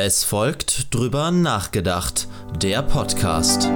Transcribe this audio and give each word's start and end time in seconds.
Es 0.00 0.22
folgt 0.22 0.94
drüber 0.94 1.32
nachgedacht, 1.32 2.28
der 2.62 2.82
Podcast. 2.82 3.68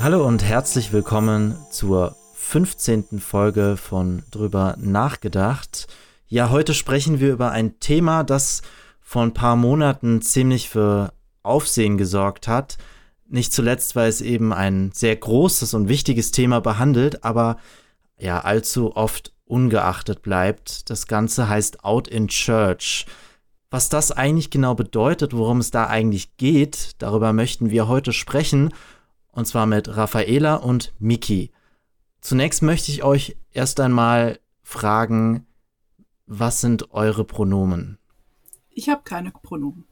Hallo 0.00 0.24
und 0.24 0.44
herzlich 0.44 0.92
willkommen 0.92 1.56
zur 1.72 2.14
15. 2.34 3.18
Folge 3.18 3.76
von 3.76 4.22
Drüber 4.30 4.76
nachgedacht. 4.78 5.88
Ja, 6.28 6.50
heute 6.50 6.72
sprechen 6.72 7.18
wir 7.18 7.32
über 7.32 7.50
ein 7.50 7.80
Thema, 7.80 8.22
das 8.22 8.62
vor 9.00 9.24
ein 9.24 9.34
paar 9.34 9.56
Monaten 9.56 10.22
ziemlich 10.22 10.68
für 10.68 11.12
Aufsehen 11.42 11.98
gesorgt 11.98 12.46
hat. 12.46 12.78
Nicht 13.32 13.54
zuletzt, 13.54 13.96
weil 13.96 14.10
es 14.10 14.20
eben 14.20 14.52
ein 14.52 14.92
sehr 14.92 15.16
großes 15.16 15.72
und 15.72 15.88
wichtiges 15.88 16.32
Thema 16.32 16.60
behandelt, 16.60 17.24
aber 17.24 17.56
ja, 18.18 18.40
allzu 18.42 18.94
oft 18.94 19.32
ungeachtet 19.46 20.20
bleibt. 20.20 20.90
Das 20.90 21.06
Ganze 21.06 21.48
heißt 21.48 21.82
Out 21.82 22.08
in 22.08 22.28
Church. 22.28 23.06
Was 23.70 23.88
das 23.88 24.12
eigentlich 24.12 24.50
genau 24.50 24.74
bedeutet, 24.74 25.34
worum 25.34 25.60
es 25.60 25.70
da 25.70 25.86
eigentlich 25.86 26.36
geht, 26.36 26.90
darüber 26.98 27.32
möchten 27.32 27.70
wir 27.70 27.88
heute 27.88 28.12
sprechen. 28.12 28.74
Und 29.30 29.46
zwar 29.46 29.64
mit 29.64 29.96
Raffaela 29.96 30.56
und 30.56 30.92
Miki. 30.98 31.52
Zunächst 32.20 32.60
möchte 32.60 32.92
ich 32.92 33.02
euch 33.02 33.38
erst 33.50 33.80
einmal 33.80 34.40
fragen, 34.62 35.46
was 36.26 36.60
sind 36.60 36.92
eure 36.92 37.24
Pronomen? 37.24 37.96
Ich 38.68 38.90
habe 38.90 39.00
keine 39.04 39.30
Pronomen. 39.30 39.86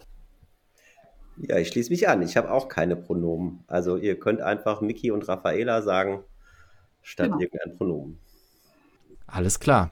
Ja, 1.49 1.59
ich 1.59 1.69
schließe 1.69 1.91
mich 1.91 2.09
an. 2.09 2.23
Ich 2.23 2.37
habe 2.37 2.51
auch 2.51 2.69
keine 2.69 2.97
Pronomen. 2.97 3.65
Also 3.67 3.97
ihr 3.97 4.19
könnt 4.19 4.41
einfach 4.41 4.81
Miki 4.81 5.11
und 5.11 5.27
Raffaela 5.29 5.83
sagen, 5.83 6.23
statt 7.03 7.27
genau. 7.27 7.41
irgendein 7.41 7.77
Pronomen. 7.77 8.19
Alles 9.27 9.61
klar. 9.61 9.91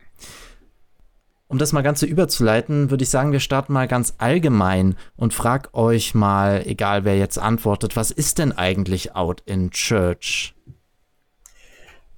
Um 1.47 1.57
das 1.57 1.73
mal 1.73 1.83
ganz 1.83 2.01
so 2.01 2.07
überzuleiten, 2.07 2.91
würde 2.91 3.05
ich 3.05 3.09
sagen, 3.09 3.33
wir 3.33 3.41
starten 3.41 3.73
mal 3.73 3.89
ganz 3.89 4.15
allgemein 4.19 4.97
und 5.17 5.33
frag 5.33 5.73
euch 5.73 6.15
mal, 6.15 6.63
egal 6.67 7.05
wer 7.05 7.17
jetzt 7.17 7.39
antwortet, 7.39 7.97
was 7.97 8.11
ist 8.11 8.39
denn 8.39 8.53
eigentlich 8.53 9.17
Out 9.17 9.43
in 9.47 9.71
Church? 9.71 10.55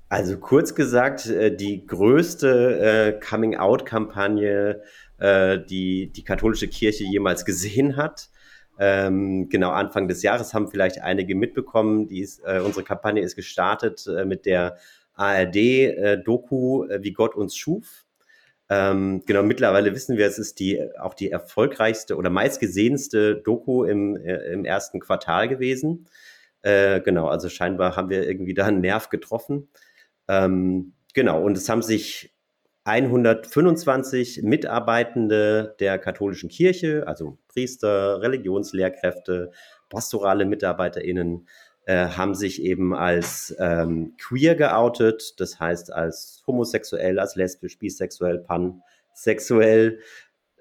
Also 0.08 0.38
kurz 0.38 0.74
gesagt, 0.74 1.26
äh, 1.26 1.54
die 1.54 1.86
größte 1.86 3.20
äh, 3.20 3.20
Coming-out-Kampagne 3.20 4.82
äh, 5.20 5.58
die 5.64 6.10
die 6.10 6.24
katholische 6.24 6.66
Kirche 6.66 7.04
jemals 7.04 7.44
gesehen 7.44 7.96
hat. 7.96 8.30
Ähm, 8.82 9.50
genau, 9.50 9.72
Anfang 9.72 10.08
des 10.08 10.22
Jahres 10.22 10.54
haben 10.54 10.68
vielleicht 10.68 11.02
einige 11.02 11.34
mitbekommen. 11.34 12.08
Die 12.08 12.20
ist, 12.20 12.40
äh, 12.46 12.60
unsere 12.64 12.82
Kampagne 12.82 13.20
ist 13.20 13.36
gestartet 13.36 14.06
äh, 14.06 14.24
mit 14.24 14.46
der 14.46 14.78
ARD-Doku, 15.12 16.86
äh, 16.86 17.02
wie 17.02 17.12
Gott 17.12 17.36
uns 17.36 17.54
schuf. 17.54 18.06
Ähm, 18.70 19.22
genau, 19.26 19.42
mittlerweile 19.42 19.94
wissen 19.94 20.16
wir, 20.16 20.26
es 20.26 20.38
ist 20.38 20.60
die 20.60 20.80
auch 20.98 21.12
die 21.12 21.30
erfolgreichste 21.30 22.16
oder 22.16 22.30
meistgesehenste 22.30 23.36
Doku 23.36 23.84
im, 23.84 24.16
äh, 24.16 24.52
im 24.52 24.64
ersten 24.64 24.98
Quartal 24.98 25.48
gewesen. 25.48 26.06
Äh, 26.62 27.02
genau, 27.02 27.28
also 27.28 27.50
scheinbar 27.50 27.96
haben 27.96 28.08
wir 28.08 28.26
irgendwie 28.26 28.54
da 28.54 28.64
einen 28.64 28.80
Nerv 28.80 29.10
getroffen. 29.10 29.68
Ähm, 30.26 30.94
genau, 31.12 31.42
und 31.42 31.58
es 31.58 31.68
haben 31.68 31.82
sich 31.82 32.32
125 32.84 34.42
Mitarbeitende 34.42 35.76
der 35.80 35.98
katholischen 35.98 36.48
Kirche, 36.48 37.04
also 37.06 37.38
Priester, 37.48 38.22
Religionslehrkräfte, 38.22 39.52
pastorale 39.88 40.46
MitarbeiterInnen, 40.46 41.46
äh, 41.86 42.06
haben 42.06 42.34
sich 42.34 42.62
eben 42.62 42.94
als 42.94 43.54
ähm, 43.58 44.14
queer 44.18 44.54
geoutet, 44.54 45.40
das 45.40 45.60
heißt 45.60 45.92
als 45.92 46.42
homosexuell, 46.46 47.18
als 47.18 47.36
lesbisch, 47.36 47.78
bisexuell, 47.78 48.38
pansexuell, 48.38 49.98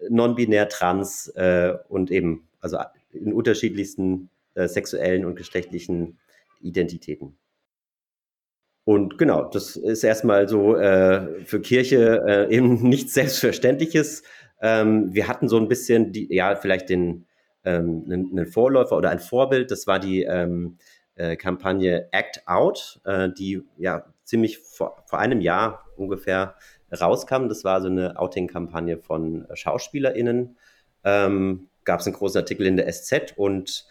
non-binär, 0.09 0.69
trans 0.69 1.27
äh, 1.35 1.73
und 1.87 2.11
eben 2.11 2.47
also 2.61 2.77
in 3.11 3.33
unterschiedlichsten 3.33 4.29
äh, 4.55 4.67
sexuellen 4.67 5.25
und 5.25 5.35
geschlechtlichen 5.35 6.19
Identitäten. 6.61 7.37
Und 8.89 9.19
genau, 9.19 9.43
das 9.43 9.75
ist 9.75 10.03
erstmal 10.03 10.49
so 10.49 10.75
äh, 10.75 11.45
für 11.45 11.61
Kirche 11.61 12.23
äh, 12.27 12.55
eben 12.55 12.81
nichts 12.89 13.13
Selbstverständliches. 13.13 14.23
Ähm, 14.63 15.13
wir 15.13 15.27
hatten 15.27 15.47
so 15.47 15.57
ein 15.57 15.67
bisschen, 15.67 16.11
die, 16.11 16.33
ja, 16.33 16.55
vielleicht 16.55 16.89
den 16.89 17.27
ähm, 17.63 18.05
einen, 18.07 18.31
einen 18.31 18.47
Vorläufer 18.47 18.97
oder 18.97 19.11
ein 19.11 19.19
Vorbild. 19.19 19.69
Das 19.69 19.85
war 19.85 19.99
die 19.99 20.23
ähm, 20.23 20.79
äh, 21.13 21.35
Kampagne 21.35 22.11
Act 22.11 22.41
Out, 22.47 22.99
äh, 23.03 23.29
die 23.29 23.61
ja 23.77 24.11
ziemlich 24.23 24.57
vor, 24.57 25.03
vor 25.05 25.19
einem 25.19 25.39
Jahr 25.39 25.85
ungefähr 25.95 26.55
rauskam. 26.91 27.47
Das 27.47 27.63
war 27.63 27.81
so 27.81 27.89
eine 27.89 28.17
Outing-Kampagne 28.17 28.97
von 28.97 29.45
SchauspielerInnen. 29.53 30.57
Ähm, 31.03 31.69
Gab 31.83 31.99
es 31.99 32.07
einen 32.07 32.15
großen 32.15 32.41
Artikel 32.41 32.65
in 32.65 32.75
der 32.75 32.91
SZ 32.91 33.35
und 33.37 33.85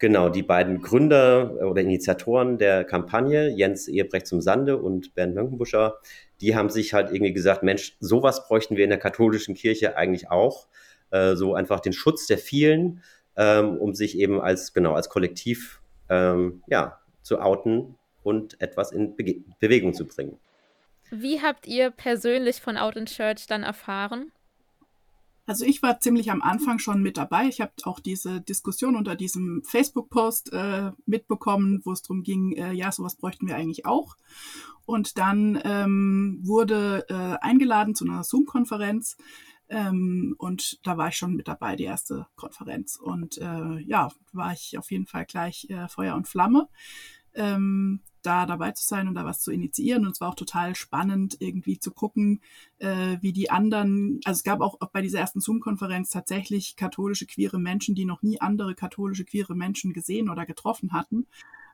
Genau, 0.00 0.30
die 0.30 0.42
beiden 0.42 0.80
Gründer 0.80 1.52
oder 1.60 1.82
Initiatoren 1.82 2.56
der 2.56 2.84
Kampagne, 2.84 3.50
Jens 3.50 3.86
Ehebrecht 3.86 4.26
zum 4.26 4.40
Sande 4.40 4.78
und 4.78 5.14
Bernd 5.14 5.34
Mönkenbuscher, 5.34 5.98
die 6.40 6.56
haben 6.56 6.70
sich 6.70 6.94
halt 6.94 7.10
irgendwie 7.12 7.34
gesagt, 7.34 7.62
Mensch, 7.62 7.98
sowas 8.00 8.48
bräuchten 8.48 8.76
wir 8.76 8.84
in 8.84 8.90
der 8.90 8.98
katholischen 8.98 9.54
Kirche 9.54 9.98
eigentlich 9.98 10.30
auch. 10.30 10.68
Äh, 11.10 11.36
so 11.36 11.54
einfach 11.54 11.80
den 11.80 11.92
Schutz 11.92 12.26
der 12.26 12.38
vielen, 12.38 13.02
ähm, 13.36 13.76
um 13.76 13.92
sich 13.92 14.18
eben 14.18 14.40
als, 14.40 14.72
genau, 14.72 14.94
als 14.94 15.10
Kollektiv, 15.10 15.82
ähm, 16.08 16.62
ja, 16.66 16.98
zu 17.20 17.38
outen 17.38 17.96
und 18.22 18.58
etwas 18.58 18.92
in 18.92 19.16
Be 19.16 19.44
Bewegung 19.58 19.92
zu 19.92 20.06
bringen. 20.06 20.38
Wie 21.10 21.42
habt 21.42 21.66
ihr 21.66 21.90
persönlich 21.90 22.62
von 22.62 22.78
Out 22.78 22.96
in 22.96 23.04
Church 23.04 23.46
dann 23.46 23.64
erfahren? 23.64 24.32
Also 25.50 25.64
ich 25.64 25.82
war 25.82 25.98
ziemlich 25.98 26.30
am 26.30 26.42
Anfang 26.42 26.78
schon 26.78 27.02
mit 27.02 27.16
dabei. 27.16 27.48
Ich 27.48 27.60
habe 27.60 27.72
auch 27.82 27.98
diese 27.98 28.40
Diskussion 28.40 28.94
unter 28.94 29.16
diesem 29.16 29.64
Facebook-Post 29.64 30.52
äh, 30.52 30.92
mitbekommen, 31.06 31.80
wo 31.84 31.90
es 31.90 32.02
darum 32.02 32.22
ging, 32.22 32.52
äh, 32.52 32.70
ja, 32.72 32.92
sowas 32.92 33.16
bräuchten 33.16 33.48
wir 33.48 33.56
eigentlich 33.56 33.84
auch. 33.84 34.16
Und 34.86 35.18
dann 35.18 35.60
ähm, 35.64 36.38
wurde 36.44 37.04
äh, 37.08 37.44
eingeladen 37.44 37.96
zu 37.96 38.04
einer 38.04 38.22
Zoom-Konferenz. 38.22 39.16
Ähm, 39.68 40.36
und 40.38 40.78
da 40.86 40.96
war 40.96 41.08
ich 41.08 41.16
schon 41.16 41.34
mit 41.34 41.48
dabei, 41.48 41.74
die 41.74 41.82
erste 41.82 42.28
Konferenz. 42.36 42.94
Und 42.94 43.38
äh, 43.38 43.80
ja, 43.80 44.12
war 44.32 44.52
ich 44.52 44.78
auf 44.78 44.92
jeden 44.92 45.06
Fall 45.06 45.26
gleich 45.26 45.66
äh, 45.68 45.88
Feuer 45.88 46.14
und 46.14 46.28
Flamme 46.28 46.68
ähm, 47.34 48.02
da 48.22 48.46
dabei 48.46 48.72
zu 48.72 48.86
sein 48.86 49.08
und 49.08 49.14
da 49.14 49.24
was 49.24 49.40
zu 49.40 49.50
initiieren. 49.50 50.04
Und 50.04 50.12
es 50.12 50.20
war 50.20 50.28
auch 50.28 50.34
total 50.34 50.74
spannend, 50.74 51.36
irgendwie 51.40 51.78
zu 51.78 51.90
gucken, 51.90 52.40
äh, 52.78 53.16
wie 53.20 53.32
die 53.32 53.50
anderen, 53.50 54.20
also 54.24 54.38
es 54.38 54.44
gab 54.44 54.60
auch, 54.60 54.78
bei 54.92 55.02
dieser 55.02 55.20
ersten 55.20 55.40
Zoom-Konferenz 55.40 56.10
tatsächlich 56.10 56.76
katholische 56.76 57.26
queere 57.26 57.58
Menschen, 57.58 57.94
die 57.94 58.04
noch 58.04 58.22
nie 58.22 58.40
andere 58.40 58.74
katholische 58.74 59.24
queere 59.24 59.54
Menschen 59.54 59.92
gesehen 59.92 60.28
oder 60.28 60.46
getroffen 60.46 60.92
hatten. 60.92 61.26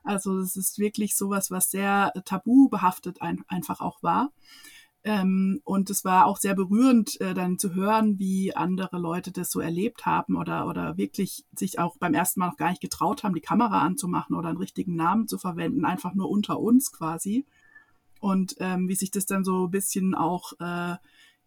Also 0.03 0.39
es 0.39 0.55
ist 0.55 0.79
wirklich 0.79 1.15
sowas, 1.15 1.51
was 1.51 1.69
sehr 1.69 2.13
tabu 2.25 2.69
behaftet 2.69 3.21
ein, 3.21 3.43
einfach 3.47 3.81
auch 3.81 4.01
war. 4.03 4.31
Ähm, 5.03 5.61
und 5.63 5.89
es 5.89 6.03
war 6.03 6.25
auch 6.25 6.37
sehr 6.37 6.55
berührend, 6.55 7.19
äh, 7.21 7.33
dann 7.33 7.57
zu 7.57 7.73
hören, 7.73 8.19
wie 8.19 8.55
andere 8.55 8.97
Leute 8.97 9.31
das 9.31 9.51
so 9.51 9.59
erlebt 9.59 10.05
haben 10.05 10.35
oder, 10.35 10.67
oder 10.67 10.97
wirklich 10.97 11.45
sich 11.55 11.79
auch 11.79 11.97
beim 11.97 12.13
ersten 12.13 12.39
Mal 12.39 12.47
noch 12.47 12.57
gar 12.57 12.69
nicht 12.69 12.81
getraut 12.81 13.23
haben, 13.23 13.35
die 13.35 13.41
Kamera 13.41 13.81
anzumachen 13.81 14.35
oder 14.35 14.49
einen 14.49 14.57
richtigen 14.57 14.95
Namen 14.95 15.27
zu 15.27 15.37
verwenden, 15.37 15.85
einfach 15.85 16.13
nur 16.13 16.29
unter 16.29 16.59
uns 16.59 16.91
quasi. 16.91 17.45
Und 18.19 18.55
ähm, 18.59 18.89
wie 18.89 18.95
sich 18.95 19.11
das 19.11 19.25
dann 19.25 19.43
so 19.43 19.67
ein 19.67 19.71
bisschen 19.71 20.15
auch 20.15 20.53
äh, 20.59 20.95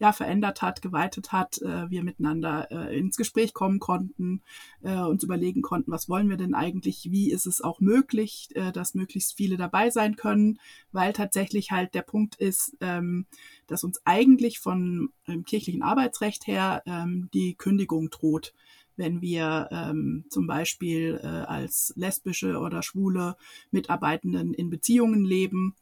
ja, 0.01 0.13
verändert 0.13 0.63
hat, 0.63 0.81
geweitet 0.81 1.31
hat, 1.31 1.59
äh, 1.59 1.91
wir 1.91 2.03
miteinander 2.03 2.69
äh, 2.71 2.99
ins 2.99 3.19
Gespräch 3.19 3.53
kommen 3.53 3.79
konnten, 3.81 4.43
äh, 4.83 4.97
uns 4.97 5.23
überlegen 5.23 5.61
konnten, 5.61 5.93
was 5.93 6.09
wollen 6.09 6.31
wir 6.31 6.39
denn 6.39 6.55
eigentlich, 6.55 7.11
wie 7.11 7.31
ist 7.31 7.47
es 7.47 7.61
auch 7.61 7.81
möglich, 7.81 8.49
äh, 8.55 8.73
dass 8.73 8.95
möglichst 8.95 9.37
viele 9.37 9.59
dabei 9.59 9.91
sein 9.91 10.17
können, 10.17 10.59
weil 10.91 11.13
tatsächlich 11.13 11.71
halt 11.71 11.95
der 11.95 12.01
Punkt 12.01 12.37
ist, 12.37 12.77
ähm, 12.81 13.27
dass 13.67 13.85
uns 13.85 14.01
eigentlich 14.07 14.59
von 14.59 15.11
ähm, 15.29 15.45
kirchlichen 15.45 15.83
Arbeitsrecht 15.83 16.47
her 16.47 16.83
ähm, 16.87 17.29
die 17.35 17.55
Kündigung 17.55 18.09
droht. 18.09 18.55
Wenn 18.97 19.21
wir 19.21 19.69
ähm, 19.71 20.25
zum 20.31 20.47
Beispiel 20.47 21.21
äh, 21.23 21.27
als 21.27 21.93
lesbische 21.97 22.59
oder 22.59 22.83
schwule 22.83 23.37
Mitarbeitenden 23.71 24.55
in 24.55 24.71
Beziehungen 24.71 25.25
leben 25.25 25.75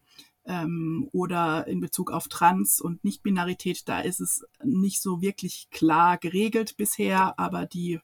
ähm, 0.49 1.09
oder 1.13 1.67
in 1.69 1.81
Bezug 1.81 2.11
auf 2.11 2.27
Trans- 2.27 2.81
und 2.81 3.05
Nichtbinarität, 3.05 3.89
da 3.89 4.01
ist 4.01 4.21
es 4.21 4.45
nicht 4.65 5.01
so 5.01 5.21
wirklich 5.21 5.69
klar 5.71 6.19
geregelt 6.19 6.77
bisher, 6.77 7.39
aber 7.39 7.67
die 7.67 8.01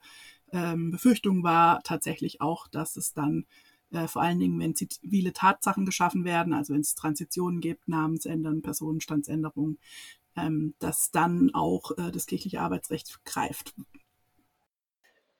ähm, 0.52 0.90
Befürchtung 0.90 1.42
war 1.42 1.82
tatsächlich 1.82 2.40
auch, 2.40 2.68
dass 2.68 2.96
es 2.96 3.14
dann 3.14 3.46
äh, 3.90 4.06
vor 4.06 4.22
allen 4.22 4.38
Dingen, 4.38 4.60
wenn 4.60 4.76
zivile 4.76 5.32
Tatsachen 5.32 5.86
geschaffen 5.86 6.24
werden, 6.24 6.52
also 6.52 6.74
wenn 6.74 6.82
es 6.82 6.94
Transitionen 6.94 7.60
gibt, 7.60 7.88
Namensändern, 7.88 8.60
Personenstandsänderungen, 8.60 9.78
ähm, 10.36 10.74
dass 10.78 11.10
dann 11.10 11.50
auch 11.54 11.92
äh, 11.92 12.12
das 12.12 12.26
kirchliche 12.26 12.60
Arbeitsrecht 12.60 13.24
greift. 13.24 13.74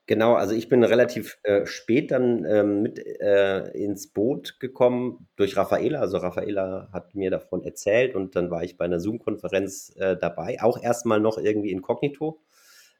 Genau, 0.06 0.34
also 0.34 0.54
ich 0.54 0.68
bin 0.68 0.84
relativ 0.84 1.38
äh, 1.44 1.64
spät 1.64 2.10
dann 2.10 2.44
ähm, 2.44 2.82
mit 2.82 2.98
äh, 2.98 3.70
ins 3.70 4.08
Boot 4.08 4.60
gekommen 4.60 5.28
durch 5.36 5.56
Raffaela. 5.56 5.98
Also 5.98 6.18
Raffaela 6.18 6.90
hat 6.92 7.14
mir 7.14 7.30
davon 7.30 7.64
erzählt 7.64 8.14
und 8.14 8.36
dann 8.36 8.50
war 8.50 8.62
ich 8.62 8.76
bei 8.76 8.84
einer 8.84 9.00
Zoom-Konferenz 9.00 9.94
äh, 9.96 10.14
dabei, 10.18 10.62
auch 10.62 10.82
erstmal 10.82 11.20
noch 11.20 11.38
irgendwie 11.38 11.70
inkognito. 11.70 12.42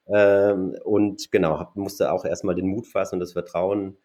Ähm, 0.07 0.77
und 0.83 1.31
genau, 1.31 1.59
hab, 1.59 1.77
musste 1.77 2.11
auch 2.11 2.25
erstmal 2.25 2.55
den 2.55 2.69
Mut 2.69 2.87
fassen 2.87 3.17
und 3.17 3.21
das 3.21 3.33
Vertrauen, 3.33 3.99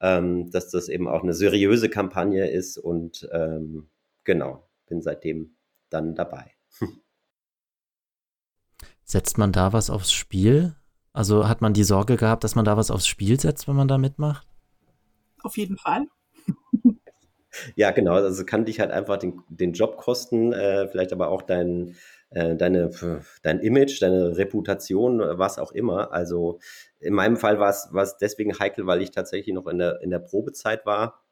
ähm, 0.00 0.50
dass 0.50 0.70
das 0.70 0.88
eben 0.88 1.08
auch 1.08 1.22
eine 1.22 1.34
seriöse 1.34 1.90
Kampagne 1.90 2.48
ist 2.48 2.78
und 2.78 3.28
ähm, 3.32 3.90
genau, 4.24 4.66
bin 4.86 5.02
seitdem 5.02 5.56
dann 5.90 6.14
dabei. 6.14 6.52
Setzt 9.04 9.36
man 9.36 9.52
da 9.52 9.74
was 9.74 9.90
aufs 9.90 10.12
Spiel? 10.12 10.74
Also 11.16 11.48
hat 11.48 11.62
man 11.62 11.72
die 11.72 11.82
Sorge 11.82 12.18
gehabt, 12.18 12.44
dass 12.44 12.56
man 12.56 12.66
da 12.66 12.76
was 12.76 12.90
aufs 12.90 13.06
Spiel 13.06 13.40
setzt, 13.40 13.66
wenn 13.66 13.74
man 13.74 13.88
da 13.88 13.96
mitmacht? 13.96 14.46
Auf 15.42 15.56
jeden 15.56 15.78
Fall. 15.78 16.04
ja, 17.74 17.90
genau. 17.90 18.12
Also 18.12 18.44
kann 18.44 18.66
dich 18.66 18.80
halt 18.80 18.90
einfach 18.90 19.16
den, 19.16 19.40
den 19.48 19.72
Job 19.72 19.96
kosten, 19.96 20.52
äh, 20.52 20.86
vielleicht 20.88 21.14
aber 21.14 21.28
auch 21.28 21.40
dein, 21.40 21.96
äh, 22.28 22.54
deine, 22.54 22.90
dein 23.42 23.60
Image, 23.60 24.02
deine 24.02 24.36
Reputation, 24.36 25.20
was 25.20 25.58
auch 25.58 25.72
immer. 25.72 26.12
Also 26.12 26.58
in 27.00 27.14
meinem 27.14 27.38
Fall 27.38 27.58
war 27.58 27.70
es 27.70 28.16
deswegen 28.18 28.58
heikel, 28.58 28.86
weil 28.86 29.00
ich 29.00 29.10
tatsächlich 29.10 29.54
noch 29.54 29.68
in 29.68 29.78
der, 29.78 30.02
in 30.02 30.10
der 30.10 30.18
Probezeit 30.18 30.84
war. 30.84 31.22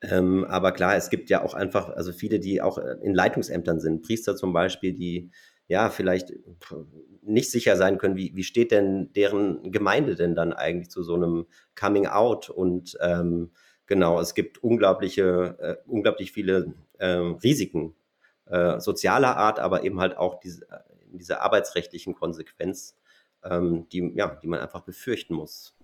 Ähm, 0.00 0.46
aber 0.46 0.72
klar, 0.72 0.96
es 0.96 1.10
gibt 1.10 1.28
ja 1.28 1.44
auch 1.44 1.52
einfach, 1.52 1.90
also 1.90 2.10
viele, 2.10 2.40
die 2.40 2.62
auch 2.62 2.78
in 2.78 3.14
Leitungsämtern 3.14 3.80
sind, 3.80 4.00
Priester 4.00 4.34
zum 4.34 4.54
Beispiel, 4.54 4.94
die 4.94 5.30
ja, 5.72 5.88
vielleicht 5.88 6.34
nicht 7.22 7.50
sicher 7.50 7.76
sein 7.76 7.96
können, 7.96 8.14
wie, 8.14 8.36
wie 8.36 8.44
steht 8.44 8.72
denn 8.72 9.10
deren 9.14 9.72
Gemeinde 9.72 10.16
denn 10.16 10.34
dann 10.34 10.52
eigentlich 10.52 10.90
zu 10.90 11.02
so 11.02 11.14
einem 11.14 11.46
Coming 11.74 12.06
Out? 12.06 12.50
Und 12.50 12.98
ähm, 13.00 13.52
genau, 13.86 14.20
es 14.20 14.34
gibt 14.34 14.62
unglaubliche, 14.62 15.56
äh, 15.58 15.76
unglaublich 15.88 16.30
viele 16.30 16.74
äh, 16.98 17.06
Risiken 17.06 17.94
äh, 18.44 18.80
sozialer 18.80 19.38
Art, 19.38 19.60
aber 19.60 19.82
eben 19.82 19.98
halt 19.98 20.18
auch 20.18 20.40
diese, 20.40 20.66
diese 21.06 21.40
arbeitsrechtlichen 21.40 22.14
Konsequenz, 22.14 22.98
ähm, 23.42 23.88
die, 23.88 24.12
ja, 24.14 24.38
die 24.42 24.48
man 24.48 24.60
einfach 24.60 24.82
befürchten 24.82 25.34
muss. 25.34 25.74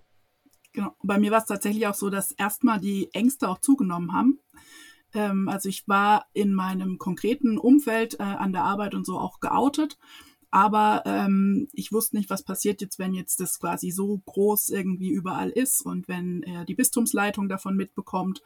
Genau. 0.71 0.95
Bei 1.01 1.17
mir 1.17 1.31
war 1.31 1.39
es 1.39 1.45
tatsächlich 1.45 1.87
auch 1.87 1.95
so, 1.95 2.11
dass 2.11 2.31
erstmal 2.31 2.79
die 2.79 3.09
Ängste 3.13 3.49
auch 3.49 3.57
zugenommen 3.57 4.13
haben. 4.13 4.39
Ähm, 5.13 5.49
also 5.49 5.69
ich 5.69 5.87
war 5.87 6.25
in 6.33 6.53
meinem 6.53 6.97
konkreten 6.97 7.57
Umfeld 7.57 8.19
äh, 8.19 8.23
an 8.23 8.53
der 8.53 8.63
Arbeit 8.63 8.95
und 8.95 9.05
so 9.05 9.17
auch 9.19 9.39
geoutet. 9.39 9.97
Aber 10.51 11.03
ähm, 11.05 11.67
ich 11.73 11.91
wusste 11.91 12.17
nicht, 12.17 12.29
was 12.29 12.43
passiert 12.43 12.81
jetzt, 12.81 12.97
wenn 12.97 13.13
jetzt 13.13 13.39
das 13.39 13.59
quasi 13.59 13.91
so 13.91 14.19
groß 14.25 14.69
irgendwie 14.69 15.09
überall 15.09 15.49
ist 15.49 15.81
und 15.81 16.07
wenn 16.07 16.41
äh, 16.43 16.65
die 16.65 16.73
Bistumsleitung 16.73 17.49
davon 17.49 17.75
mitbekommt. 17.75 18.41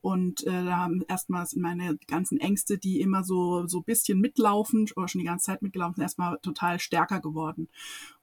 Und 0.00 0.44
äh, 0.46 0.64
da 0.64 0.78
haben 0.78 1.02
erstmals 1.08 1.56
meine 1.56 1.96
ganzen 2.08 2.38
Ängste, 2.38 2.76
die 2.76 3.00
immer 3.00 3.24
so 3.24 3.66
so 3.66 3.80
bisschen 3.80 4.20
mitlaufen 4.20 4.86
oder 4.96 5.08
schon 5.08 5.20
die 5.20 5.26
ganze 5.26 5.46
Zeit 5.46 5.62
mitgelaufen 5.62 5.94
sind, 5.94 6.02
erstmal 6.02 6.38
total 6.42 6.78
stärker 6.80 7.20
geworden. 7.20 7.68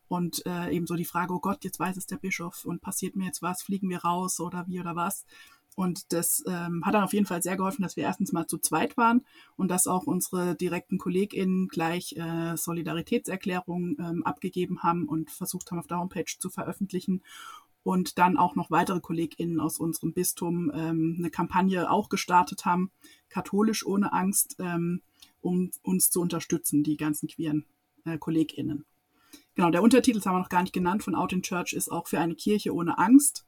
Und 0.08 0.46
äh, 0.46 0.76
eben 0.76 0.86
so 0.86 0.96
die 0.96 1.06
Frage, 1.06 1.34
oh 1.34 1.40
Gott, 1.40 1.64
jetzt 1.64 1.80
weiß 1.80 1.96
es 1.96 2.06
der 2.06 2.18
Bischof 2.18 2.66
und 2.66 2.82
passiert 2.82 3.16
mir 3.16 3.26
jetzt 3.26 3.42
was, 3.42 3.64
fliegen 3.64 3.90
wir 3.90 4.00
raus 4.00 4.42
oder 4.42 4.68
wie 4.68 4.82
oder 4.82 4.96
was. 4.96 5.26
Und 5.82 6.14
das 6.14 6.44
ähm, 6.48 6.86
hat 6.86 6.94
dann 6.94 7.04
auf 7.04 7.14
jeden 7.14 7.26
Fall 7.26 7.42
sehr 7.42 7.58
geholfen, 7.58 7.82
dass 7.82 7.96
wir 7.96 8.04
erstens 8.04 8.32
mal 8.32 8.46
zu 8.46 8.60
zweit 8.60 8.98
waren 8.98 9.26
und 9.56 9.70
dass 9.70 9.88
auch 9.88 10.04
unsere 10.04 10.56
direkten 10.56 11.00
KollegInnen 11.00 11.70
gleich 11.70 12.16
äh, 12.18 12.56
Solidaritätserklärungen 12.56 13.98
ähm, 14.00 14.24
abgegeben 14.24 14.84
haben 14.84 15.08
und 15.08 15.32
versucht 15.32 15.72
haben, 15.72 15.80
auf 15.80 15.88
der 15.88 15.98
Homepage 15.98 16.38
zu 16.38 16.52
veröffentlichen. 16.52 17.24
Und 17.82 18.20
dann 18.20 18.38
auch 18.38 18.54
noch 18.56 18.70
weitere 18.70 19.00
KollegInnen 19.00 19.60
aus 19.60 19.80
unserem 19.80 20.14
Bistum 20.14 20.72
ähm, 20.72 21.16
eine 21.18 21.32
Kampagne 21.32 21.90
auch 21.90 22.10
gestartet 22.10 22.64
haben, 22.64 22.92
katholisch 23.30 23.84
ohne 23.84 24.14
Angst, 24.14 24.58
ähm, 24.60 25.02
um 25.42 25.72
uns 25.82 26.12
zu 26.12 26.22
unterstützen, 26.22 26.84
die 26.84 26.96
ganzen 26.96 27.28
queeren 27.28 27.66
äh, 28.06 28.20
KollegInnen. 28.20 28.86
Genau, 29.56 29.72
der 29.72 29.82
Untertitel, 29.82 30.20
das 30.20 30.28
haben 30.28 30.36
wir 30.36 30.42
noch 30.42 30.50
gar 30.50 30.62
nicht 30.62 30.74
genannt, 30.74 31.02
von 31.02 31.16
Out 31.16 31.34
in 31.34 31.42
Church 31.42 31.74
ist 31.74 31.92
auch 31.92 32.08
für 32.08 32.20
eine 32.20 32.36
Kirche 32.36 32.72
ohne 32.72 33.00
Angst. 33.00 33.48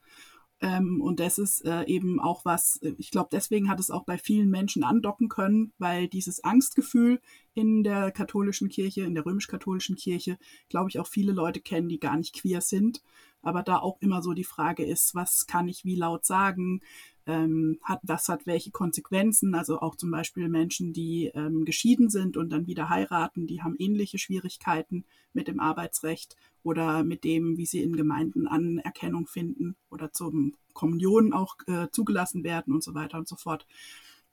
Ähm, 0.63 1.01
und 1.01 1.19
das 1.19 1.39
ist 1.39 1.65
äh, 1.65 1.83
eben 1.87 2.21
auch 2.21 2.45
was, 2.45 2.77
äh, 2.77 2.93
ich 2.97 3.11
glaube, 3.11 3.27
deswegen 3.33 3.67
hat 3.67 3.81
es 3.81 3.91
auch 3.91 4.05
bei 4.05 4.17
vielen 4.17 4.49
Menschen 4.49 4.85
andocken 4.85 5.27
können, 5.27 5.73
weil 5.77 6.07
dieses 6.07 6.41
Angstgefühl 6.41 7.19
in 7.53 7.83
der 7.83 8.11
katholischen 8.11 8.69
Kirche, 8.69 9.01
in 9.01 9.13
der 9.13 9.25
römisch-katholischen 9.25 9.97
Kirche, 9.97 10.37
glaube 10.69 10.89
ich, 10.89 10.99
auch 10.99 11.07
viele 11.07 11.33
Leute 11.33 11.59
kennen, 11.59 11.89
die 11.89 11.99
gar 11.99 12.15
nicht 12.15 12.33
queer 12.33 12.61
sind. 12.61 13.03
Aber 13.41 13.61
da 13.61 13.79
auch 13.79 13.97
immer 13.99 14.21
so 14.21 14.31
die 14.31 14.45
Frage 14.45 14.85
ist, 14.85 15.13
was 15.15 15.47
kann 15.47 15.67
ich 15.67 15.83
wie 15.83 15.95
laut 15.95 16.25
sagen? 16.25 16.79
Ähm, 17.25 17.79
hat, 17.83 17.99
was 18.03 18.27
hat 18.27 18.45
welche 18.45 18.71
Konsequenzen. 18.71 19.55
Also 19.55 19.79
auch 19.79 19.95
zum 19.95 20.11
Beispiel 20.11 20.49
Menschen, 20.49 20.93
die 20.93 21.31
ähm, 21.33 21.65
geschieden 21.65 22.09
sind 22.09 22.37
und 22.37 22.49
dann 22.49 22.67
wieder 22.67 22.89
heiraten, 22.89 23.47
die 23.47 23.61
haben 23.61 23.75
ähnliche 23.79 24.17
Schwierigkeiten 24.17 25.05
mit 25.33 25.47
dem 25.47 25.59
Arbeitsrecht 25.59 26.35
oder 26.63 27.03
mit 27.03 27.23
dem, 27.23 27.57
wie 27.57 27.65
sie 27.65 27.81
in 27.81 27.95
Gemeinden 27.95 28.47
Anerkennung 28.47 29.27
finden 29.27 29.75
oder 29.89 30.11
zum 30.11 30.55
Kommunion 30.73 31.33
auch 31.33 31.55
äh, 31.67 31.87
zugelassen 31.91 32.43
werden 32.43 32.73
und 32.73 32.83
so 32.83 32.93
weiter 32.93 33.17
und 33.17 33.27
so 33.27 33.35
fort. 33.35 33.65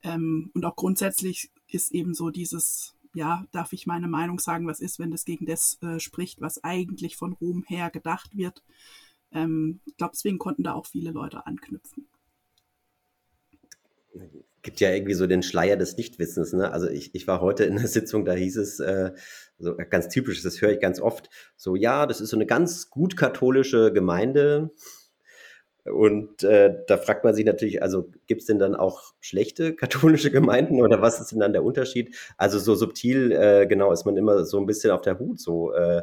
Ähm, 0.02 0.50
und 0.54 0.64
auch 0.64 0.76
grundsätzlich 0.76 1.50
ist 1.68 1.92
eben 1.92 2.14
so 2.14 2.30
dieses, 2.30 2.94
ja, 3.14 3.46
darf 3.52 3.72
ich 3.72 3.86
meine 3.86 4.08
Meinung 4.08 4.38
sagen, 4.38 4.66
was 4.66 4.80
ist, 4.80 4.98
wenn 4.98 5.10
das 5.10 5.24
gegen 5.24 5.46
das 5.46 5.78
äh, 5.82 6.00
spricht, 6.00 6.40
was 6.40 6.64
eigentlich 6.64 7.16
von 7.16 7.34
Ruhm 7.34 7.64
her 7.66 7.90
gedacht 7.90 8.36
wird. 8.36 8.62
Ähm, 9.32 9.80
ich 9.84 9.96
glaube, 9.96 10.12
deswegen 10.14 10.38
konnten 10.38 10.62
da 10.62 10.72
auch 10.74 10.86
viele 10.86 11.10
Leute 11.10 11.46
anknüpfen 11.46 12.06
gibt 14.62 14.80
ja 14.80 14.90
irgendwie 14.90 15.14
so 15.14 15.26
den 15.26 15.42
Schleier 15.42 15.76
des 15.76 15.96
Nichtwissens. 15.96 16.52
Ne? 16.52 16.70
Also 16.72 16.88
ich, 16.88 17.14
ich 17.14 17.26
war 17.26 17.40
heute 17.40 17.64
in 17.64 17.78
einer 17.78 17.88
Sitzung, 17.88 18.24
da 18.24 18.32
hieß 18.32 18.56
es, 18.56 18.80
äh, 18.80 19.12
so 19.58 19.76
ganz 19.76 20.08
typisch, 20.08 20.42
das 20.42 20.60
höre 20.60 20.72
ich 20.72 20.80
ganz 20.80 21.00
oft, 21.00 21.30
so 21.56 21.76
ja, 21.76 22.06
das 22.06 22.20
ist 22.20 22.30
so 22.30 22.36
eine 22.36 22.46
ganz 22.46 22.90
gut 22.90 23.16
katholische 23.16 23.92
Gemeinde. 23.92 24.70
Und 25.84 26.42
äh, 26.44 26.74
da 26.86 26.98
fragt 26.98 27.24
man 27.24 27.34
sich 27.34 27.46
natürlich, 27.46 27.82
also 27.82 28.10
gibt 28.26 28.42
es 28.42 28.46
denn 28.46 28.58
dann 28.58 28.74
auch 28.74 29.14
schlechte 29.20 29.74
katholische 29.74 30.30
Gemeinden 30.30 30.82
oder 30.82 31.00
was 31.00 31.20
ist 31.20 31.32
denn 31.32 31.40
dann 31.40 31.52
der 31.52 31.64
Unterschied? 31.64 32.14
Also 32.36 32.58
so 32.58 32.74
subtil, 32.74 33.32
äh, 33.32 33.66
genau, 33.66 33.90
ist 33.92 34.04
man 34.04 34.16
immer 34.16 34.44
so 34.44 34.58
ein 34.58 34.66
bisschen 34.66 34.90
auf 34.90 35.00
der 35.00 35.18
Hut, 35.18 35.40
so 35.40 35.72
äh, 35.72 36.02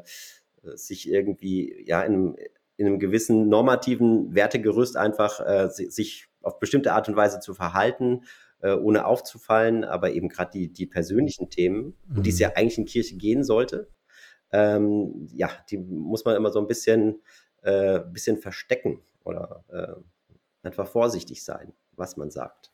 sich 0.73 1.09
irgendwie 1.09 1.83
ja 1.85 2.01
in 2.01 2.13
einem, 2.13 2.35
in 2.77 2.87
einem 2.87 2.99
gewissen 2.99 3.49
normativen 3.49 4.33
Wertegerüst 4.33 4.97
einfach 4.97 5.39
äh, 5.45 5.69
sich 5.69 6.27
auf 6.47 6.59
bestimmte 6.59 6.93
Art 6.93 7.07
und 7.09 7.15
Weise 7.15 7.39
zu 7.39 7.53
verhalten, 7.53 8.23
äh, 8.61 8.73
ohne 8.73 9.05
aufzufallen, 9.05 9.83
aber 9.83 10.11
eben 10.11 10.29
gerade 10.29 10.51
die, 10.51 10.71
die 10.71 10.87
persönlichen 10.87 11.49
Themen, 11.49 11.95
mhm. 12.07 12.17
um 12.17 12.23
die 12.23 12.29
es 12.29 12.39
ja 12.39 12.53
eigentlich 12.55 12.77
in 12.77 12.85
Kirche 12.85 13.15
gehen 13.17 13.43
sollte, 13.43 13.89
ähm, 14.51 15.27
ja, 15.33 15.49
die 15.69 15.77
muss 15.77 16.25
man 16.25 16.35
immer 16.35 16.51
so 16.51 16.59
ein 16.59 16.67
bisschen, 16.67 17.21
äh, 17.61 17.99
bisschen 17.99 18.37
verstecken 18.37 19.01
oder 19.23 19.63
äh, 19.69 20.65
einfach 20.65 20.87
vorsichtig 20.87 21.43
sein, 21.43 21.73
was 21.95 22.17
man 22.17 22.31
sagt. 22.31 22.71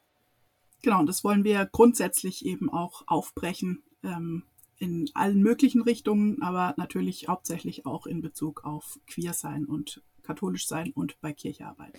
Genau, 0.84 1.00
und 1.00 1.08
das 1.08 1.24
wollen 1.24 1.44
wir 1.44 1.68
grundsätzlich 1.72 2.46
eben 2.46 2.70
auch 2.70 3.04
aufbrechen 3.08 3.84
ähm, 4.04 4.44
in 4.78 5.10
allen 5.14 5.42
möglichen 5.42 5.82
Richtungen, 5.82 6.42
aber 6.42 6.74
natürlich 6.78 7.28
hauptsächlich 7.28 7.86
auch 7.86 8.06
in 8.06 8.22
Bezug 8.22 8.66
auf 8.66 9.00
Queer 9.08 9.34
sein 9.34 9.66
und 9.66 10.04
katholisch 10.24 10.68
sein 10.68 10.92
und 10.94 11.20
bei 11.22 11.34
Kirchearbeit 11.34 11.94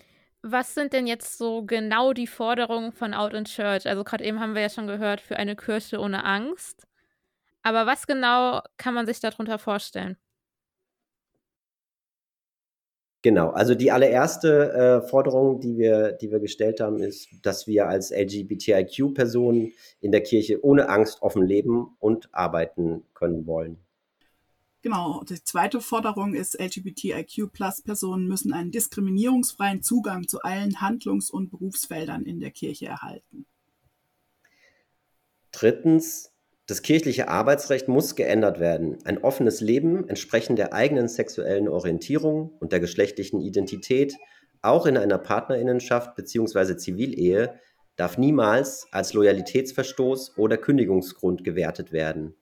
was 0.45 0.75
sind 0.75 0.93
denn 0.93 1.07
jetzt 1.07 1.39
so 1.39 1.65
genau 1.65 2.13
die 2.13 2.27
Forderungen 2.27 2.93
von 2.93 3.15
Out 3.15 3.33
in 3.33 3.47
Church? 3.47 3.87
Also 3.87 4.05
gerade 4.05 4.25
eben 4.25 4.41
haben 4.41 4.55
wir 4.55 4.63
ja 4.63 4.69
schon 4.69 4.87
gehört, 4.87 5.21
für 5.23 5.37
eine 5.37 5.57
Kirche 5.57 5.99
ohne 5.99 6.25
Angst. 6.25 6.87
Aber 7.63 7.87
was 7.87 8.07
genau 8.07 8.61
kann 8.77 8.95
man 8.95 9.07
sich 9.07 9.21
darunter 9.21 9.59
vorstellen? 9.59 10.19
Genau, 13.23 13.49
also 13.51 13.75
die 13.75 13.91
allererste 13.91 15.01
äh, 15.03 15.09
Forderung, 15.09 15.59
die 15.61 15.79
wir, 15.79 16.13
die 16.13 16.31
wir 16.31 16.41
gestellt 16.41 16.81
haben, 16.81 17.01
ist, 17.01 17.31
dass 17.43 17.67
wir 17.67 17.89
als 17.89 18.11
LGBTIQ-Personen 18.11 19.73
in 20.01 20.13
der 20.13 20.23
Kirche 20.23 20.63
ohne 20.63 20.91
Angst 20.91 21.23
offen 21.23 21.47
leben 21.47 21.97
und 22.01 22.29
arbeiten 22.33 23.03
können 23.15 23.47
wollen. 23.47 23.84
Genau, 24.85 25.25
die 25.26 25.43
zweite 25.43 25.81
Forderung 25.81 26.35
ist, 26.35 26.61
LGBTIQ-Plus-Personen 26.61 28.29
müssen 28.29 28.53
einen 28.53 28.71
diskriminierungsfreien 28.71 29.83
Zugang 29.83 30.29
zu 30.29 30.43
allen 30.43 30.83
Handlungs- 30.83 31.31
und 31.31 31.49
Berufsfeldern 31.49 32.26
in 32.26 32.38
der 32.38 32.50
Kirche 32.50 32.85
erhalten. 32.85 33.47
Drittens, 35.53 36.35
das 36.67 36.83
kirchliche 36.83 37.29
Arbeitsrecht 37.29 37.88
muss 37.88 38.14
geändert 38.14 38.61
werden. 38.61 38.99
Ein 39.07 39.25
offenes 39.25 39.62
Leben 39.62 40.07
entsprechend 40.07 40.59
der 40.59 40.75
eigenen 40.75 41.09
sexuellen 41.09 41.67
Orientierung 41.67 42.50
und 42.61 42.71
der 42.71 42.81
geschlechtlichen 42.81 43.41
Identität, 43.41 44.19
auch 44.61 44.85
in 44.85 44.99
einer 44.99 45.17
Partnerinnenschaft 45.17 46.14
bzw. 46.14 46.76
Zivilehe, 46.76 47.59
darf 47.97 48.19
niemals 48.19 48.87
als 48.91 49.14
Loyalitätsverstoß 49.14 50.37
oder 50.37 50.59
Kündigungsgrund 50.59 51.43
gewertet 51.43 51.91
werden. 51.91 52.35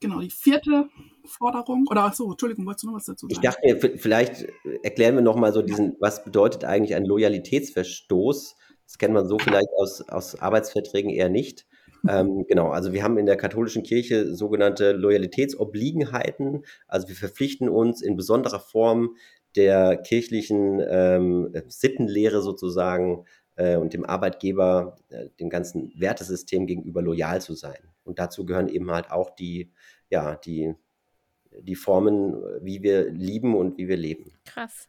Genau, 0.00 0.20
die 0.20 0.30
vierte 0.30 0.88
Forderung, 1.24 1.86
oder 1.90 2.12
so, 2.14 2.30
Entschuldigung, 2.30 2.66
wolltest 2.66 2.84
du 2.84 2.88
noch 2.88 2.96
was 2.96 3.06
dazu 3.06 3.26
sagen? 3.26 3.32
Ich 3.32 3.40
dachte 3.40 3.60
mir, 3.64 3.98
vielleicht 3.98 4.46
erklären 4.82 5.16
wir 5.16 5.22
nochmal 5.22 5.52
so 5.52 5.62
diesen, 5.62 5.96
was 5.98 6.24
bedeutet 6.24 6.64
eigentlich 6.64 6.94
ein 6.94 7.04
Loyalitätsverstoß? 7.04 8.56
Das 8.86 8.98
kennt 8.98 9.12
man 9.12 9.26
so 9.26 9.38
vielleicht 9.38 9.68
aus, 9.76 10.08
aus 10.08 10.40
Arbeitsverträgen 10.40 11.10
eher 11.10 11.28
nicht. 11.28 11.66
Ähm, 12.08 12.44
genau, 12.48 12.70
also 12.70 12.92
wir 12.92 13.02
haben 13.02 13.18
in 13.18 13.26
der 13.26 13.36
katholischen 13.36 13.82
Kirche 13.82 14.34
sogenannte 14.34 14.92
Loyalitätsobliegenheiten. 14.92 16.64
Also 16.86 17.08
wir 17.08 17.16
verpflichten 17.16 17.68
uns 17.68 18.00
in 18.00 18.16
besonderer 18.16 18.60
Form 18.60 19.16
der 19.56 19.96
kirchlichen 19.96 20.80
ähm, 20.88 21.52
Sittenlehre 21.66 22.40
sozusagen 22.40 23.24
und 23.76 23.92
dem 23.92 24.04
Arbeitgeber, 24.04 24.98
äh, 25.08 25.28
dem 25.40 25.50
ganzen 25.50 25.92
Wertesystem 25.98 26.66
gegenüber 26.66 27.02
loyal 27.02 27.40
zu 27.40 27.54
sein. 27.54 27.78
Und 28.04 28.18
dazu 28.18 28.46
gehören 28.46 28.68
eben 28.68 28.90
halt 28.90 29.10
auch 29.10 29.30
die, 29.30 29.72
ja, 30.10 30.36
die, 30.36 30.74
die 31.60 31.74
Formen, 31.74 32.34
wie 32.62 32.82
wir 32.82 33.10
lieben 33.10 33.56
und 33.56 33.76
wie 33.78 33.88
wir 33.88 33.96
leben. 33.96 34.32
Krass. 34.44 34.88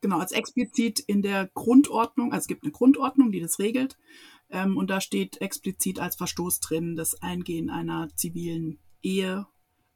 Genau, 0.00 0.18
als 0.18 0.32
explizit 0.32 0.98
in 1.00 1.22
der 1.22 1.48
Grundordnung, 1.54 2.32
also 2.32 2.42
es 2.42 2.48
gibt 2.48 2.64
eine 2.64 2.72
Grundordnung, 2.72 3.30
die 3.30 3.40
das 3.40 3.58
regelt, 3.58 3.96
ähm, 4.50 4.76
und 4.76 4.90
da 4.90 5.00
steht 5.00 5.40
explizit 5.40 6.00
als 6.00 6.16
Verstoß 6.16 6.60
drin 6.60 6.96
das 6.96 7.22
Eingehen 7.22 7.70
einer 7.70 8.08
zivilen 8.16 8.78
Ehe, 9.02 9.46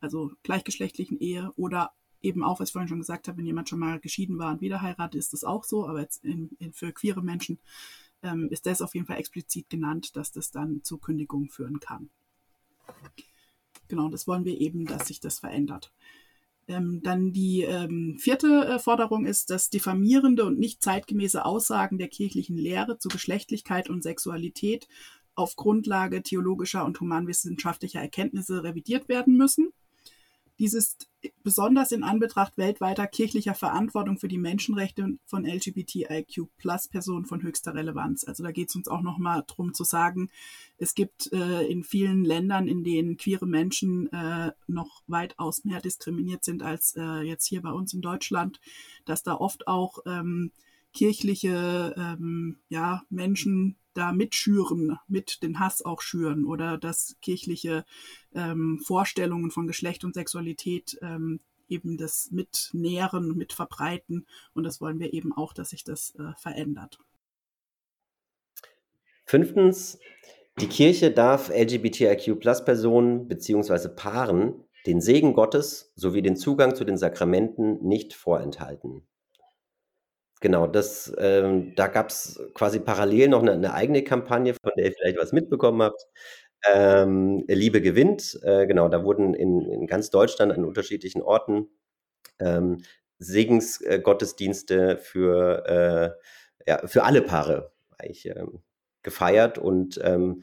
also 0.00 0.30
gleichgeschlechtlichen 0.42 1.18
Ehe 1.18 1.50
oder 1.56 1.92
eben 2.22 2.42
auch, 2.42 2.60
was 2.60 2.68
ich 2.68 2.72
vorhin 2.72 2.88
schon 2.88 2.98
gesagt 2.98 3.28
habe, 3.28 3.38
wenn 3.38 3.46
jemand 3.46 3.68
schon 3.68 3.78
mal 3.78 4.00
geschieden 4.00 4.38
war 4.38 4.52
und 4.52 4.60
wieder 4.60 4.82
heiratet, 4.82 5.18
ist 5.18 5.32
das 5.32 5.44
auch 5.44 5.64
so, 5.64 5.86
aber 5.86 6.06
in, 6.22 6.50
in, 6.58 6.72
für 6.72 6.92
queere 6.92 7.22
Menschen 7.22 7.58
ähm, 8.22 8.48
ist 8.50 8.66
das 8.66 8.82
auf 8.82 8.94
jeden 8.94 9.06
Fall 9.06 9.18
explizit 9.18 9.68
genannt, 9.70 10.16
dass 10.16 10.32
das 10.32 10.50
dann 10.50 10.82
zu 10.82 10.98
Kündigung 10.98 11.50
führen 11.50 11.80
kann. 11.80 12.10
Genau, 13.88 14.08
das 14.08 14.26
wollen 14.26 14.44
wir 14.44 14.60
eben, 14.60 14.84
dass 14.86 15.08
sich 15.08 15.20
das 15.20 15.38
verändert. 15.38 15.92
Ähm, 16.68 17.00
dann 17.02 17.32
die 17.32 17.62
ähm, 17.62 18.16
vierte 18.18 18.66
äh, 18.66 18.78
Forderung 18.80 19.24
ist, 19.24 19.50
dass 19.50 19.70
diffamierende 19.70 20.44
und 20.44 20.58
nicht 20.58 20.82
zeitgemäße 20.82 21.44
Aussagen 21.44 21.96
der 21.96 22.08
kirchlichen 22.08 22.56
Lehre 22.56 22.98
zu 22.98 23.08
Geschlechtlichkeit 23.08 23.88
und 23.88 24.02
Sexualität 24.02 24.88
auf 25.36 25.54
Grundlage 25.54 26.22
theologischer 26.22 26.84
und 26.84 26.98
humanwissenschaftlicher 26.98 28.00
Erkenntnisse 28.00 28.64
revidiert 28.64 29.08
werden 29.08 29.36
müssen. 29.36 29.70
Dies 30.58 30.72
ist 30.72 31.08
besonders 31.42 31.92
in 31.92 32.02
Anbetracht 32.02 32.56
weltweiter 32.56 33.06
kirchlicher 33.06 33.54
Verantwortung 33.54 34.18
für 34.18 34.28
die 34.28 34.38
Menschenrechte 34.38 35.18
von 35.26 35.44
LGBTIQ-Plus-Personen 35.44 37.26
von 37.26 37.42
höchster 37.42 37.74
Relevanz. 37.74 38.24
Also 38.24 38.42
da 38.42 38.52
geht 38.52 38.70
es 38.70 38.76
uns 38.76 38.88
auch 38.88 39.02
nochmal 39.02 39.44
darum 39.46 39.74
zu 39.74 39.84
sagen, 39.84 40.30
es 40.78 40.94
gibt 40.94 41.32
äh, 41.32 41.66
in 41.66 41.84
vielen 41.84 42.24
Ländern, 42.24 42.68
in 42.68 42.84
denen 42.84 43.16
queere 43.16 43.46
Menschen 43.46 44.10
äh, 44.12 44.52
noch 44.66 45.02
weitaus 45.06 45.64
mehr 45.64 45.80
diskriminiert 45.80 46.44
sind 46.44 46.62
als 46.62 46.94
äh, 46.96 47.20
jetzt 47.20 47.46
hier 47.46 47.60
bei 47.60 47.72
uns 47.72 47.92
in 47.92 48.00
Deutschland, 48.00 48.60
dass 49.04 49.22
da 49.22 49.34
oft 49.34 49.68
auch 49.68 49.98
ähm, 50.06 50.52
kirchliche 50.96 51.94
ähm, 51.96 52.56
ja, 52.70 53.02
Menschen 53.10 53.76
da 53.92 54.12
mitschüren, 54.12 54.98
mit 55.08 55.42
den 55.42 55.58
Hass 55.58 55.84
auch 55.84 56.00
schüren 56.00 56.44
oder 56.46 56.78
dass 56.78 57.16
kirchliche 57.20 57.84
ähm, 58.34 58.80
Vorstellungen 58.84 59.50
von 59.50 59.66
Geschlecht 59.66 60.04
und 60.04 60.14
Sexualität 60.14 60.98
ähm, 61.02 61.40
eben 61.68 61.98
das 61.98 62.30
mitnähren, 62.30 63.36
mit 63.36 63.52
verbreiten. 63.52 64.26
Und 64.54 64.64
das 64.64 64.80
wollen 64.80 64.98
wir 64.98 65.12
eben 65.12 65.32
auch, 65.32 65.52
dass 65.52 65.70
sich 65.70 65.84
das 65.84 66.14
äh, 66.14 66.32
verändert. 66.38 66.98
Fünftens, 69.26 69.98
die 70.60 70.68
Kirche 70.68 71.10
darf 71.10 71.50
LGBTIQ-Plus-Personen 71.50 73.28
bzw. 73.28 73.88
Paaren 73.88 74.64
den 74.86 75.00
Segen 75.00 75.34
Gottes 75.34 75.92
sowie 75.96 76.22
den 76.22 76.36
Zugang 76.36 76.74
zu 76.74 76.84
den 76.84 76.96
Sakramenten 76.96 77.84
nicht 77.86 78.14
vorenthalten. 78.14 79.02
Genau, 80.40 80.66
das, 80.66 81.12
ähm, 81.18 81.74
da 81.76 81.86
gab 81.86 82.10
es 82.10 82.38
quasi 82.54 82.78
parallel 82.78 83.28
noch 83.28 83.40
eine, 83.42 83.52
eine, 83.52 83.72
eigene 83.72 84.04
Kampagne, 84.04 84.54
von 84.54 84.72
der 84.76 84.86
ihr 84.86 84.92
vielleicht 84.92 85.18
was 85.18 85.32
mitbekommen 85.32 85.82
habt. 85.82 86.06
Ähm, 86.72 87.44
Liebe 87.48 87.80
gewinnt. 87.80 88.38
Äh, 88.42 88.66
genau, 88.66 88.88
da 88.88 89.04
wurden 89.04 89.34
in, 89.34 89.62
in, 89.62 89.86
ganz 89.86 90.10
Deutschland 90.10 90.52
an 90.52 90.64
unterschiedlichen 90.64 91.22
Orten 91.22 91.68
ähm, 92.38 92.82
Segensgottesdienste 93.18 94.98
für, 94.98 96.16
äh, 96.66 96.70
ja, 96.70 96.86
für 96.86 97.04
alle 97.04 97.22
Paare 97.22 97.72
eigentlich 97.98 98.26
ähm, 98.26 98.62
gefeiert 99.02 99.58
und 99.58 99.98
ähm, 100.02 100.42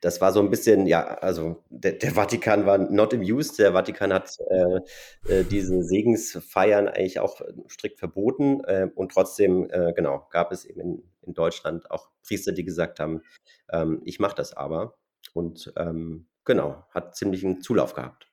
das 0.00 0.20
war 0.20 0.32
so 0.32 0.40
ein 0.40 0.50
bisschen, 0.50 0.86
ja, 0.86 1.04
also 1.04 1.62
der, 1.68 1.92
der, 1.92 2.12
Vatikan 2.12 2.64
war 2.64 2.78
not 2.78 3.12
amused. 3.12 3.58
Der 3.58 3.72
Vatikan 3.72 4.12
hat 4.12 4.38
äh, 4.48 5.32
äh, 5.32 5.44
diese 5.44 5.82
Segensfeiern 5.82 6.88
eigentlich 6.88 7.20
auch 7.20 7.40
strikt 7.68 7.98
verboten. 7.98 8.64
Äh, 8.64 8.88
und 8.94 9.12
trotzdem, 9.12 9.68
äh, 9.70 9.92
genau, 9.94 10.26
gab 10.30 10.52
es 10.52 10.64
eben 10.64 10.80
in, 10.80 11.02
in, 11.22 11.34
Deutschland 11.34 11.90
auch 11.90 12.08
Priester, 12.26 12.52
die 12.52 12.64
gesagt 12.64 12.98
haben, 12.98 13.22
ähm, 13.70 14.00
ich 14.04 14.18
mache 14.20 14.34
das 14.34 14.56
aber. 14.56 14.96
Und 15.34 15.72
ähm, 15.76 16.26
genau, 16.44 16.84
hat 16.90 17.14
ziemlichen 17.14 17.60
Zulauf 17.60 17.92
gehabt. 17.92 18.26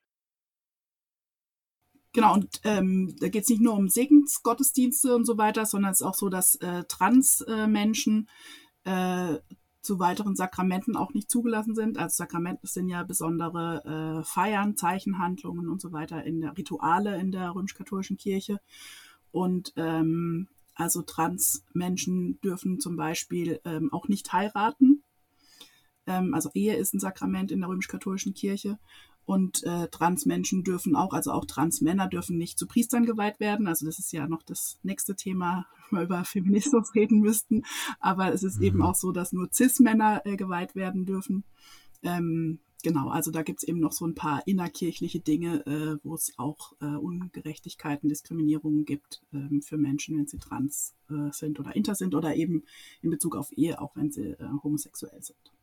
Genau, 2.13 2.33
und 2.33 2.61
ähm, 2.63 3.15
da 3.19 3.27
geht 3.27 3.43
es 3.43 3.49
nicht 3.49 3.61
nur 3.61 3.73
um 3.73 3.89
Segensgottesdienste 3.89 5.13
und 5.13 5.25
so 5.25 5.37
weiter, 5.37 5.65
sondern 5.65 5.91
es 5.91 5.99
ist 5.99 6.07
auch 6.07 6.15
so, 6.15 6.29
dass 6.29 6.55
äh, 6.55 6.83
Trans-Menschen 6.87 8.29
äh, 8.85 9.35
zu 9.87 9.99
weiteren 9.99 10.35
Sakramenten 10.35 10.97
auch 10.97 11.13
nicht 11.13 11.31
zugelassen 11.31 11.73
sind. 11.73 11.97
Also 11.97 12.17
Sakramente 12.17 12.67
sind 12.67 12.89
ja 12.89 13.03
besondere 13.03 14.19
äh, 14.19 14.23
Feiern, 14.25 14.75
Zeichenhandlungen 14.75 15.69
und 15.69 15.79
so 15.79 15.93
weiter 15.93 16.25
in 16.25 16.41
der 16.41 16.57
Rituale 16.57 17.17
in 17.17 17.31
der 17.31 17.55
römisch-katholischen 17.55 18.17
Kirche. 18.17 18.59
Und 19.31 19.71
ähm, 19.77 20.49
also 20.75 21.03
Transmenschen 21.03 22.37
dürfen 22.41 22.81
zum 22.81 22.97
Beispiel 22.97 23.61
ähm, 23.63 23.93
auch 23.93 24.09
nicht 24.09 24.33
heiraten. 24.33 25.03
Ähm, 26.05 26.33
also 26.33 26.49
Ehe 26.53 26.75
ist 26.75 26.93
ein 26.93 26.99
Sakrament 26.99 27.53
in 27.53 27.61
der 27.61 27.69
römisch-katholischen 27.69 28.33
Kirche. 28.33 28.79
Und 29.27 29.61
äh, 29.65 29.89
Transmenschen 29.89 30.63
dürfen 30.63 30.95
auch, 30.95 31.11
also 31.11 31.33
auch 31.33 31.43
Transmänner 31.43 32.07
dürfen 32.07 32.37
nicht 32.37 32.57
zu 32.57 32.65
Priestern 32.65 33.05
geweiht 33.05 33.41
werden. 33.41 33.67
Also 33.67 33.85
das 33.85 33.99
ist 33.99 34.13
ja 34.13 34.25
noch 34.25 34.41
das 34.41 34.79
nächste 34.83 35.17
Thema, 35.17 35.65
wenn 35.91 35.99
wir 35.99 36.05
über 36.05 36.23
Feminismus 36.23 36.91
reden 36.95 37.19
müssten. 37.19 37.63
Aber 37.99 38.33
es 38.33 38.43
ist 38.43 38.59
mhm. 38.59 38.63
eben 38.63 38.81
auch 38.81 38.95
so, 38.95 39.11
dass 39.11 39.33
nur 39.33 39.49
Cis-Männer 39.51 40.21
äh, 40.23 40.37
geweiht 40.37 40.75
werden 40.75 41.05
dürfen. 41.05 41.43
Ähm, 42.03 42.59
genau, 42.83 43.09
also 43.09 43.29
da 43.29 43.41
gibt's 43.41 43.63
eben 43.63 43.81
noch 43.81 43.91
so 43.91 44.07
ein 44.07 44.15
paar 44.15 44.43
innerkirchliche 44.47 45.19
Dinge, 45.19 45.65
äh, 45.65 45.97
wo 46.05 46.15
es 46.15 46.31
auch 46.37 46.71
äh, 46.79 46.85
Ungerechtigkeiten, 46.85 48.07
Diskriminierungen 48.07 48.85
gibt 48.85 49.23
ähm, 49.33 49.61
für 49.61 49.75
Menschen, 49.75 50.17
wenn 50.17 50.27
sie 50.27 50.39
trans 50.39 50.95
äh, 51.09 51.33
sind 51.33 51.59
oder 51.59 51.75
inter 51.75 51.95
sind 51.95 52.15
oder 52.15 52.37
eben 52.37 52.63
in 53.01 53.09
Bezug 53.09 53.35
auf 53.35 53.51
Ehe, 53.51 53.81
auch 53.81 53.93
wenn 53.97 54.09
sie 54.09 54.29
äh, 54.29 54.47
homosexuell 54.63 55.21
sind. 55.21 55.56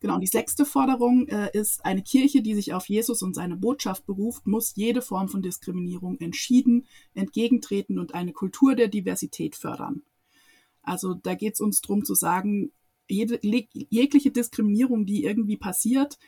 Genau, 0.00 0.18
die 0.18 0.26
sechste 0.26 0.64
Forderung 0.64 1.28
äh, 1.28 1.50
ist, 1.52 1.84
eine 1.84 2.02
Kirche, 2.02 2.42
die 2.42 2.54
sich 2.54 2.74
auf 2.74 2.88
Jesus 2.88 3.22
und 3.22 3.34
seine 3.34 3.56
Botschaft 3.56 4.06
beruft, 4.06 4.46
muss 4.46 4.74
jede 4.76 5.02
Form 5.02 5.28
von 5.28 5.42
Diskriminierung 5.42 6.18
entschieden 6.18 6.86
entgegentreten 7.14 7.98
und 7.98 8.14
eine 8.14 8.32
Kultur 8.32 8.74
der 8.74 8.88
Diversität 8.88 9.56
fördern. 9.56 10.02
Also 10.82 11.14
da 11.14 11.34
geht 11.34 11.54
es 11.54 11.60
uns 11.60 11.80
darum 11.80 12.04
zu 12.04 12.14
sagen, 12.14 12.72
jede, 13.08 13.38
jegliche 13.42 14.30
Diskriminierung, 14.30 15.06
die 15.06 15.24
irgendwie 15.24 15.56
passiert, 15.56 16.18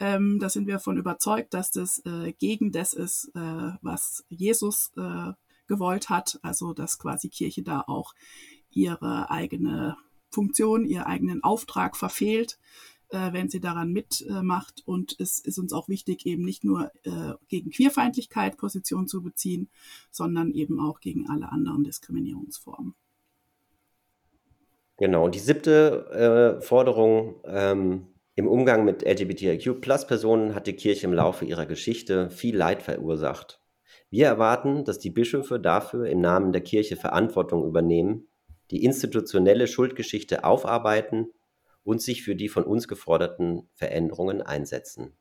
ähm, 0.00 0.38
da 0.38 0.48
sind 0.48 0.66
wir 0.66 0.74
davon 0.74 0.96
überzeugt, 0.96 1.54
dass 1.54 1.70
das 1.70 2.00
äh, 2.04 2.32
gegen 2.32 2.70
das 2.70 2.92
ist, 2.92 3.30
äh, 3.34 3.72
was 3.82 4.24
Jesus 4.28 4.92
äh, 4.96 5.32
gewollt 5.66 6.08
hat. 6.08 6.38
Also 6.42 6.72
dass 6.72 6.98
quasi 6.98 7.28
Kirche 7.28 7.62
da 7.62 7.82
auch 7.86 8.14
ihre 8.70 9.30
eigene 9.30 9.96
Funktion, 10.30 10.84
ihren 10.84 11.04
eigenen 11.04 11.42
Auftrag 11.42 11.96
verfehlt, 11.96 12.58
äh, 13.10 13.32
wenn 13.32 13.48
sie 13.48 13.60
daran 13.60 13.92
mitmacht. 13.92 14.82
Und 14.84 15.16
es 15.18 15.38
ist 15.38 15.58
uns 15.58 15.72
auch 15.72 15.88
wichtig, 15.88 16.26
eben 16.26 16.44
nicht 16.44 16.64
nur 16.64 16.90
äh, 17.04 17.34
gegen 17.48 17.70
Queerfeindlichkeit 17.70 18.56
Position 18.56 19.08
zu 19.08 19.22
beziehen, 19.22 19.68
sondern 20.10 20.50
eben 20.50 20.80
auch 20.80 21.00
gegen 21.00 21.28
alle 21.28 21.50
anderen 21.50 21.84
Diskriminierungsformen. 21.84 22.94
Genau, 24.98 25.24
und 25.24 25.34
die 25.34 25.38
siebte 25.38 26.58
äh, 26.58 26.60
Forderung 26.60 27.36
ähm, 27.44 28.08
im 28.34 28.48
Umgang 28.48 28.84
mit 28.84 29.02
LGBTIQ-Plus-Personen 29.02 30.54
hat 30.54 30.66
die 30.66 30.74
Kirche 30.74 31.06
im 31.06 31.12
Laufe 31.12 31.44
ihrer 31.44 31.66
Geschichte 31.66 32.30
viel 32.30 32.56
Leid 32.56 32.82
verursacht. 32.82 33.60
Wir 34.10 34.26
erwarten, 34.26 34.84
dass 34.84 34.98
die 34.98 35.10
Bischöfe 35.10 35.60
dafür 35.60 36.06
im 36.06 36.20
Namen 36.20 36.52
der 36.52 36.62
Kirche 36.62 36.96
Verantwortung 36.96 37.64
übernehmen 37.64 38.28
die 38.70 38.84
institutionelle 38.84 39.66
Schuldgeschichte 39.66 40.44
aufarbeiten 40.44 41.28
und 41.84 42.02
sich 42.02 42.22
für 42.22 42.36
die 42.36 42.48
von 42.48 42.64
uns 42.64 42.88
geforderten 42.88 43.68
Veränderungen 43.74 44.42
einsetzen. 44.42 45.16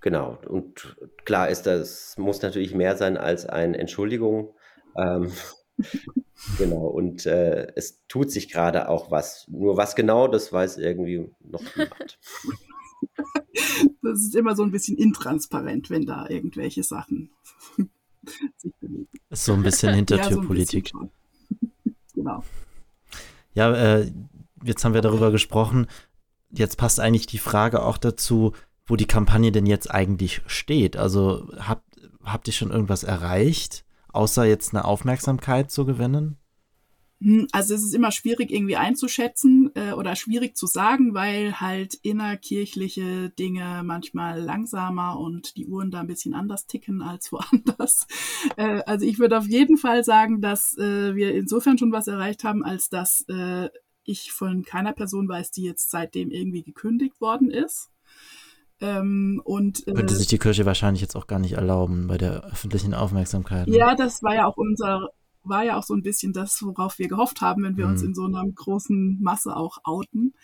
Genau, 0.00 0.38
und 0.46 0.96
klar 1.24 1.48
ist, 1.48 1.62
das 1.62 2.16
muss 2.16 2.40
natürlich 2.40 2.74
mehr 2.74 2.96
sein 2.96 3.16
als 3.16 3.46
eine 3.46 3.76
Entschuldigung. 3.76 4.54
Ähm, 4.96 5.32
genau, 6.58 6.86
und 6.86 7.26
äh, 7.26 7.72
es 7.74 8.06
tut 8.06 8.30
sich 8.30 8.48
gerade 8.50 8.88
auch 8.88 9.10
was. 9.10 9.48
Nur 9.48 9.76
was 9.76 9.96
genau, 9.96 10.28
das 10.28 10.52
weiß 10.52 10.78
irgendwie 10.78 11.28
noch 11.40 11.62
niemand. 11.74 12.20
das 14.02 14.20
ist 14.20 14.36
immer 14.36 14.54
so 14.54 14.62
ein 14.62 14.70
bisschen 14.70 14.96
intransparent, 14.96 15.90
wenn 15.90 16.06
da 16.06 16.28
irgendwelche 16.28 16.84
Sachen 16.84 17.30
sich 18.56 18.72
bewegen. 18.76 19.08
Ist 19.30 19.44
so 19.44 19.54
ein 19.54 19.62
bisschen 19.64 19.94
Hintertürpolitik. 19.94 20.92
Ja, 20.92 21.00
so 21.00 21.10
genau. 22.18 22.44
Ja, 23.54 23.72
äh, 23.74 24.12
jetzt 24.62 24.84
haben 24.84 24.94
wir 24.94 25.02
darüber 25.02 25.30
gesprochen. 25.30 25.86
Jetzt 26.50 26.76
passt 26.76 27.00
eigentlich 27.00 27.26
die 27.26 27.38
Frage 27.38 27.82
auch 27.82 27.98
dazu, 27.98 28.52
wo 28.86 28.96
die 28.96 29.06
Kampagne 29.06 29.52
denn 29.52 29.66
jetzt 29.66 29.90
eigentlich 29.90 30.42
steht. 30.46 30.96
Also 30.96 31.48
habt, 31.58 31.84
habt 32.24 32.46
ihr 32.46 32.54
schon 32.54 32.70
irgendwas 32.70 33.04
erreicht, 33.04 33.84
außer 34.12 34.44
jetzt 34.44 34.74
eine 34.74 34.84
Aufmerksamkeit 34.84 35.70
zu 35.70 35.84
gewinnen? 35.84 36.38
Hm, 37.20 37.48
also 37.52 37.74
es 37.74 37.82
ist 37.82 37.94
immer 37.94 38.12
schwierig 38.12 38.50
irgendwie 38.50 38.76
einzuschätzen 38.76 39.70
äh, 39.74 39.92
oder 39.92 40.14
schwierig 40.14 40.56
zu 40.56 40.66
sagen, 40.66 41.14
weil 41.14 41.60
halt 41.60 41.94
innerkirchliche 41.94 43.30
Dinge 43.30 43.82
manchmal 43.84 44.40
langsamer 44.40 45.18
und 45.18 45.56
die 45.56 45.66
Uhren 45.66 45.90
da 45.90 46.00
ein 46.00 46.06
bisschen 46.06 46.34
anders 46.34 46.66
ticken 46.66 47.02
als 47.02 47.32
woanders. 47.32 48.06
Äh, 48.56 48.82
also 48.86 49.04
ich 49.04 49.18
würde 49.18 49.38
auf 49.38 49.46
jeden 49.46 49.78
Fall 49.78 50.04
sagen, 50.04 50.40
dass 50.40 50.76
äh, 50.78 51.14
wir 51.14 51.34
insofern 51.34 51.78
schon 51.78 51.92
was 51.92 52.06
erreicht 52.06 52.44
haben, 52.44 52.64
als 52.64 52.88
dass 52.88 53.24
äh, 53.28 53.68
ich 54.04 54.32
von 54.32 54.62
keiner 54.62 54.92
Person 54.92 55.28
weiß, 55.28 55.50
die 55.50 55.64
jetzt 55.64 55.90
seitdem 55.90 56.30
irgendwie 56.30 56.62
gekündigt 56.62 57.20
worden 57.20 57.50
ist. 57.50 57.90
Ähm, 58.80 59.42
und, 59.44 59.86
äh, 59.88 59.92
Könnte 59.92 60.14
sich 60.14 60.28
die 60.28 60.38
Kirche 60.38 60.64
wahrscheinlich 60.64 61.02
jetzt 61.02 61.16
auch 61.16 61.26
gar 61.26 61.40
nicht 61.40 61.54
erlauben 61.54 62.06
bei 62.06 62.16
der 62.16 62.44
öffentlichen 62.44 62.94
Aufmerksamkeit. 62.94 63.66
Ne? 63.66 63.76
Ja, 63.76 63.96
das 63.96 64.22
war 64.22 64.34
ja 64.34 64.46
auch 64.46 64.56
unser, 64.56 65.10
war 65.48 65.64
ja 65.64 65.76
auch 65.76 65.82
so 65.82 65.94
ein 65.94 66.02
bisschen 66.02 66.32
das, 66.32 66.62
worauf 66.62 66.98
wir 66.98 67.08
gehofft 67.08 67.40
haben, 67.40 67.62
wenn 67.62 67.76
wir 67.76 67.86
mhm. 67.86 67.92
uns 67.92 68.02
in 68.02 68.14
so 68.14 68.24
einer 68.24 68.44
großen 68.46 69.20
Masse 69.20 69.56
auch 69.56 69.78
outen. 69.84 70.34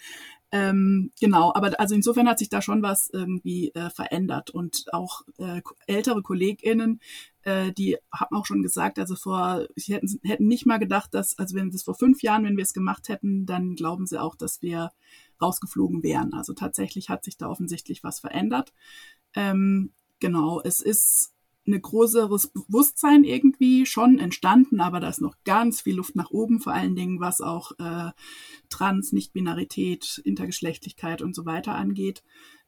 Ähm, 0.54 1.11
genau, 1.18 1.52
aber 1.52 1.80
also 1.80 1.96
insofern 1.96 2.28
hat 2.28 2.38
sich 2.38 2.49
da 2.49 2.62
schon 2.62 2.80
was 2.80 3.11
irgendwie 3.12 3.73
äh, 3.75 3.90
verändert 3.90 4.50
und 4.50 4.84
auch 4.92 5.23
äh, 5.38 5.62
ältere 5.88 6.23
KollegInnen, 6.23 7.00
äh, 7.42 7.73
die 7.73 7.96
haben 8.12 8.37
auch 8.37 8.46
schon 8.46 8.62
gesagt, 8.62 9.00
also 9.00 9.16
vor, 9.16 9.66
sie 9.75 9.94
hätten, 9.94 10.20
hätten 10.23 10.46
nicht 10.46 10.64
mal 10.64 10.78
gedacht, 10.78 11.12
dass, 11.12 11.37
also 11.40 11.56
wenn 11.56 11.73
das 11.73 11.82
vor 11.82 11.96
fünf 11.96 12.23
Jahren, 12.23 12.44
wenn 12.44 12.56
wir 12.56 12.62
es 12.62 12.73
gemacht 12.73 13.08
hätten, 13.08 13.46
dann 13.46 13.75
glauben 13.75 14.06
sie 14.06 14.20
auch, 14.20 14.37
dass 14.37 14.62
wir 14.62 14.92
rausgeflogen 15.42 16.04
wären. 16.04 16.32
Also 16.34 16.52
tatsächlich 16.52 17.08
hat 17.08 17.25
sich 17.25 17.37
da 17.37 17.49
offensichtlich 17.49 18.04
was 18.04 18.20
verändert. 18.20 18.73
Ähm, 19.34 19.92
genau, 20.20 20.61
es 20.62 20.80
ist 20.80 21.33
ein 21.66 21.80
größeres 21.80 22.49
Bewusstsein 22.49 23.25
irgendwie 23.25 23.87
schon 23.87 24.18
entstanden, 24.18 24.80
aber 24.80 25.00
da 25.00 25.09
ist 25.09 25.21
noch 25.21 25.37
ganz 25.44 25.80
viel 25.83 25.97
Luft 25.97 26.16
nach 26.16 26.30
oben, 26.30 26.61
vor 26.61 26.73
allen 26.73 26.94
Dingen 26.94 27.21
was 27.21 27.40
auch 27.40 27.73
äh, 27.78 28.11
Trans, 28.68 29.12
Nichtbinarität, 29.12 30.21
Intergeschlechtlichkeit 30.25 31.23
und 31.23 31.35
so 31.35 31.47
weiter 31.47 31.75
angeht. 31.75 32.23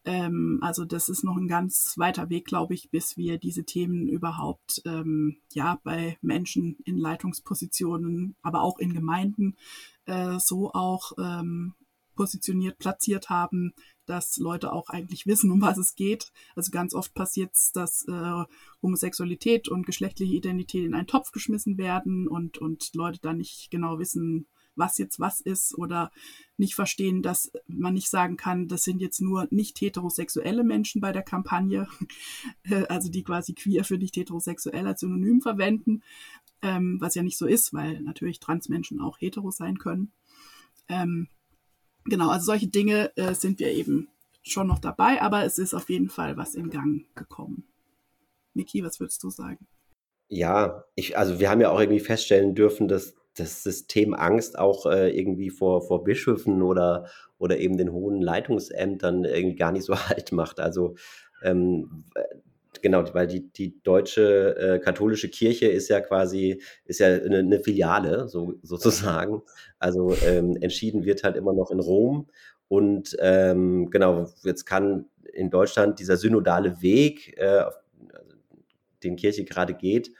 Ähm, 0.05 0.61
also 0.63 0.85
das 0.85 1.09
ist 1.09 1.25
noch 1.25 1.37
ein 1.37 1.49
ganz 1.49 1.95
weiter 1.97 2.31
Weg, 2.31 2.47
glaube 2.47 2.75
ich, 2.75 2.91
bis 2.91 3.17
wir 3.17 3.39
diese 3.39 3.65
Themen 3.65 4.09
überhaupt 4.09 4.81
ähm, 4.87 5.39
ja 5.53 5.81
bei 5.83 6.17
Menschen 6.23 6.79
in 6.85 6.97
Leitungspositionen, 6.97 8.37
aber 8.43 8.63
auch 8.63 8.79
in 8.79 8.95
Gemeinden 8.95 9.57
äh, 10.07 10.39
so 10.39 10.73
auch 10.73 11.13
ähm, 11.19 11.75
positioniert, 12.15 12.79
platziert 12.79 13.29
haben, 13.29 13.75
dass 14.07 14.37
Leute 14.39 14.73
auch 14.73 14.89
eigentlich 14.89 15.27
wissen, 15.27 15.51
um 15.51 15.61
was 15.61 15.79
es 15.79 15.95
geht. 15.95 16.33
Also 16.55 16.71
ganz 16.71 16.95
oft 16.95 17.15
passiert 17.15 17.55
es, 17.55 17.73
dass 17.73 18.07
äh, 18.09 18.45
Homosexualität 18.83 19.69
und 19.69 19.87
geschlechtliche 19.87 20.35
Identität 20.35 20.85
in 20.85 20.95
einen 20.95 21.07
Topf 21.07 21.33
geschmissen 21.33 21.79
werden 21.79 22.29
und, 22.29 22.59
und 22.59 22.95
Leute 22.95 23.21
dann 23.21 23.39
nicht 23.39 23.71
genau 23.71 23.99
wissen, 23.99 24.47
was 24.77 24.99
jetzt 24.99 25.19
was 25.19 25.41
ist 25.41 25.77
oder 25.77 26.13
nicht 26.57 26.75
verstehen, 26.75 27.23
dass 27.23 27.51
man 27.67 27.95
nicht 27.95 28.09
sagen 28.09 28.37
kann, 28.37 28.69
das 28.69 28.85
sind 28.85 29.01
jetzt 29.01 29.21
nur 29.21 29.49
nicht 29.51 29.81
heterosexuelle 29.81 30.65
Menschen 30.65 31.01
bei 31.01 31.13
der 31.13 31.23
Kampagne, 31.23 31.89
also 32.89 33.11
die 33.11 33.25
quasi 33.25 33.55
queer 33.55 33.85
für 33.85 33.99
nicht 33.99 34.17
heterosexuell 34.17 34.87
als 34.87 35.01
Synonym 35.01 35.41
verwenden, 35.41 36.03
ähm, 36.63 36.99
was 37.01 37.15
ja 37.15 37.23
nicht 37.23 37.39
so 37.39 37.47
ist, 37.47 37.73
weil 37.73 38.01
natürlich 38.03 38.39
Transmenschen 38.39 39.01
auch 39.01 39.19
hetero 39.21 39.51
sein 39.51 39.79
können. 39.79 40.13
Ähm, 40.89 41.29
genau, 42.09 42.31
also 42.31 42.47
solche 42.47 42.69
Dinge 42.69 43.17
äh, 43.17 43.35
sind 43.35 43.59
wir 43.59 43.71
eben 43.73 44.09
schon 44.43 44.69
noch 44.69 44.79
dabei, 44.79 45.21
aber 45.23 45.45
es 45.45 45.59
ist 45.59 45.75
auf 45.75 45.91
jeden 45.91 46.09
Fall 46.09 46.37
was 46.37 46.55
in 46.55 46.71
Gang 46.71 47.05
gekommen. 47.15 47.65
Miki, 48.55 48.83
was 48.83 49.01
würdest 49.01 49.23
du 49.23 49.31
sagen? 49.31 49.67
Ja, 50.29 50.85
ich, 50.95 51.17
also 51.19 51.39
wir 51.39 51.51
haben 51.51 51.61
ja 51.61 51.71
auch 51.71 51.81
irgendwie 51.81 52.01
feststellen 52.01 52.55
dürfen, 52.55 52.89
dass 52.89 53.15
das 53.37 53.63
System 53.63 54.15
Angst 54.15 54.59
auch 54.59 54.87
äh, 54.87 55.17
irgendwie 55.17 55.51
vor, 55.51 55.83
vor 55.83 56.05
Bischöfen 56.05 56.63
oder, 56.63 57.07
oder 57.39 57.59
eben 57.59 57.77
den 57.77 57.93
hohen 57.93 58.21
Leitungsämtern 58.23 59.25
irgendwie 59.25 59.57
gar 59.57 59.73
nicht 59.73 59.85
so 59.85 59.97
halt 60.09 60.33
macht. 60.33 60.59
Also 60.59 60.95
ähm, 61.43 62.05
genau, 62.83 63.05
weil 63.15 63.27
die, 63.27 63.51
die 63.53 63.81
deutsche 63.83 64.57
äh, 64.57 64.79
katholische 64.79 65.29
Kirche 65.29 65.67
ist 65.67 65.89
ja 65.89 66.01
quasi, 66.01 66.63
ist 66.85 67.01
ja 67.01 67.09
eine, 67.09 67.39
eine 67.39 67.61
Filiale, 67.61 68.29
so, 68.29 68.55
sozusagen. 68.63 69.43
Also 69.79 70.15
ähm, 70.25 70.57
entschieden 70.61 71.05
wird 71.05 71.25
halt 71.25 71.37
immer 71.37 71.53
noch 71.53 71.71
in 71.71 71.81
Rom. 71.81 72.29
Und 72.69 73.17
ähm, 73.21 73.91
genau, 73.91 74.27
jetzt 74.43 74.65
kann 74.65 75.07
in 75.33 75.51
Deutschland 75.51 75.99
dieser 76.01 76.17
synodale 76.17 76.83
Weg, 76.83 77.37
äh, 77.39 77.65
den 79.05 79.17
Kirche 79.17 79.45
gerade 79.45 79.75
geht, 79.75 80.11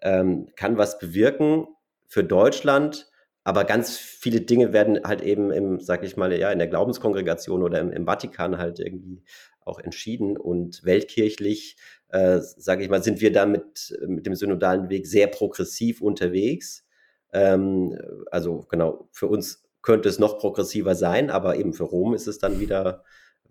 ähm, 0.00 0.48
kann 0.56 0.76
was 0.76 0.98
bewirken 0.98 1.66
für 2.06 2.24
Deutschland. 2.24 3.10
Aber 3.44 3.64
ganz 3.64 3.96
viele 3.98 4.40
Dinge 4.40 4.72
werden 4.72 5.00
halt 5.04 5.20
eben 5.22 5.50
im, 5.50 5.80
sag 5.80 6.04
ich 6.04 6.16
mal, 6.16 6.32
ja, 6.38 6.50
in 6.52 6.58
der 6.58 6.68
Glaubenskongregation 6.68 7.62
oder 7.62 7.80
im, 7.80 7.90
im 7.90 8.06
Vatikan 8.06 8.58
halt 8.58 8.78
irgendwie 8.78 9.24
auch 9.64 9.80
entschieden. 9.80 10.36
Und 10.36 10.84
weltkirchlich 10.84 11.76
äh, 12.12 12.40
sage 12.40 12.84
ich 12.84 12.90
mal, 12.90 13.02
sind 13.02 13.20
wir 13.20 13.32
da 13.32 13.46
mit, 13.46 13.98
mit 14.06 14.26
dem 14.26 14.34
synodalen 14.34 14.90
Weg 14.90 15.06
sehr 15.06 15.26
progressiv 15.26 16.02
unterwegs. 16.02 16.84
Ähm, 17.32 17.98
also 18.30 18.66
genau, 18.68 19.08
für 19.12 19.26
uns 19.28 19.64
könnte 19.80 20.08
es 20.08 20.18
noch 20.18 20.38
progressiver 20.38 20.94
sein, 20.94 21.30
aber 21.30 21.56
eben 21.56 21.72
für 21.72 21.84
Rom 21.84 22.14
ist 22.14 22.28
es 22.28 22.38
dann 22.38 22.60
wieder 22.60 23.02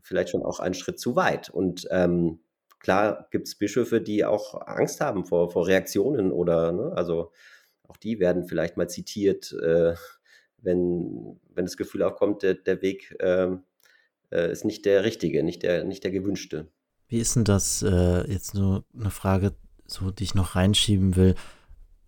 vielleicht 0.02 0.30
schon 0.30 0.44
auch 0.44 0.60
ein 0.60 0.76
Schritt 0.76 1.00
zu 1.00 1.16
weit. 1.16 1.50
Und 1.50 1.88
ähm, 1.90 2.40
klar 2.80 3.28
gibt 3.32 3.48
es 3.48 3.58
Bischöfe, 3.58 4.00
die 4.00 4.26
auch 4.26 4.62
Angst 4.68 5.02
haben 5.02 5.26
vor, 5.26 5.52
vor 5.52 5.68
Reaktionen 5.68 6.32
oder, 6.32 6.72
ne, 6.72 6.94
also 6.96 7.32
auch 7.92 7.98
die 7.98 8.20
werden 8.20 8.46
vielleicht 8.46 8.78
mal 8.78 8.90
zitiert, 8.90 9.54
äh, 9.62 9.94
wenn, 10.62 11.40
wenn 11.54 11.66
das 11.66 11.78
Gefühl 11.78 12.04
aufkommt, 12.04 12.44
der, 12.44 12.54
der 12.54 12.82
Weg 12.82 13.16
äh, 13.20 13.50
äh, 14.32 14.52
ist 14.52 14.64
nicht 14.64 14.86
der 14.86 15.04
richtige, 15.04 15.44
nicht 15.44 15.64
der, 15.64 15.84
nicht 15.84 16.04
der 16.04 16.12
gewünschte. 16.12 16.68
Wie 17.08 17.20
ist 17.20 17.36
denn 17.36 17.44
das 17.44 17.84
äh, 17.84 18.32
jetzt 18.32 18.54
nur 18.54 18.86
eine 18.98 19.10
Frage, 19.10 19.54
so 19.86 20.12
die 20.12 20.24
ich 20.24 20.36
noch 20.36 20.56
reinschieben 20.56 21.18
will? 21.18 21.36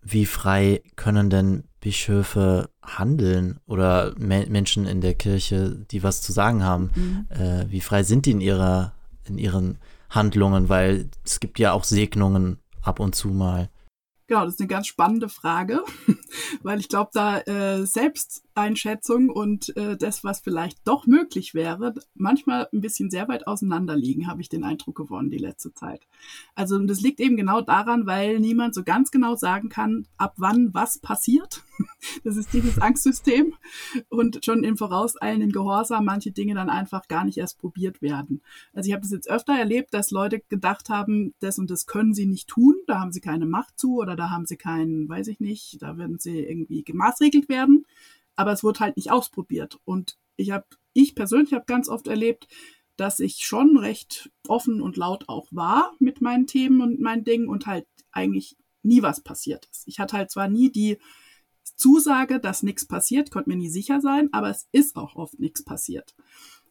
Wie 0.01 0.25
frei 0.25 0.81
können 0.95 1.29
denn 1.29 1.63
Bischöfe 1.81 2.69
handeln 2.81 3.59
oder 3.65 4.13
Me 4.17 4.45
Menschen 4.49 4.85
in 4.85 5.01
der 5.01 5.13
Kirche, 5.13 5.85
die 5.91 6.03
was 6.03 6.21
zu 6.21 6.31
sagen 6.31 6.63
haben? 6.63 6.91
Mhm. 6.95 7.27
Äh, 7.29 7.65
wie 7.69 7.81
frei 7.81 8.03
sind 8.03 8.25
die 8.25 8.31
in 8.31 8.41
ihrer 8.41 8.93
in 9.25 9.37
ihren 9.37 9.77
Handlungen? 10.09 10.69
Weil 10.69 11.09
es 11.25 11.39
gibt 11.39 11.59
ja 11.59 11.73
auch 11.73 11.83
Segnungen 11.83 12.59
ab 12.81 12.99
und 12.99 13.15
zu 13.15 13.29
mal. 13.29 13.69
Genau, 14.27 14.45
das 14.45 14.53
ist 14.55 14.61
eine 14.61 14.67
ganz 14.67 14.87
spannende 14.87 15.27
Frage, 15.27 15.83
weil 16.63 16.79
ich 16.79 16.87
glaube, 16.87 17.11
da 17.13 17.39
äh, 17.41 17.85
Selbsteinschätzung 17.85 19.29
und 19.29 19.75
äh, 19.75 19.97
das, 19.97 20.23
was 20.23 20.39
vielleicht 20.39 20.87
doch 20.87 21.05
möglich 21.07 21.53
wäre, 21.53 21.93
manchmal 22.15 22.69
ein 22.71 22.79
bisschen 22.79 23.09
sehr 23.09 23.27
weit 23.27 23.47
auseinander 23.47 23.97
liegen, 23.97 24.27
habe 24.27 24.41
ich 24.41 24.47
den 24.47 24.63
Eindruck 24.63 24.95
gewonnen 24.95 25.29
die 25.29 25.37
letzte 25.37 25.73
Zeit. 25.73 26.07
Also 26.55 26.79
das 26.79 27.01
liegt 27.01 27.19
eben 27.19 27.35
genau 27.35 27.59
daran, 27.61 28.05
weil 28.05 28.39
niemand 28.39 28.75
so 28.75 28.83
ganz 28.83 29.11
genau 29.11 29.35
sagen 29.35 29.67
kann, 29.67 30.07
ab 30.17 30.35
wann 30.37 30.73
was 30.73 30.99
passiert. 30.99 31.63
Das 32.23 32.37
ist 32.37 32.53
dieses 32.53 32.79
Angstsystem 32.79 33.53
und 34.09 34.43
schon 34.43 34.63
im 34.63 34.77
vorauseilenden 34.77 35.51
Gehorsam 35.51 36.05
manche 36.05 36.31
Dinge 36.31 36.53
dann 36.53 36.69
einfach 36.69 37.07
gar 37.07 37.23
nicht 37.23 37.37
erst 37.37 37.59
probiert 37.59 38.01
werden. 38.01 38.41
Also 38.73 38.87
ich 38.87 38.93
habe 38.93 39.01
das 39.01 39.11
jetzt 39.11 39.29
öfter 39.29 39.53
erlebt, 39.57 39.93
dass 39.93 40.11
Leute 40.11 40.41
gedacht 40.49 40.89
haben, 40.89 41.33
das 41.39 41.59
und 41.59 41.71
das 41.71 41.85
können 41.85 42.13
sie 42.13 42.25
nicht 42.25 42.47
tun, 42.47 42.75
da 42.87 42.99
haben 42.99 43.11
sie 43.11 43.21
keine 43.21 43.45
Macht 43.45 43.79
zu 43.79 43.99
oder 43.99 44.12
da 44.15 44.29
haben 44.29 44.45
sie 44.45 44.57
keinen, 44.57 45.07
weiß 45.09 45.27
ich 45.27 45.39
nicht, 45.39 45.81
da 45.81 45.97
werden 45.97 46.19
sie 46.19 46.39
irgendwie 46.39 46.83
gemaßregelt 46.83 47.49
werden, 47.49 47.85
aber 48.35 48.51
es 48.51 48.63
wurde 48.63 48.81
halt 48.81 48.97
nicht 48.97 49.11
ausprobiert. 49.11 49.79
Und 49.85 50.17
ich 50.35 50.51
habe, 50.51 50.65
ich 50.93 51.15
persönlich 51.15 51.53
habe 51.53 51.65
ganz 51.65 51.89
oft 51.89 52.07
erlebt, 52.07 52.47
dass 52.95 53.19
ich 53.19 53.37
schon 53.45 53.77
recht 53.77 54.31
offen 54.47 54.81
und 54.81 54.97
laut 54.97 55.27
auch 55.27 55.47
war 55.51 55.93
mit 55.99 56.21
meinen 56.21 56.47
Themen 56.47 56.81
und 56.81 56.99
meinen 56.99 57.23
Dingen 57.23 57.47
und 57.47 57.65
halt 57.65 57.87
eigentlich 58.11 58.55
nie 58.83 59.01
was 59.01 59.21
passiert 59.21 59.67
ist. 59.71 59.87
Ich 59.87 59.99
hatte 59.99 60.17
halt 60.17 60.29
zwar 60.29 60.47
nie 60.47 60.71
die 60.71 60.97
Zusage, 61.75 62.39
dass 62.39 62.63
nichts 62.63 62.85
passiert, 62.85 63.31
konnte 63.31 63.49
mir 63.49 63.55
nie 63.55 63.69
sicher 63.69 64.01
sein, 64.01 64.29
aber 64.31 64.49
es 64.49 64.67
ist 64.71 64.95
auch 64.95 65.15
oft 65.15 65.39
nichts 65.39 65.63
passiert. 65.63 66.15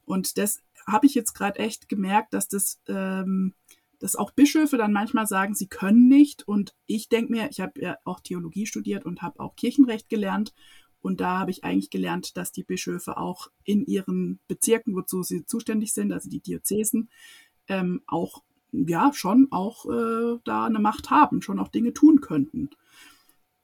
Und 0.05 0.39
das 0.39 0.61
habe 0.87 1.07
ich 1.07 1.15
jetzt 1.15 1.35
gerade 1.35 1.59
echt 1.59 1.89
gemerkt, 1.89 2.35
dass 2.35 2.49
das, 2.49 2.81
ähm, 2.89 3.55
dass 4.03 4.17
auch 4.17 4.33
Bischöfe 4.33 4.77
dann 4.77 4.93
manchmal 4.93 5.29
sagen, 5.29 5.55
sie 5.55 5.69
können 5.69 6.09
nicht. 6.09 6.47
Und 6.49 6.75
ich 6.87 7.09
denke 7.09 7.31
mir, 7.31 7.49
ich 7.51 7.61
habe 7.61 7.81
ja 7.81 7.97
auch 8.05 8.19
Theologie 8.19 8.67
studiert 8.67 9.05
und 9.07 9.23
habe 9.23 9.39
auch 9.39 9.55
Kirchenrecht 9.55 10.09
gelernt. 10.09 10.53
Und 11.01 11.21
da 11.21 11.39
habe 11.39 11.53
ich 11.53 11.63
eigentlich 11.63 11.89
gelernt, 11.89 12.37
dass 12.37 12.51
die 12.51 12.65
Bischöfe 12.65 13.17
auch 13.17 13.49
in 13.63 13.87
ihren 13.87 14.41
Bezirken, 14.49 14.97
wozu 14.97 15.23
sie 15.23 15.47
zuständig 15.47 15.93
sind, 15.93 16.13
also 16.13 16.29
die 16.29 16.41
Diözesen, 16.41 17.11
ähm, 17.69 18.03
auch, 18.09 18.43
ja, 18.73 19.13
schon 19.15 19.47
auch 19.53 19.87
äh, 19.87 20.39
da 20.43 20.65
eine 20.65 20.81
Macht 20.81 21.11
haben, 21.11 21.41
schon 21.41 21.61
auch 21.61 21.69
Dinge 21.69 21.93
tun 21.93 22.21
könnten. 22.21 22.71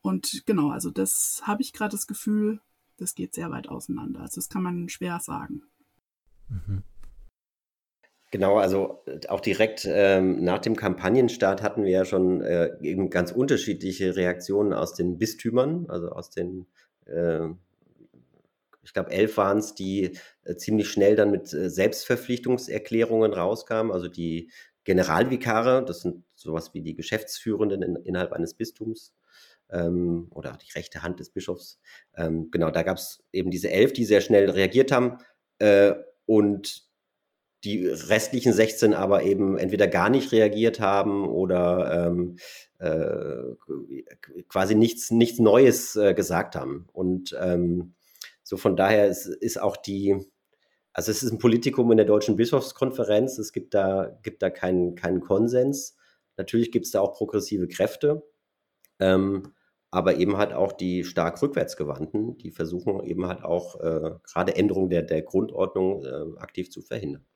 Und 0.03 0.47
genau, 0.47 0.71
also 0.71 0.91
das 0.91 1.43
habe 1.45 1.63
ich 1.63 1.73
gerade 1.73 1.93
das 1.93 2.07
Gefühl, 2.07 2.61
das 2.97 3.17
geht 3.17 3.35
sehr 3.35 3.51
weit 3.51 3.69
auseinander. 3.69 4.21
Also 4.21 4.37
das 4.37 4.49
kann 4.49 4.63
man 4.63 4.89
schwer 4.89 5.19
sagen. 5.19 5.63
Mhm. 6.49 6.85
Genau, 8.31 8.59
also 8.59 9.03
auch 9.29 9.41
direkt 9.41 9.87
ähm, 9.91 10.45
nach 10.45 10.59
dem 10.59 10.77
Kampagnenstart 10.77 11.63
hatten 11.63 11.85
wir 11.85 11.91
ja 11.93 12.05
schon 12.05 12.43
äh, 12.43 12.77
eben 12.83 13.09
ganz 13.09 13.33
unterschiedliche 13.33 14.17
Reaktionen 14.17 14.75
aus 14.75 14.93
den 14.95 15.17
Bistümern, 15.17 15.87
also 15.89 16.11
aus 16.11 16.29
den, 16.29 16.67
äh, 17.07 17.47
ich 18.83 18.93
glaube, 18.93 19.11
elf 19.13 19.37
waren 19.39 19.59
es, 19.59 19.75
die 19.75 20.13
äh, 20.45 20.57
ziemlich 20.57 20.91
schnell 20.91 21.17
dann 21.17 21.31
mit 21.31 21.53
äh, 21.55 21.71
Selbstverpflichtungserklärungen 21.71 23.33
rauskamen. 23.33 23.93
Also 23.93 24.09
die 24.09 24.51
Generalvikare, 24.85 25.83
das 25.85 26.01
sind 26.03 26.25
sowas 26.35 26.75
wie 26.75 26.83
die 26.83 26.95
Geschäftsführenden 26.95 27.83
in, 27.83 27.97
innerhalb 27.97 28.33
eines 28.33 28.53
Bistums 28.55 29.15
ähm, 29.71 30.29
oder 30.35 30.59
die 30.63 30.73
rechte 30.73 31.03
Hand 31.03 31.21
des 31.21 31.31
Bischofs. 31.31 31.79
Ähm, 32.15 32.51
genau, 32.51 32.71
da 32.71 32.83
gab 32.83 32.99
es 32.99 33.25
eben 33.33 33.51
diese 33.51 33.71
elf, 33.71 33.93
die 33.95 34.05
sehr 34.05 34.21
schnell 34.21 34.51
reagiert 34.51 34.93
haben 34.93 35.19
äh, 35.61 35.95
und 36.27 36.88
die 37.65 37.87
restlichen 37.87 38.53
16 38.53 38.95
aber 38.95 39.23
eben 39.25 39.59
entweder 39.59 39.89
gar 39.89 40.11
nicht 40.11 40.31
reagiert 40.33 40.79
haben 40.81 41.29
oder 41.29 42.07
ähm, 42.07 42.37
äh, 42.79 44.43
quasi 44.49 44.75
nichts, 44.75 45.11
nichts 45.11 45.39
Neues 45.39 45.97
äh, 45.97 46.15
gesagt 46.15 46.55
haben. 46.55 46.87
Und 46.93 47.37
ähm, 47.41 47.95
so 48.45 48.57
von 48.57 48.77
daher 48.77 49.09
ist, 49.09 49.27
ist 49.27 49.61
auch 49.61 49.77
die, 49.77 50.17
also 50.93 51.11
es 51.11 51.23
ist 51.23 51.33
ein 51.33 51.39
Politikum 51.39 51.91
in 51.91 51.97
der 51.97 52.07
Deutschen 52.07 52.37
Bischofskonferenz, 52.37 53.39
es 53.39 53.53
gibt 53.53 53.75
da, 53.75 54.19
gibt 54.23 54.43
da 54.43 54.51
keinen, 54.51 54.95
keinen 54.95 55.21
Konsens. 55.21 55.97
Natürlich 56.37 56.71
gibt 56.71 56.87
es 56.87 56.93
da 56.93 57.01
auch 57.01 57.15
progressive 57.15 57.67
Kräfte, 57.67 58.23
ähm, 59.01 59.55
aber 59.91 60.17
eben 60.17 60.37
halt 60.37 60.53
auch 60.53 60.73
die 60.73 61.03
stark 61.03 61.43
rückwärtsgewandten, 61.43 62.39
die 62.39 62.53
versuchen 62.53 63.03
eben 63.03 63.27
halt 63.27 63.43
auch 63.43 63.81
äh, 63.81 64.13
gerade 64.23 64.55
Änderungen 64.55 64.91
der, 64.91 65.03
der 65.03 65.23
Grundordnung 65.23 66.05
äh, 66.05 66.39
aktiv 66.39 66.71
zu 66.71 66.83
verhindern. 66.83 67.27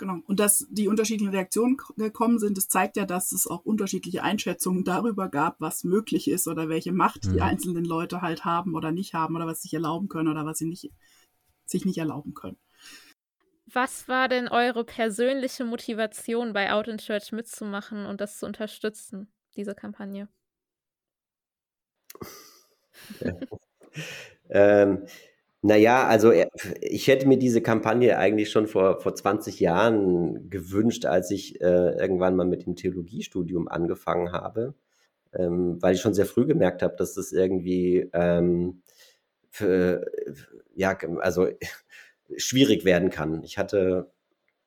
Genau. 0.00 0.20
Und 0.26 0.40
dass 0.40 0.66
die 0.70 0.88
unterschiedlichen 0.88 1.34
Reaktionen 1.34 1.76
gekommen 1.98 2.38
sind, 2.38 2.56
das 2.56 2.68
zeigt 2.68 2.96
ja, 2.96 3.04
dass 3.04 3.32
es 3.32 3.46
auch 3.46 3.66
unterschiedliche 3.66 4.22
Einschätzungen 4.22 4.82
darüber 4.82 5.28
gab, 5.28 5.60
was 5.60 5.84
möglich 5.84 6.30
ist 6.30 6.48
oder 6.48 6.70
welche 6.70 6.90
Macht 6.90 7.26
mhm. 7.26 7.34
die 7.34 7.42
einzelnen 7.42 7.84
Leute 7.84 8.22
halt 8.22 8.46
haben 8.46 8.74
oder 8.74 8.92
nicht 8.92 9.12
haben 9.12 9.36
oder 9.36 9.46
was 9.46 9.60
sie 9.60 9.68
sich 9.68 9.74
erlauben 9.74 10.08
können 10.08 10.28
oder 10.28 10.46
was 10.46 10.56
sie 10.56 10.64
nicht, 10.64 10.90
sich 11.66 11.84
nicht 11.84 11.98
erlauben 11.98 12.32
können. 12.32 12.56
Was 13.66 14.08
war 14.08 14.28
denn 14.28 14.48
eure 14.48 14.84
persönliche 14.84 15.66
Motivation 15.66 16.54
bei 16.54 16.72
Out 16.72 16.88
in 16.88 16.96
Church 16.96 17.30
mitzumachen 17.32 18.06
und 18.06 18.22
das 18.22 18.38
zu 18.38 18.46
unterstützen, 18.46 19.30
diese 19.54 19.74
Kampagne? 19.74 20.30
Ja. 23.20 23.32
ähm, 24.48 25.06
naja, 25.62 26.06
also 26.06 26.32
äh, 26.32 26.48
ich 26.80 27.08
hätte 27.08 27.28
mir 27.28 27.38
diese 27.38 27.60
Kampagne 27.60 28.16
eigentlich 28.18 28.50
schon 28.50 28.66
vor, 28.66 29.00
vor 29.00 29.14
20 29.14 29.60
Jahren 29.60 30.48
gewünscht, 30.50 31.04
als 31.04 31.30
ich 31.30 31.60
äh, 31.60 31.98
irgendwann 31.98 32.36
mal 32.36 32.46
mit 32.46 32.66
dem 32.66 32.76
Theologiestudium 32.76 33.68
angefangen 33.68 34.32
habe, 34.32 34.74
ähm, 35.34 35.76
weil 35.82 35.94
ich 35.94 36.00
schon 36.00 36.14
sehr 36.14 36.26
früh 36.26 36.46
gemerkt 36.46 36.82
habe, 36.82 36.96
dass 36.96 37.14
das 37.14 37.32
irgendwie 37.32 38.08
ähm, 38.14 38.82
für, 39.50 40.06
ja, 40.74 40.96
also 41.18 41.48
schwierig 42.36 42.84
werden 42.84 43.10
kann. 43.10 43.42
Ich 43.44 43.58
hatte, 43.58 44.10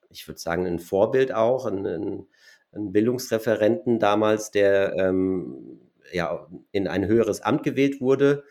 ich 0.10 0.28
würde 0.28 0.40
sagen, 0.40 0.68
ein 0.68 0.80
Vorbild 0.80 1.34
auch, 1.34 1.66
einen, 1.66 2.28
einen 2.72 2.92
Bildungsreferenten 2.92 4.00
damals, 4.00 4.52
der 4.52 4.96
ähm, 4.98 5.80
ja 6.12 6.48
in 6.72 6.88
ein 6.88 7.08
höheres 7.08 7.42
Amt 7.42 7.64
gewählt 7.64 8.00
wurde 8.02 8.44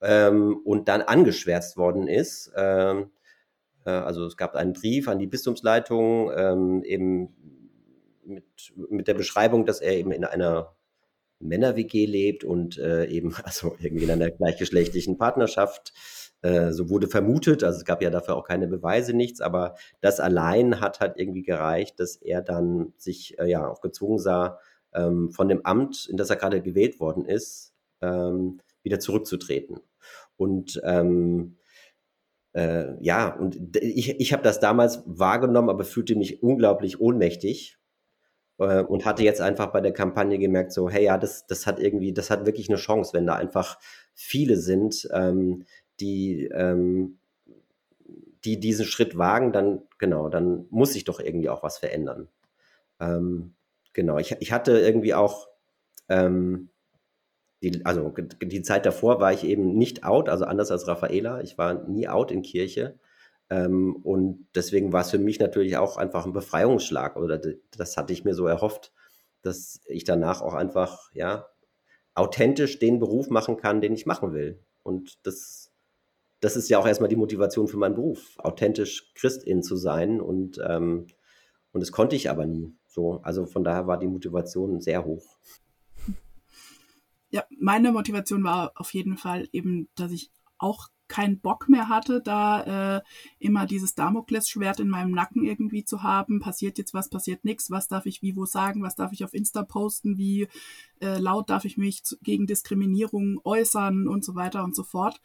ähm, 0.00 0.60
und 0.64 0.88
dann 0.88 1.02
angeschwärzt 1.02 1.76
worden 1.76 2.08
ist. 2.08 2.52
Ähm, 2.56 3.10
äh, 3.84 3.90
also 3.90 4.26
es 4.26 4.36
gab 4.36 4.54
einen 4.54 4.72
Brief 4.72 5.08
an 5.08 5.18
die 5.18 5.26
Bistumsleitung 5.26 6.30
ähm, 6.36 6.84
eben 6.84 7.34
mit, 8.24 8.44
mit 8.90 9.08
der 9.08 9.14
Beschreibung, 9.14 9.64
dass 9.64 9.80
er 9.80 9.96
eben 9.96 10.12
in 10.12 10.24
einer 10.24 10.74
Männer-WG 11.40 12.06
lebt 12.06 12.44
und 12.44 12.78
äh, 12.78 13.06
eben 13.06 13.34
also 13.44 13.76
irgendwie 13.80 14.04
in 14.04 14.10
einer 14.10 14.30
gleichgeschlechtlichen 14.30 15.18
Partnerschaft. 15.18 15.92
Äh, 16.40 16.72
so 16.72 16.88
wurde 16.88 17.08
vermutet, 17.08 17.64
also 17.64 17.78
es 17.78 17.84
gab 17.84 18.00
ja 18.00 18.10
dafür 18.10 18.36
auch 18.36 18.44
keine 18.44 18.68
Beweise, 18.68 19.12
nichts, 19.12 19.40
aber 19.40 19.74
das 20.00 20.20
allein 20.20 20.80
hat 20.80 21.00
halt 21.00 21.14
irgendwie 21.16 21.42
gereicht, 21.42 21.98
dass 21.98 22.14
er 22.14 22.42
dann 22.42 22.92
sich 22.96 23.36
äh, 23.40 23.50
ja 23.50 23.66
auch 23.68 23.80
gezwungen 23.80 24.20
sah, 24.20 24.60
ähm, 24.94 25.32
von 25.32 25.48
dem 25.48 25.66
Amt, 25.66 26.06
in 26.08 26.16
das 26.16 26.30
er 26.30 26.36
gerade 26.36 26.62
gewählt 26.62 27.00
worden 27.00 27.24
ist, 27.24 27.74
ähm, 28.02 28.60
wieder 28.82 29.00
zurückzutreten. 29.00 29.80
Und 30.36 30.80
ähm, 30.84 31.56
äh, 32.52 32.94
ja, 33.00 33.34
und 33.34 33.76
ich, 33.76 34.18
ich 34.20 34.32
habe 34.32 34.42
das 34.42 34.60
damals 34.60 35.02
wahrgenommen, 35.06 35.70
aber 35.70 35.84
fühlte 35.84 36.16
mich 36.16 36.42
unglaublich 36.42 37.00
ohnmächtig 37.00 37.78
äh, 38.58 38.82
und 38.82 39.04
hatte 39.04 39.22
jetzt 39.22 39.40
einfach 39.40 39.68
bei 39.68 39.80
der 39.80 39.92
Kampagne 39.92 40.38
gemerkt, 40.38 40.72
so, 40.72 40.88
hey, 40.88 41.04
ja, 41.04 41.18
das, 41.18 41.46
das 41.46 41.66
hat 41.66 41.78
irgendwie, 41.78 42.12
das 42.12 42.30
hat 42.30 42.46
wirklich 42.46 42.68
eine 42.68 42.78
Chance, 42.78 43.12
wenn 43.12 43.26
da 43.26 43.34
einfach 43.34 43.78
viele 44.14 44.56
sind, 44.56 45.08
ähm, 45.12 45.64
die, 46.00 46.44
ähm, 46.46 47.18
die 48.44 48.60
diesen 48.60 48.86
Schritt 48.86 49.18
wagen, 49.18 49.52
dann, 49.52 49.82
genau, 49.98 50.28
dann 50.28 50.66
muss 50.70 50.92
sich 50.92 51.04
doch 51.04 51.20
irgendwie 51.20 51.48
auch 51.48 51.62
was 51.62 51.78
verändern. 51.78 52.28
Ähm, 53.00 53.54
genau, 53.92 54.18
ich, 54.18 54.36
ich 54.40 54.52
hatte 54.52 54.78
irgendwie 54.78 55.14
auch, 55.14 55.48
ähm, 56.08 56.70
die, 57.62 57.84
also 57.84 58.12
die 58.42 58.62
Zeit 58.62 58.86
davor 58.86 59.20
war 59.20 59.32
ich 59.32 59.44
eben 59.44 59.74
nicht 59.74 60.04
out, 60.04 60.28
also 60.28 60.44
anders 60.44 60.70
als 60.70 60.86
Raffaela. 60.86 61.40
Ich 61.40 61.58
war 61.58 61.88
nie 61.88 62.08
out 62.08 62.30
in 62.30 62.42
Kirche. 62.42 62.98
Ähm, 63.50 63.96
und 63.96 64.46
deswegen 64.54 64.92
war 64.92 65.00
es 65.00 65.10
für 65.10 65.18
mich 65.18 65.40
natürlich 65.40 65.76
auch 65.76 65.96
einfach 65.96 66.24
ein 66.24 66.32
Befreiungsschlag. 66.32 67.16
Oder 67.16 67.40
das 67.76 67.96
hatte 67.96 68.12
ich 68.12 68.24
mir 68.24 68.34
so 68.34 68.46
erhofft, 68.46 68.92
dass 69.42 69.80
ich 69.86 70.04
danach 70.04 70.40
auch 70.40 70.54
einfach, 70.54 71.10
ja, 71.12 71.46
authentisch 72.14 72.78
den 72.78 72.98
Beruf 72.98 73.28
machen 73.30 73.56
kann, 73.56 73.80
den 73.80 73.92
ich 73.92 74.06
machen 74.06 74.32
will. 74.32 74.64
Und 74.82 75.26
das, 75.26 75.72
das 76.40 76.56
ist 76.56 76.68
ja 76.68 76.78
auch 76.78 76.86
erstmal 76.86 77.08
die 77.08 77.16
Motivation 77.16 77.68
für 77.68 77.76
meinen 77.76 77.94
Beruf, 77.94 78.36
authentisch 78.38 79.12
Christin 79.14 79.62
zu 79.62 79.76
sein. 79.76 80.20
Und, 80.20 80.60
ähm, 80.64 81.06
und 81.72 81.80
das 81.80 81.90
konnte 81.90 82.14
ich 82.14 82.30
aber 82.30 82.46
nie. 82.46 82.76
So, 82.86 83.20
also 83.22 83.46
von 83.46 83.64
daher 83.64 83.86
war 83.88 83.98
die 83.98 84.06
Motivation 84.06 84.80
sehr 84.80 85.04
hoch 85.04 85.38
ja, 87.30 87.44
meine 87.58 87.92
Motivation 87.92 88.44
war 88.44 88.72
auf 88.76 88.94
jeden 88.94 89.16
Fall 89.16 89.48
eben, 89.52 89.88
dass 89.94 90.12
ich 90.12 90.30
auch 90.58 90.88
keinen 91.08 91.40
Bock 91.40 91.68
mehr 91.68 91.88
hatte, 91.88 92.20
da 92.20 92.98
äh, 92.98 93.02
immer 93.38 93.66
dieses 93.66 93.94
Damoklesschwert 93.94 94.78
in 94.78 94.88
meinem 94.88 95.10
Nacken 95.10 95.42
irgendwie 95.42 95.84
zu 95.84 96.02
haben. 96.02 96.38
Passiert 96.38 96.78
jetzt 96.78 96.94
was, 96.94 97.08
passiert 97.08 97.44
nichts, 97.44 97.70
was 97.70 97.88
darf 97.88 98.06
ich 98.06 98.22
wie 98.22 98.36
wo 98.36 98.44
sagen, 98.44 98.82
was 98.82 98.94
darf 98.94 99.12
ich 99.12 99.24
auf 99.24 99.34
Insta 99.34 99.62
posten, 99.62 100.18
wie 100.18 100.48
äh, 101.00 101.18
laut 101.18 101.50
darf 101.50 101.64
ich 101.64 101.78
mich 101.78 102.04
zu, 102.04 102.16
gegen 102.22 102.46
Diskriminierung 102.46 103.40
äußern 103.42 104.06
und 104.06 104.24
so 104.24 104.34
weiter 104.34 104.62
und 104.62 104.76
so 104.76 104.84
fort. 104.84 105.20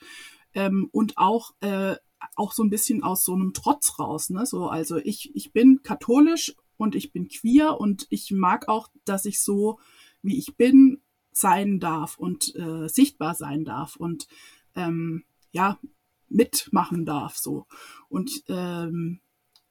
Ähm, 0.54 0.88
und 0.92 1.18
auch, 1.18 1.52
äh, 1.60 1.96
auch 2.36 2.54
so 2.54 2.63
ein 2.63 2.70
bisschen 2.70 3.04
aus 3.04 3.26
so 3.26 3.34
einem 3.34 3.54
Trotz 3.54 4.00
raus. 4.00 4.30
Ne? 4.30 4.46
So, 4.46 4.68
also 4.68 4.98
ich, 4.98 5.36
ich 5.36 5.52
bin 5.52 5.82
katholisch 5.84 6.56
und 6.78 6.96
ich 6.96 7.12
bin 7.12 7.28
queer 7.28 7.80
und 7.80 8.08
ich 8.10 8.32
mag 8.32 8.70
auch, 8.70 8.88
dass 9.04 9.26
ich 9.26 9.42
so, 9.42 9.80
wie 10.22 10.38
ich 10.38 10.56
bin, 10.56 11.02
sein 11.34 11.80
darf 11.80 12.17
und 12.17 12.56
äh, 12.56 12.88
sichtbar 12.88 13.36
sein 13.36 13.65
darf 13.65 13.96
und 13.96 14.28
ähm, 14.76 15.24
ja 15.52 15.80
mitmachen 16.30 17.06
darf 17.06 17.36
so 17.38 17.67
und 18.10 18.43
ähm, 18.48 19.19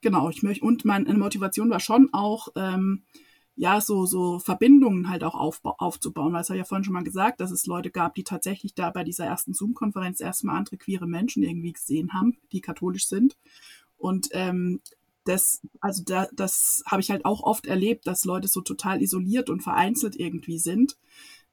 genau 0.01 0.31
ich 0.31 0.43
möchte 0.43 0.65
und 0.65 0.85
meine 0.85 1.13
Motivation 1.15 1.71
war 1.71 1.81
schon 1.81 2.11
auch 2.13 2.49
ähm, 2.57 3.05
ja 3.57 3.81
so 3.81 4.07
so 4.07 4.39
Verbindungen 4.39 5.09
halt 5.09 5.25
auch 5.25 5.35
aufba 5.35 5.75
aufzubauen 5.79 6.33
weil 6.33 6.43
es 6.43 6.51
habe 6.51 6.59
ja 6.59 6.65
vorhin 6.65 6.85
schon 6.85 6.95
mal 6.95 7.05
gesagt 7.05 7.41
dass 7.41 7.51
es 7.51 7.67
Leute 7.67 7.91
gab 7.91 8.15
die 8.15 8.25
tatsächlich 8.25 8.75
da 8.75 8.91
bei 8.91 9.05
dieser 9.05 9.27
ersten 9.27 9.55
Zoom-Konferenz 9.55 10.21
erstmal 10.21 10.57
andere 10.57 10.77
queere 10.77 11.07
Menschen 11.07 11.43
irgendwie 11.43 11.73
gesehen 11.73 12.13
haben 12.13 12.39
die 12.53 12.61
katholisch 12.61 13.09
sind 13.09 13.37
und 13.97 14.29
ähm, 14.33 14.81
das, 15.25 15.61
also 15.81 16.03
da, 16.05 16.27
das 16.33 16.83
habe 16.87 17.01
ich 17.01 17.11
halt 17.11 17.25
auch 17.25 17.43
oft 17.43 17.67
erlebt, 17.67 18.07
dass 18.07 18.25
Leute 18.25 18.49
so 18.49 18.61
total 18.61 19.03
isoliert 19.03 19.51
und 19.51 19.63
vereinzelt 19.63 20.17
irgendwie 20.17 20.59
sind. 20.59 20.97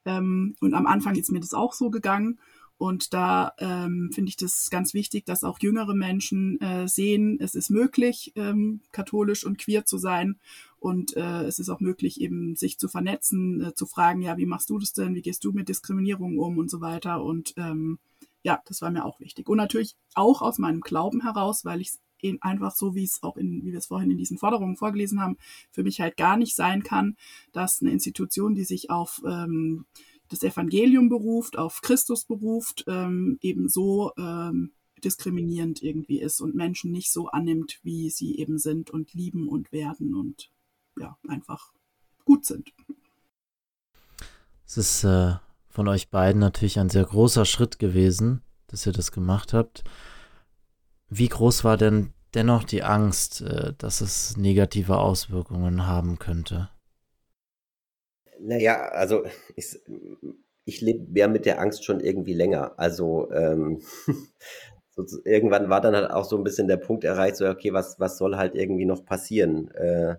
Ähm, 0.05 0.55
und 0.61 0.73
am 0.73 0.87
Anfang 0.87 1.15
ist 1.15 1.31
mir 1.31 1.39
das 1.39 1.53
auch 1.53 1.73
so 1.73 1.89
gegangen. 1.89 2.39
Und 2.77 3.13
da 3.13 3.51
ähm, 3.57 4.09
finde 4.13 4.29
ich 4.29 4.37
das 4.37 4.69
ganz 4.69 4.93
wichtig, 4.93 5.25
dass 5.25 5.43
auch 5.43 5.59
jüngere 5.59 5.93
Menschen 5.93 6.61
äh, 6.61 6.87
sehen, 6.87 7.37
es 7.41 7.53
ist 7.53 7.69
möglich, 7.69 8.31
ähm, 8.35 8.79
katholisch 8.93 9.45
und 9.45 9.57
queer 9.57 9.85
zu 9.85 9.97
sein. 9.97 10.39
Und 10.79 11.17
äh, 11.17 11.43
es 11.43 11.59
ist 11.59 11.67
auch 11.67 11.81
möglich, 11.81 12.21
eben 12.21 12.55
sich 12.55 12.79
zu 12.79 12.87
vernetzen, 12.87 13.61
äh, 13.61 13.73
zu 13.75 13.85
fragen, 13.85 14.21
ja, 14.21 14.37
wie 14.37 14.45
machst 14.45 14.69
du 14.69 14.79
das 14.79 14.93
denn? 14.93 15.13
Wie 15.13 15.21
gehst 15.21 15.43
du 15.43 15.51
mit 15.51 15.67
Diskriminierung 15.67 16.39
um 16.39 16.57
und 16.57 16.71
so 16.71 16.79
weiter. 16.79 17.21
Und 17.21 17.53
ähm, 17.57 17.99
ja, 18.43 18.61
das 18.65 18.81
war 18.81 18.91
mir 18.91 19.03
auch 19.03 19.19
wichtig. 19.19 19.49
Und 19.49 19.57
natürlich 19.57 19.97
auch 20.13 20.41
aus 20.41 20.57
meinem 20.57 20.79
Glauben 20.79 21.21
heraus, 21.21 21.65
weil 21.65 21.81
ich 21.81 21.91
einfach 22.41 22.75
so, 22.75 22.95
wie 22.95 23.03
es 23.03 23.21
auch 23.23 23.37
in, 23.37 23.63
wie 23.63 23.71
wir 23.71 23.79
es 23.79 23.87
vorhin 23.87 24.11
in 24.11 24.17
diesen 24.17 24.37
Forderungen 24.37 24.75
vorgelesen 24.75 25.21
haben, 25.21 25.37
für 25.71 25.83
mich 25.83 26.01
halt 26.01 26.17
gar 26.17 26.37
nicht 26.37 26.55
sein 26.55 26.83
kann, 26.83 27.15
dass 27.51 27.81
eine 27.81 27.91
Institution, 27.91 28.55
die 28.55 28.63
sich 28.63 28.89
auf 28.89 29.21
ähm, 29.25 29.85
das 30.29 30.43
Evangelium 30.43 31.09
beruft, 31.09 31.57
auf 31.57 31.81
Christus 31.81 32.25
beruft, 32.25 32.85
ähm, 32.87 33.37
eben 33.41 33.67
so 33.67 34.11
ähm, 34.17 34.71
diskriminierend 35.03 35.81
irgendwie 35.81 36.19
ist 36.19 36.41
und 36.41 36.55
Menschen 36.55 36.91
nicht 36.91 37.11
so 37.11 37.27
annimmt, 37.27 37.79
wie 37.83 38.09
sie 38.09 38.37
eben 38.37 38.57
sind 38.57 38.89
und 38.89 39.13
lieben 39.13 39.47
und 39.47 39.71
werden 39.71 40.15
und 40.15 40.51
ja, 40.97 41.17
einfach 41.27 41.71
gut 42.25 42.45
sind. 42.45 42.73
Es 44.65 44.77
ist 44.77 45.03
äh, 45.03 45.35
von 45.69 45.87
euch 45.87 46.09
beiden 46.09 46.39
natürlich 46.39 46.79
ein 46.79 46.89
sehr 46.89 47.05
großer 47.05 47.45
Schritt 47.45 47.79
gewesen, 47.79 48.41
dass 48.67 48.85
ihr 48.85 48.91
das 48.91 49.11
gemacht 49.11 49.53
habt. 49.53 49.83
Wie 51.09 51.27
groß 51.27 51.63
war 51.63 51.77
denn 51.77 52.13
dennoch 52.33 52.63
die 52.63 52.83
Angst, 52.83 53.41
äh, 53.41 53.73
dass 53.77 54.01
es 54.01 54.37
negative 54.37 54.97
Auswirkungen 54.97 55.87
haben 55.87 56.19
könnte? 56.19 56.69
Naja, 58.39 58.89
also 58.89 59.25
ich, 59.55 59.79
ich 60.65 60.81
lebe 60.81 61.19
ja 61.19 61.27
mit 61.27 61.45
der 61.45 61.59
Angst 61.59 61.83
schon 61.83 61.99
irgendwie 61.99 62.33
länger. 62.33 62.73
Also 62.77 63.31
ähm, 63.31 63.81
so, 64.91 65.05
irgendwann 65.25 65.69
war 65.69 65.81
dann 65.81 65.95
halt 65.95 66.11
auch 66.11 66.25
so 66.25 66.37
ein 66.37 66.43
bisschen 66.43 66.67
der 66.67 66.77
Punkt 66.77 67.03
erreicht, 67.03 67.35
so 67.37 67.47
okay, 67.47 67.73
was, 67.73 67.99
was 67.99 68.17
soll 68.17 68.37
halt 68.37 68.55
irgendwie 68.55 68.85
noch 68.85 69.03
passieren? 69.03 69.71
Äh, 69.71 70.15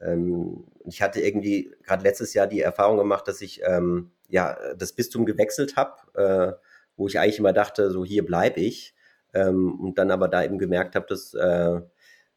ähm, 0.00 0.64
ich 0.86 1.02
hatte 1.02 1.20
irgendwie 1.20 1.72
gerade 1.82 2.02
letztes 2.02 2.34
Jahr 2.34 2.46
die 2.46 2.60
Erfahrung 2.60 2.96
gemacht, 2.96 3.28
dass 3.28 3.40
ich 3.40 3.60
ähm, 3.64 4.10
ja 4.28 4.56
das 4.76 4.92
Bistum 4.92 5.26
gewechselt 5.26 5.76
habe, 5.76 5.96
äh, 6.14 6.52
wo 6.96 7.06
ich 7.08 7.18
eigentlich 7.18 7.38
immer 7.38 7.52
dachte, 7.52 7.90
so 7.90 8.04
hier 8.04 8.24
bleibe 8.24 8.60
ich. 8.60 8.93
Ähm, 9.34 9.80
und 9.80 9.98
dann 9.98 10.10
aber 10.10 10.28
da 10.28 10.44
eben 10.44 10.58
gemerkt 10.58 10.94
habe, 10.94 11.06
dass 11.08 11.34
äh, 11.34 11.80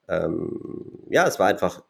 ähm, 0.07 0.99
ja, 1.10 1.27
es 1.27 1.39
war 1.39 1.47
einfach, 1.47 1.83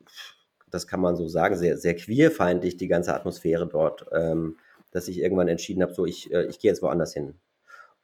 das 0.69 0.87
kann 0.87 0.99
man 0.99 1.15
so 1.15 1.27
sagen, 1.27 1.55
sehr, 1.55 1.77
sehr 1.77 1.95
queerfeindlich, 1.95 2.77
die 2.77 2.87
ganze 2.87 3.13
Atmosphäre 3.13 3.67
dort, 3.67 4.05
ähm, 4.11 4.57
dass 4.91 5.07
ich 5.07 5.19
irgendwann 5.19 5.47
entschieden 5.47 5.81
habe, 5.81 5.93
so 5.93 6.05
ich, 6.05 6.31
äh, 6.33 6.45
ich 6.45 6.59
gehe 6.59 6.71
jetzt 6.71 6.81
woanders 6.81 7.13
hin. 7.13 7.35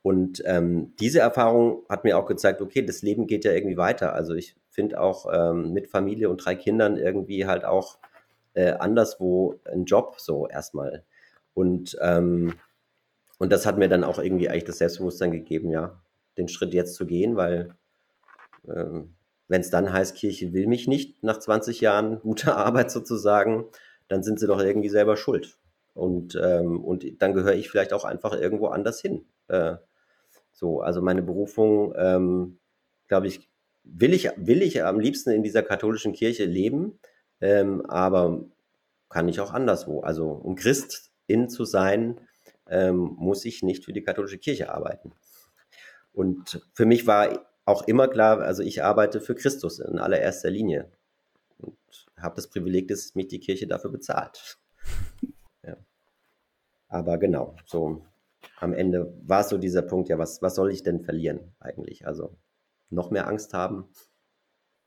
Und 0.01 0.43
ähm, 0.45 0.93
diese 0.99 1.19
Erfahrung 1.19 1.83
hat 1.87 2.03
mir 2.03 2.17
auch 2.17 2.25
gezeigt, 2.25 2.61
okay, 2.61 2.85
das 2.85 3.01
Leben 3.01 3.25
geht 3.25 3.45
ja 3.45 3.53
irgendwie 3.53 3.77
weiter. 3.77 4.13
Also 4.13 4.33
ich 4.33 4.55
finde 4.69 4.99
auch 4.99 5.27
ähm, 5.33 5.71
mit 5.71 5.87
Familie 5.87 6.29
und 6.29 6.43
drei 6.43 6.55
Kindern 6.55 6.97
irgendwie 6.97 7.45
halt 7.45 7.63
auch 7.63 7.99
äh, 8.53 8.71
anderswo 8.71 9.59
einen 9.63 9.85
Job 9.85 10.15
so 10.17 10.47
erstmal. 10.47 11.03
Und, 11.53 11.97
ähm, 12.01 12.53
und 13.39 13.51
das 13.51 13.65
hat 13.65 13.77
mir 13.77 13.87
dann 13.87 14.03
auch 14.03 14.19
irgendwie 14.19 14.49
eigentlich 14.49 14.65
das 14.65 14.79
Selbstbewusstsein 14.79 15.31
gegeben, 15.31 15.71
ja, 15.71 16.01
den 16.37 16.47
Schritt 16.47 16.73
jetzt 16.73 16.95
zu 16.95 17.05
gehen, 17.05 17.35
weil 17.35 17.75
ähm, 18.67 19.15
wenn 19.47 19.61
es 19.61 19.69
dann 19.69 19.91
heißt, 19.91 20.15
Kirche 20.15 20.53
will 20.53 20.67
mich 20.67 20.87
nicht 20.87 21.23
nach 21.23 21.37
20 21.37 21.81
Jahren 21.81 22.19
guter 22.21 22.57
Arbeit 22.65 22.91
sozusagen, 22.91 23.65
dann 24.07 24.23
sind 24.23 24.39
sie 24.39 24.47
doch 24.47 24.59
irgendwie 24.59 24.89
selber 24.89 25.17
schuld. 25.17 25.57
Und, 25.93 26.39
ähm, 26.41 26.83
und 26.83 27.21
dann 27.21 27.33
gehöre 27.33 27.53
ich 27.53 27.69
vielleicht 27.69 27.93
auch 27.93 28.03
einfach 28.03 28.33
irgendwo 28.33 28.67
anders 28.67 28.99
hin. 28.99 29.25
Äh, 29.47 29.75
so, 30.51 30.81
also 30.81 31.01
meine 31.01 31.21
Berufung, 31.21 31.93
ähm, 31.95 32.59
glaube 33.07 33.27
ich, 33.27 33.49
will 33.83 34.13
ich, 34.13 34.29
will 34.37 34.61
ich 34.61 34.83
am 34.83 34.99
liebsten 34.99 35.31
in 35.31 35.43
dieser 35.43 35.61
katholischen 35.61 36.13
Kirche 36.13 36.45
leben, 36.45 36.99
ähm, 37.41 37.85
aber 37.87 38.45
kann 39.09 39.27
ich 39.27 39.39
auch 39.39 39.53
anderswo. 39.53 40.01
Also 40.01 40.31
um 40.31 40.55
Christin 40.55 41.49
zu 41.49 41.65
sein, 41.65 42.19
ähm, 42.67 43.15
muss 43.17 43.45
ich 43.45 43.61
nicht 43.61 43.85
für 43.85 43.93
die 43.93 44.03
katholische 44.03 44.37
Kirche 44.39 44.73
arbeiten. 44.73 45.11
Und 46.13 46.61
für 46.73 46.85
mich 46.85 47.07
war 47.07 47.45
auch 47.65 47.87
immer 47.87 48.07
klar, 48.07 48.41
also 48.41 48.61
ich 48.61 48.83
arbeite 48.83 49.21
für 49.21 49.35
Christus 49.35 49.79
in 49.79 49.99
allererster 49.99 50.49
Linie 50.49 50.91
und 51.57 51.77
habe 52.17 52.35
das 52.35 52.47
Privileg, 52.47 52.87
dass 52.87 53.15
mich 53.15 53.27
die 53.27 53.39
Kirche 53.39 53.67
dafür 53.67 53.91
bezahlt. 53.91 54.57
Ja. 55.65 55.77
Aber 56.89 57.17
genau, 57.17 57.55
so 57.65 58.05
am 58.57 58.73
Ende 58.73 59.17
war 59.23 59.39
es 59.39 59.47
so 59.47 59.57
dieser 59.57 59.81
Punkt, 59.81 60.09
ja, 60.09 60.17
was, 60.17 60.41
was 60.41 60.55
soll 60.55 60.73
ich 60.73 60.83
denn 60.83 60.99
verlieren 60.99 61.55
eigentlich? 61.61 62.05
Also 62.05 62.35
noch 62.89 63.11
mehr 63.11 63.27
Angst 63.27 63.53
haben, 63.53 63.89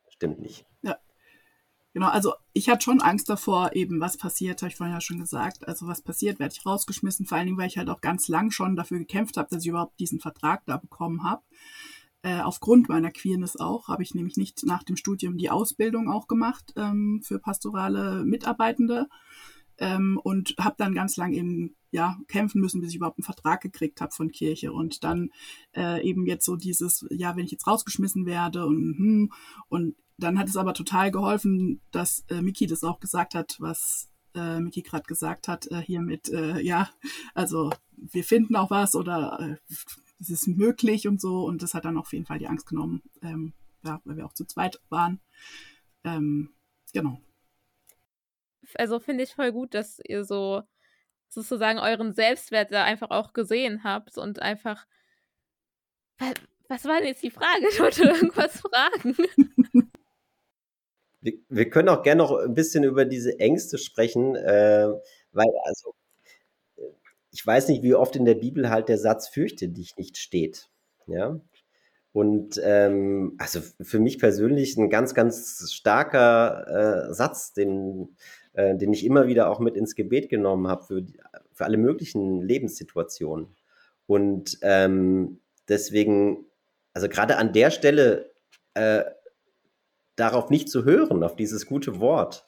stimmt 0.08 0.40
nicht. 0.40 0.66
Ja. 0.82 0.98
Genau, 1.96 2.08
also 2.08 2.34
ich 2.52 2.68
hatte 2.68 2.84
schon 2.84 3.00
Angst 3.00 3.30
davor, 3.30 3.70
eben 3.72 4.02
was 4.02 4.18
passiert, 4.18 4.60
habe 4.60 4.68
ich 4.68 4.76
vorhin 4.76 4.94
ja 4.94 5.00
schon 5.00 5.18
gesagt. 5.18 5.66
Also 5.66 5.86
was 5.86 6.02
passiert, 6.02 6.38
werde 6.38 6.52
ich 6.54 6.66
rausgeschmissen, 6.66 7.24
vor 7.24 7.38
allen 7.38 7.46
Dingen, 7.46 7.56
weil 7.56 7.68
ich 7.68 7.78
halt 7.78 7.88
auch 7.88 8.02
ganz 8.02 8.28
lang 8.28 8.50
schon 8.50 8.76
dafür 8.76 8.98
gekämpft 8.98 9.38
habe, 9.38 9.48
dass 9.50 9.62
ich 9.62 9.70
überhaupt 9.70 9.98
diesen 9.98 10.20
Vertrag 10.20 10.62
da 10.66 10.76
bekommen 10.76 11.24
habe. 11.24 11.42
Äh, 12.20 12.42
aufgrund 12.42 12.90
meiner 12.90 13.10
Queerness 13.10 13.56
auch, 13.56 13.88
habe 13.88 14.02
ich 14.02 14.14
nämlich 14.14 14.36
nicht 14.36 14.66
nach 14.66 14.82
dem 14.82 14.98
Studium 14.98 15.38
die 15.38 15.48
Ausbildung 15.48 16.10
auch 16.10 16.28
gemacht 16.28 16.74
ähm, 16.76 17.22
für 17.24 17.38
pastorale 17.38 18.26
Mitarbeitende 18.26 19.08
ähm, 19.78 20.20
und 20.22 20.54
habe 20.60 20.76
dann 20.76 20.94
ganz 20.94 21.16
lang 21.16 21.32
eben 21.32 21.76
ja 21.92 22.18
kämpfen 22.28 22.60
müssen, 22.60 22.82
bis 22.82 22.90
ich 22.90 22.96
überhaupt 22.96 23.16
einen 23.16 23.24
Vertrag 23.24 23.62
gekriegt 23.62 24.02
habe 24.02 24.12
von 24.12 24.30
Kirche 24.30 24.70
und 24.70 25.02
dann 25.02 25.30
äh, 25.74 26.06
eben 26.06 26.26
jetzt 26.26 26.44
so 26.44 26.56
dieses 26.56 27.06
ja, 27.08 27.36
wenn 27.36 27.46
ich 27.46 27.52
jetzt 27.52 27.66
rausgeschmissen 27.66 28.26
werde 28.26 28.66
und 28.66 28.98
hm, 28.98 29.32
und 29.68 29.96
dann 30.18 30.38
hat 30.38 30.48
es 30.48 30.56
aber 30.56 30.74
total 30.74 31.10
geholfen, 31.10 31.80
dass 31.90 32.24
äh, 32.30 32.40
Miki 32.40 32.66
das 32.66 32.84
auch 32.84 33.00
gesagt 33.00 33.34
hat, 33.34 33.56
was 33.58 34.10
äh, 34.34 34.60
Miki 34.60 34.82
gerade 34.82 35.04
gesagt 35.04 35.48
hat, 35.48 35.70
äh, 35.70 35.80
hier 35.80 36.00
mit, 36.00 36.28
äh, 36.28 36.60
ja, 36.60 36.88
also 37.34 37.70
wir 37.96 38.24
finden 38.24 38.56
auch 38.56 38.70
was 38.70 38.94
oder 38.94 39.38
äh, 39.40 39.74
es 40.20 40.30
ist 40.30 40.48
möglich 40.48 41.06
und 41.06 41.20
so. 41.20 41.44
Und 41.44 41.62
das 41.62 41.74
hat 41.74 41.84
dann 41.84 41.98
auf 41.98 42.12
jeden 42.12 42.26
Fall 42.26 42.38
die 42.38 42.48
Angst 42.48 42.66
genommen, 42.66 43.02
ähm, 43.22 43.52
ja, 43.84 44.00
weil 44.04 44.16
wir 44.16 44.26
auch 44.26 44.32
zu 44.32 44.44
zweit 44.44 44.80
waren. 44.88 45.20
Ähm, 46.04 46.50
genau 46.92 47.20
also 48.74 48.98
finde 48.98 49.24
ich 49.24 49.34
voll 49.34 49.52
gut, 49.52 49.74
dass 49.74 50.00
ihr 50.06 50.24
so 50.24 50.62
sozusagen 51.28 51.78
euren 51.78 52.12
Selbstwert 52.12 52.72
da 52.72 52.84
einfach 52.84 53.10
auch 53.10 53.32
gesehen 53.32 53.84
habt 53.84 54.18
und 54.18 54.40
einfach. 54.42 54.86
Was 56.68 56.84
war 56.84 56.98
denn 56.98 57.08
jetzt 57.08 57.22
die 57.22 57.30
Frage? 57.30 57.68
Ich 57.70 57.78
wollte 57.78 58.04
irgendwas 58.04 58.60
fragen. 58.60 59.16
Wir, 61.26 61.34
wir, 61.48 61.70
können 61.70 61.88
auch 61.88 62.02
gerne 62.02 62.18
noch 62.18 62.32
ein 62.32 62.54
bisschen 62.54 62.84
über 62.84 63.04
diese 63.04 63.38
Ängste 63.40 63.78
sprechen, 63.78 64.36
äh, 64.36 64.88
weil, 65.32 65.46
also, 65.64 65.94
ich 67.32 67.46
weiß 67.46 67.68
nicht, 67.68 67.82
wie 67.82 67.94
oft 67.94 68.16
in 68.16 68.24
der 68.24 68.36
Bibel 68.36 68.70
halt 68.70 68.88
der 68.88 68.98
Satz 68.98 69.28
fürchte 69.28 69.68
dich 69.68 69.96
nicht 69.96 70.16
steht. 70.18 70.68
Ja. 71.06 71.40
Und 72.12 72.58
ähm, 72.64 73.34
also 73.38 73.60
für 73.82 73.98
mich 73.98 74.18
persönlich 74.18 74.76
ein 74.78 74.88
ganz, 74.88 75.12
ganz 75.12 75.70
starker 75.70 77.08
äh, 77.10 77.12
Satz, 77.12 77.52
den 77.52 78.16
äh, 78.56 78.74
den 78.74 78.92
ich 78.92 79.04
immer 79.04 79.26
wieder 79.26 79.50
auch 79.50 79.60
mit 79.60 79.76
ins 79.76 79.94
Gebet 79.94 80.28
genommen 80.28 80.66
habe 80.66 80.82
für, 80.82 81.04
für 81.52 81.64
alle 81.64 81.76
möglichen 81.76 82.40
Lebenssituationen. 82.40 83.54
Und 84.06 84.58
ähm, 84.62 85.40
deswegen, 85.68 86.46
also 86.94 87.08
gerade 87.08 87.36
an 87.36 87.52
der 87.52 87.70
Stelle 87.70 88.32
äh, 88.74 89.04
darauf 90.16 90.50
nicht 90.50 90.68
zu 90.68 90.84
hören, 90.84 91.22
auf 91.22 91.36
dieses 91.36 91.66
gute 91.66 92.00
Wort, 92.00 92.46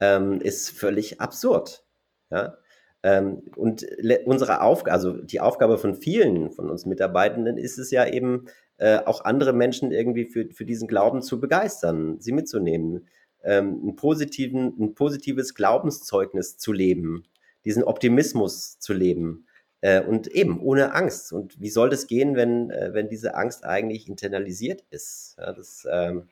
ähm, 0.00 0.40
ist 0.40 0.70
völlig 0.70 1.20
absurd. 1.20 1.84
Ja? 2.30 2.56
Ähm, 3.02 3.42
und 3.56 3.86
unsere 4.24 4.60
Aufgabe, 4.60 4.92
also 4.92 5.12
die 5.12 5.40
Aufgabe 5.40 5.78
von 5.78 5.94
vielen 5.94 6.50
von 6.50 6.70
uns 6.70 6.86
Mitarbeitenden 6.86 7.56
ist 7.56 7.78
es 7.78 7.90
ja 7.90 8.06
eben, 8.06 8.46
äh, 8.78 8.98
auch 9.04 9.24
andere 9.24 9.52
Menschen 9.52 9.90
irgendwie 9.92 10.24
für, 10.24 10.48
für 10.52 10.64
diesen 10.64 10.88
Glauben 10.88 11.20
zu 11.22 11.40
begeistern, 11.40 12.20
sie 12.20 12.32
mitzunehmen, 12.32 13.08
ähm, 13.42 13.80
einen 13.82 13.96
positiven, 13.96 14.74
ein 14.78 14.94
positives 14.94 15.54
Glaubenszeugnis 15.54 16.58
zu 16.58 16.72
leben, 16.72 17.24
diesen 17.64 17.82
Optimismus 17.82 18.78
zu 18.78 18.92
leben. 18.92 19.46
Äh, 19.80 20.02
und 20.02 20.26
eben 20.28 20.60
ohne 20.60 20.92
Angst. 20.92 21.32
Und 21.32 21.60
wie 21.60 21.70
soll 21.70 21.88
das 21.88 22.08
gehen, 22.08 22.34
wenn, 22.34 22.70
äh, 22.70 22.90
wenn 22.94 23.08
diese 23.08 23.36
Angst 23.36 23.64
eigentlich 23.64 24.08
internalisiert 24.08 24.84
ist? 24.90 25.36
Ja, 25.38 25.52
das, 25.52 25.86
ähm, 25.90 26.28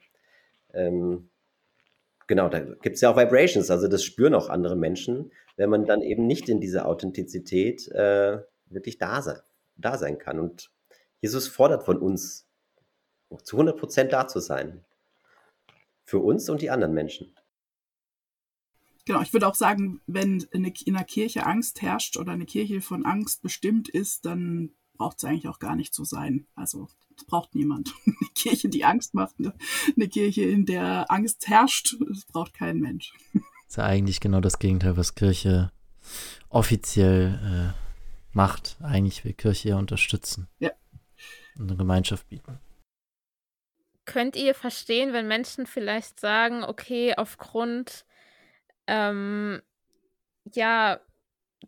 ähm, 0.77 1.31
genau, 2.27 2.49
da 2.49 2.61
gibt 2.61 2.97
es 2.97 3.01
ja 3.01 3.11
auch 3.11 3.17
Vibrations, 3.17 3.71
also 3.71 3.89
das 3.89 4.05
spüren 4.05 4.35
auch 4.35 4.49
andere 4.49 4.77
Menschen, 4.77 5.33
wenn 5.57 5.71
man 5.71 5.87
dann 5.87 6.03
eben 6.03 6.27
nicht 6.27 6.49
in 6.49 6.61
dieser 6.61 6.87
Authentizität 6.87 7.89
äh, 7.89 8.39
wirklich 8.67 8.99
da 8.99 9.23
sein, 9.23 9.41
da 9.77 9.97
sein 9.99 10.19
kann. 10.19 10.39
Und 10.39 10.71
Jesus 11.21 11.49
fordert 11.49 11.85
von 11.85 11.99
uns, 11.99 12.47
zu 13.43 13.57
100 13.57 13.77
Prozent 13.77 14.13
da 14.13 14.29
zu 14.29 14.39
sein. 14.41 14.85
Für 16.05 16.19
uns 16.19 16.49
und 16.49 16.63
die 16.63 16.71
anderen 16.71 16.95
Menschen. 16.95 17.35
Genau, 19.07 19.23
ich 19.23 19.33
würde 19.33 19.49
auch 19.49 19.55
sagen, 19.55 20.01
wenn 20.07 20.41
in 20.53 20.73
einer 20.87 21.05
Kirche 21.05 21.47
Angst 21.47 21.83
herrscht 21.83 22.17
oder 22.17 22.33
eine 22.33 22.47
Kirche 22.47 22.81
von 22.81 23.05
Angst 23.05 23.43
bestimmt 23.43 23.89
ist, 23.89 24.25
dann 24.25 24.73
braucht 24.95 25.19
es 25.19 25.25
eigentlich 25.25 25.49
auch 25.49 25.59
gar 25.59 25.77
nicht 25.77 25.95
zu 25.95 26.05
sein. 26.05 26.47
Also 26.55 26.89
das 27.17 27.25
braucht 27.25 27.55
niemand. 27.55 27.93
Eine 28.07 28.29
Kirche, 28.35 28.69
die 28.69 28.85
Angst 28.85 29.15
macht, 29.15 29.35
eine 29.39 30.09
Kirche, 30.09 30.43
in 30.43 30.67
der 30.67 31.11
Angst 31.11 31.49
herrscht, 31.49 31.97
das 32.09 32.25
braucht 32.27 32.55
kein 32.55 32.79
Mensch. 32.79 33.13
Das 33.33 33.43
ist 33.69 33.77
ja 33.77 33.85
eigentlich 33.85 34.21
genau 34.21 34.41
das 34.41 34.59
Gegenteil, 34.59 34.97
was 34.97 35.15
Kirche 35.15 35.73
offiziell 36.49 37.75
äh, 37.75 38.37
macht. 38.37 38.77
Eigentlich 38.81 39.25
will 39.25 39.33
Kirche 39.33 39.71
ja 39.71 39.77
unterstützen. 39.77 40.49
Ja. 40.59 40.71
Und 41.59 41.69
eine 41.69 41.77
Gemeinschaft 41.77 42.29
bieten. 42.29 42.59
könnt 44.05 44.37
ihr 44.37 44.55
verstehen, 44.55 45.13
wenn 45.13 45.27
Menschen 45.27 45.67
vielleicht 45.67 46.21
sagen, 46.21 46.63
okay, 46.63 47.15
aufgrund 47.17 48.05
ähm, 48.87 49.63
ja 50.55 51.01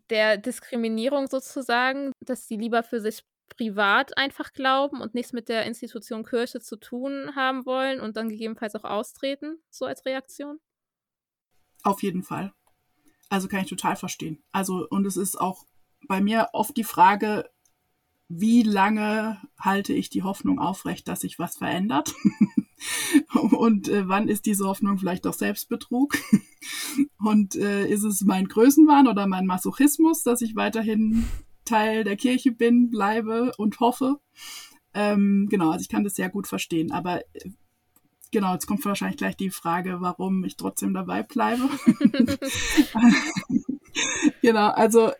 der 0.09 0.37
Diskriminierung 0.37 1.27
sozusagen, 1.27 2.11
dass 2.25 2.47
sie 2.47 2.55
lieber 2.55 2.83
für 2.83 3.01
sich 3.01 3.23
privat 3.49 4.17
einfach 4.17 4.53
glauben 4.53 5.01
und 5.01 5.13
nichts 5.13 5.33
mit 5.33 5.49
der 5.49 5.65
Institution 5.65 6.23
Kirche 6.23 6.59
zu 6.59 6.77
tun 6.77 7.35
haben 7.35 7.65
wollen 7.65 7.99
und 7.99 8.17
dann 8.17 8.29
gegebenenfalls 8.29 8.75
auch 8.75 8.83
austreten, 8.83 9.59
so 9.69 9.85
als 9.85 10.05
Reaktion? 10.05 10.59
Auf 11.83 12.03
jeden 12.03 12.23
Fall. 12.23 12.53
Also 13.29 13.47
kann 13.47 13.61
ich 13.61 13.69
total 13.69 13.95
verstehen. 13.95 14.43
Also, 14.51 14.87
und 14.89 15.05
es 15.05 15.17
ist 15.17 15.39
auch 15.39 15.65
bei 16.07 16.21
mir 16.21 16.49
oft 16.53 16.75
die 16.75 16.83
Frage, 16.83 17.49
wie 18.27 18.61
lange 18.61 19.41
halte 19.59 19.93
ich 19.93 20.09
die 20.09 20.23
Hoffnung 20.23 20.59
aufrecht, 20.59 21.07
dass 21.07 21.21
sich 21.21 21.39
was 21.39 21.57
verändert? 21.57 22.13
und 23.33 23.87
äh, 23.89 24.07
wann 24.07 24.27
ist 24.27 24.45
diese 24.45 24.65
Hoffnung 24.65 24.99
vielleicht 24.99 25.25
doch 25.25 25.33
Selbstbetrug? 25.33 26.15
und 27.17 27.55
äh, 27.55 27.87
ist 27.87 28.03
es 28.03 28.21
mein 28.21 28.47
Größenwahn 28.47 29.07
oder 29.07 29.27
mein 29.27 29.47
Masochismus, 29.47 30.23
dass 30.23 30.41
ich 30.41 30.55
weiterhin 30.55 31.27
Teil 31.69 32.03
der 32.03 32.17
Kirche 32.17 32.51
bin, 32.51 32.89
bleibe 32.89 33.51
und 33.57 33.79
hoffe? 33.79 34.19
Ähm, 34.93 35.47
genau, 35.49 35.71
also 35.71 35.83
ich 35.83 35.89
kann 35.89 36.03
das 36.03 36.15
sehr 36.15 36.29
gut 36.29 36.47
verstehen. 36.47 36.91
Aber 36.91 37.21
äh, 37.33 37.49
genau, 38.31 38.53
jetzt 38.53 38.67
kommt 38.67 38.83
wahrscheinlich 38.85 39.17
gleich 39.17 39.37
die 39.37 39.51
Frage, 39.51 39.97
warum 40.01 40.43
ich 40.43 40.57
trotzdem 40.57 40.93
dabei 40.93 41.23
bleibe. 41.23 41.69
genau, 44.41 44.69
also 44.69 45.11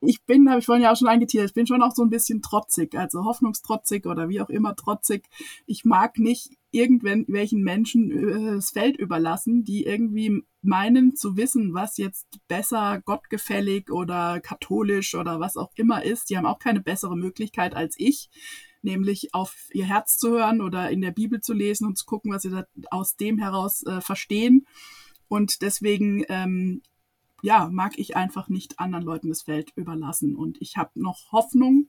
ich 0.00 0.24
bin, 0.24 0.48
habe 0.48 0.60
ich 0.60 0.66
vorhin 0.66 0.84
ja 0.84 0.92
auch 0.92 0.96
schon 0.96 1.08
angeteasert, 1.08 1.50
ich 1.50 1.54
bin 1.54 1.66
schon 1.66 1.82
auch 1.82 1.94
so 1.94 2.02
ein 2.02 2.10
bisschen 2.10 2.40
trotzig, 2.40 2.94
also 2.94 3.24
hoffnungstrotzig 3.24 4.06
oder 4.06 4.28
wie 4.28 4.40
auch 4.40 4.48
immer 4.48 4.76
trotzig. 4.76 5.24
Ich 5.66 5.84
mag 5.84 6.18
nicht 6.18 6.50
irgendwelchen 6.70 7.62
Menschen 7.62 8.10
äh, 8.10 8.54
das 8.56 8.70
Feld 8.70 8.98
überlassen, 8.98 9.64
die 9.64 9.84
irgendwie 9.84 10.42
meinen 10.60 11.16
zu 11.16 11.36
wissen, 11.36 11.72
was 11.74 11.96
jetzt 11.96 12.26
besser 12.48 13.00
gottgefällig 13.04 13.90
oder 13.90 14.40
katholisch 14.40 15.14
oder 15.14 15.40
was 15.40 15.56
auch 15.56 15.72
immer 15.76 16.04
ist. 16.04 16.30
Die 16.30 16.36
haben 16.36 16.46
auch 16.46 16.58
keine 16.58 16.80
bessere 16.80 17.16
Möglichkeit 17.16 17.74
als 17.74 17.94
ich, 17.98 18.28
nämlich 18.82 19.34
auf 19.34 19.68
ihr 19.72 19.86
Herz 19.86 20.18
zu 20.18 20.30
hören 20.30 20.60
oder 20.60 20.90
in 20.90 21.00
der 21.00 21.12
Bibel 21.12 21.40
zu 21.40 21.54
lesen 21.54 21.86
und 21.86 21.96
zu 21.96 22.04
gucken, 22.04 22.32
was 22.32 22.42
sie 22.42 22.50
da 22.50 22.64
aus 22.90 23.16
dem 23.16 23.38
heraus 23.38 23.82
äh, 23.84 24.00
verstehen. 24.00 24.66
Und 25.28 25.62
deswegen 25.62 26.24
ähm, 26.28 26.82
ja, 27.42 27.68
mag 27.70 27.98
ich 27.98 28.16
einfach 28.16 28.48
nicht 28.48 28.80
anderen 28.80 29.04
Leuten 29.04 29.28
das 29.28 29.42
Feld 29.42 29.72
überlassen. 29.76 30.36
Und 30.36 30.60
ich 30.60 30.76
habe 30.76 30.90
noch 30.94 31.32
Hoffnung, 31.32 31.88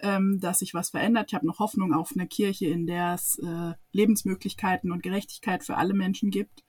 ähm, 0.00 0.40
dass 0.40 0.58
sich 0.58 0.74
was 0.74 0.90
verändert. 0.90 1.26
Ich 1.28 1.34
habe 1.34 1.46
noch 1.46 1.58
Hoffnung 1.58 1.92
auf 1.92 2.12
eine 2.14 2.26
Kirche, 2.26 2.66
in 2.66 2.86
der 2.86 3.14
es 3.14 3.38
äh, 3.38 3.74
Lebensmöglichkeiten 3.92 4.92
und 4.92 5.02
Gerechtigkeit 5.02 5.64
für 5.64 5.76
alle 5.76 5.94
Menschen 5.94 6.30
gibt. 6.30 6.64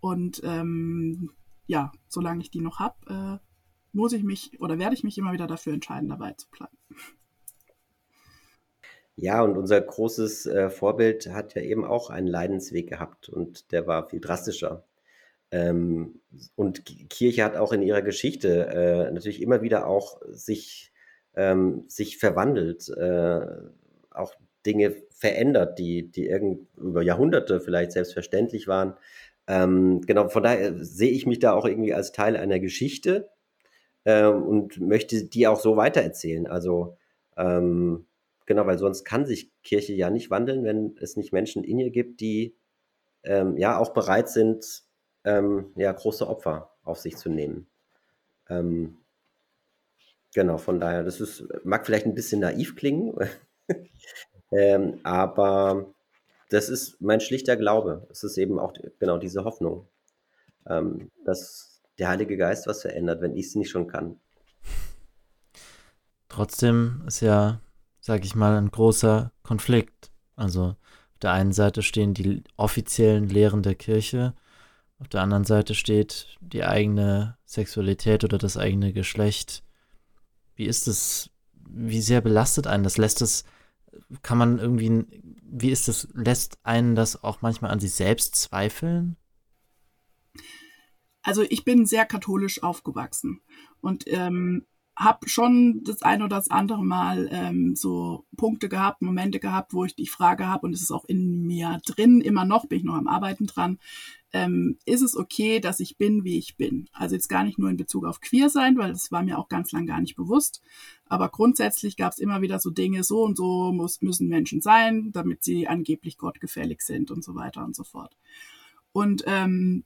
Und 0.00 0.40
ähm, 0.44 1.30
ja, 1.66 1.92
solange 2.08 2.40
ich 2.42 2.50
die 2.50 2.60
noch 2.60 2.78
habe, 2.78 3.40
äh, 3.40 3.48
muss 3.92 4.12
ich 4.12 4.22
mich 4.22 4.60
oder 4.60 4.78
werde 4.78 4.94
ich 4.94 5.04
mich 5.04 5.18
immer 5.18 5.32
wieder 5.32 5.46
dafür 5.46 5.72
entscheiden, 5.72 6.08
dabei 6.08 6.32
zu 6.32 6.48
bleiben. 6.50 6.76
Ja, 9.16 9.42
und 9.42 9.56
unser 9.56 9.80
großes 9.80 10.46
äh, 10.46 10.70
Vorbild 10.70 11.28
hat 11.32 11.54
ja 11.54 11.62
eben 11.62 11.84
auch 11.84 12.08
einen 12.08 12.28
Leidensweg 12.28 12.88
gehabt 12.88 13.28
und 13.28 13.72
der 13.72 13.88
war 13.88 14.08
viel 14.08 14.20
drastischer. 14.20 14.84
Ähm, 15.50 16.20
und 16.54 16.84
Kirche 17.10 17.42
hat 17.42 17.56
auch 17.56 17.72
in 17.72 17.82
ihrer 17.82 18.02
Geschichte 18.02 18.66
äh, 18.66 19.10
natürlich 19.10 19.42
immer 19.42 19.62
wieder 19.62 19.88
auch 19.88 20.20
sich, 20.28 20.92
ähm, 21.34 21.84
sich 21.88 22.18
verwandelt, 22.18 22.88
äh, 22.88 23.40
auch 24.10 24.34
Dinge 24.66 24.96
verändert, 25.10 25.78
die, 25.78 26.10
die 26.10 26.26
irgend 26.26 26.68
über 26.76 27.02
Jahrhunderte 27.02 27.60
vielleicht 27.60 27.92
selbstverständlich 27.92 28.68
waren. 28.68 28.94
Ähm, 29.46 30.02
genau, 30.02 30.28
von 30.28 30.42
daher 30.42 30.84
sehe 30.84 31.10
ich 31.10 31.26
mich 31.26 31.38
da 31.38 31.52
auch 31.52 31.64
irgendwie 31.64 31.94
als 31.94 32.12
Teil 32.12 32.36
einer 32.36 32.60
Geschichte 32.60 33.30
ähm, 34.04 34.42
und 34.42 34.80
möchte 34.80 35.24
die 35.24 35.46
auch 35.46 35.60
so 35.60 35.76
weitererzählen. 35.76 36.46
Also 36.46 36.96
ähm, 37.36 38.06
genau, 38.46 38.66
weil 38.66 38.78
sonst 38.78 39.04
kann 39.04 39.26
sich 39.26 39.52
Kirche 39.62 39.94
ja 39.94 40.10
nicht 40.10 40.30
wandeln, 40.30 40.64
wenn 40.64 40.96
es 41.00 41.16
nicht 41.16 41.32
Menschen 41.32 41.64
in 41.64 41.78
ihr 41.78 41.90
gibt, 41.90 42.20
die 42.20 42.56
ähm, 43.22 43.56
ja 43.56 43.78
auch 43.78 43.92
bereit 43.94 44.28
sind, 44.28 44.82
ähm, 45.24 45.72
ja, 45.76 45.92
große 45.92 46.26
Opfer 46.26 46.72
auf 46.82 46.98
sich 46.98 47.16
zu 47.16 47.28
nehmen. 47.28 47.68
Genau, 50.34 50.58
von 50.58 50.80
daher, 50.80 51.04
das 51.04 51.20
ist, 51.20 51.44
mag 51.64 51.86
vielleicht 51.86 52.06
ein 52.06 52.14
bisschen 52.14 52.40
naiv 52.40 52.76
klingen, 52.76 53.14
ähm, 54.52 55.00
aber 55.02 55.94
das 56.50 56.68
ist 56.68 57.00
mein 57.00 57.20
schlichter 57.20 57.56
Glaube. 57.56 58.06
Es 58.10 58.22
ist 58.24 58.36
eben 58.38 58.58
auch 58.58 58.72
genau 58.98 59.18
diese 59.18 59.44
Hoffnung, 59.44 59.88
ähm, 60.66 61.10
dass 61.24 61.82
der 61.98 62.08
Heilige 62.08 62.36
Geist 62.36 62.66
was 62.66 62.82
verändert, 62.82 63.20
wenn 63.20 63.36
ich 63.36 63.46
es 63.46 63.54
nicht 63.54 63.70
schon 63.70 63.88
kann. 63.88 64.20
Trotzdem 66.28 67.02
ist 67.06 67.20
ja, 67.20 67.60
sag 68.00 68.24
ich 68.24 68.34
mal, 68.34 68.56
ein 68.56 68.70
großer 68.70 69.32
Konflikt. 69.42 70.10
Also 70.36 70.62
auf 70.62 71.18
der 71.22 71.32
einen 71.32 71.52
Seite 71.52 71.82
stehen 71.82 72.14
die 72.14 72.44
offiziellen 72.56 73.28
Lehren 73.28 73.62
der 73.62 73.74
Kirche 73.74 74.34
auf 75.00 75.08
der 75.08 75.20
anderen 75.22 75.44
Seite 75.44 75.74
steht 75.74 76.36
die 76.40 76.64
eigene 76.64 77.36
Sexualität 77.46 78.24
oder 78.24 78.36
das 78.36 78.56
eigene 78.56 78.92
Geschlecht. 78.92 79.62
Wie 80.58 80.66
ist 80.66 80.88
es? 80.88 81.30
Wie 81.70 82.00
sehr 82.00 82.20
belastet 82.20 82.66
einen 82.66 82.82
das? 82.82 82.98
Lässt 82.98 83.22
es, 83.22 83.44
kann 84.22 84.38
man 84.38 84.58
irgendwie, 84.58 85.06
wie 85.42 85.70
ist 85.70 85.88
es, 85.88 86.08
lässt 86.14 86.58
einen 86.64 86.96
das 86.96 87.22
auch 87.22 87.42
manchmal 87.42 87.70
an 87.70 87.78
sich 87.78 87.92
selbst 87.92 88.34
zweifeln? 88.34 89.16
Also 91.22 91.42
ich 91.42 91.64
bin 91.64 91.86
sehr 91.86 92.06
katholisch 92.06 92.62
aufgewachsen 92.62 93.40
und 93.80 94.04
ähm, 94.08 94.66
habe 94.98 95.28
schon 95.28 95.84
das 95.84 96.02
ein 96.02 96.22
oder 96.22 96.36
das 96.36 96.50
andere 96.50 96.84
Mal 96.84 97.28
ähm, 97.30 97.76
so 97.76 98.26
Punkte 98.36 98.68
gehabt, 98.68 99.00
Momente 99.00 99.38
gehabt, 99.38 99.72
wo 99.72 99.84
ich 99.84 99.94
die 99.94 100.08
Frage 100.08 100.48
habe, 100.48 100.66
und 100.66 100.72
es 100.72 100.82
ist 100.82 100.90
auch 100.90 101.04
in 101.04 101.46
mir 101.46 101.80
drin, 101.86 102.20
immer 102.20 102.44
noch, 102.44 102.66
bin 102.66 102.78
ich 102.78 102.84
noch 102.84 102.96
am 102.96 103.06
Arbeiten 103.06 103.46
dran, 103.46 103.78
ähm, 104.32 104.76
ist 104.84 105.02
es 105.02 105.16
okay, 105.16 105.60
dass 105.60 105.78
ich 105.78 105.98
bin, 105.98 106.24
wie 106.24 106.36
ich 106.36 106.56
bin? 106.56 106.88
Also 106.92 107.14
jetzt 107.14 107.28
gar 107.28 107.44
nicht 107.44 107.60
nur 107.60 107.70
in 107.70 107.76
Bezug 107.76 108.04
auf 108.04 108.20
queer 108.20 108.50
sein, 108.50 108.76
weil 108.76 108.90
das 108.90 109.12
war 109.12 109.22
mir 109.22 109.38
auch 109.38 109.48
ganz 109.48 109.70
lang 109.70 109.86
gar 109.86 110.00
nicht 110.00 110.16
bewusst, 110.16 110.62
aber 111.06 111.28
grundsätzlich 111.28 111.96
gab 111.96 112.12
es 112.12 112.18
immer 112.18 112.42
wieder 112.42 112.58
so 112.58 112.70
Dinge, 112.70 113.04
so 113.04 113.22
und 113.22 113.36
so 113.36 113.72
muss, 113.72 114.02
müssen 114.02 114.28
Menschen 114.28 114.60
sein, 114.60 115.12
damit 115.12 115.44
sie 115.44 115.68
angeblich 115.68 116.18
gottgefällig 116.18 116.82
sind 116.82 117.12
und 117.12 117.22
so 117.22 117.36
weiter 117.36 117.64
und 117.64 117.76
so 117.76 117.84
fort. 117.84 118.16
Und 118.92 119.22
ähm, 119.26 119.84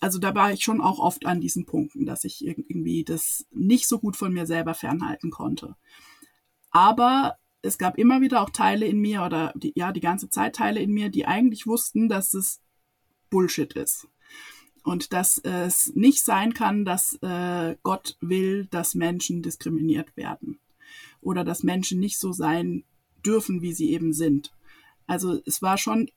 also 0.00 0.18
da 0.18 0.34
war 0.34 0.52
ich 0.52 0.62
schon 0.62 0.80
auch 0.80 0.98
oft 0.98 1.26
an 1.26 1.40
diesen 1.40 1.66
Punkten, 1.66 2.06
dass 2.06 2.24
ich 2.24 2.44
irgendwie 2.44 3.04
das 3.04 3.46
nicht 3.50 3.88
so 3.88 3.98
gut 3.98 4.16
von 4.16 4.32
mir 4.32 4.46
selber 4.46 4.74
fernhalten 4.74 5.30
konnte. 5.30 5.76
Aber 6.70 7.38
es 7.62 7.78
gab 7.78 7.98
immer 7.98 8.20
wieder 8.20 8.42
auch 8.42 8.50
Teile 8.50 8.86
in 8.86 8.98
mir 8.98 9.22
oder 9.22 9.52
die, 9.56 9.72
ja, 9.74 9.92
die 9.92 10.00
ganze 10.00 10.28
Zeit 10.28 10.56
Teile 10.56 10.80
in 10.80 10.92
mir, 10.92 11.08
die 11.08 11.26
eigentlich 11.26 11.66
wussten, 11.66 12.08
dass 12.08 12.34
es 12.34 12.60
Bullshit 13.30 13.72
ist. 13.74 14.08
Und 14.82 15.14
dass 15.14 15.38
es 15.38 15.94
nicht 15.94 16.22
sein 16.22 16.52
kann, 16.52 16.84
dass 16.84 17.14
äh, 17.22 17.76
Gott 17.82 18.18
will, 18.20 18.66
dass 18.66 18.94
Menschen 18.94 19.42
diskriminiert 19.42 20.14
werden. 20.16 20.60
Oder 21.22 21.42
dass 21.42 21.62
Menschen 21.62 22.00
nicht 22.00 22.18
so 22.18 22.32
sein 22.32 22.84
dürfen, 23.24 23.62
wie 23.62 23.72
sie 23.72 23.92
eben 23.92 24.12
sind. 24.12 24.52
Also 25.06 25.40
es 25.46 25.62
war 25.62 25.78
schon 25.78 26.10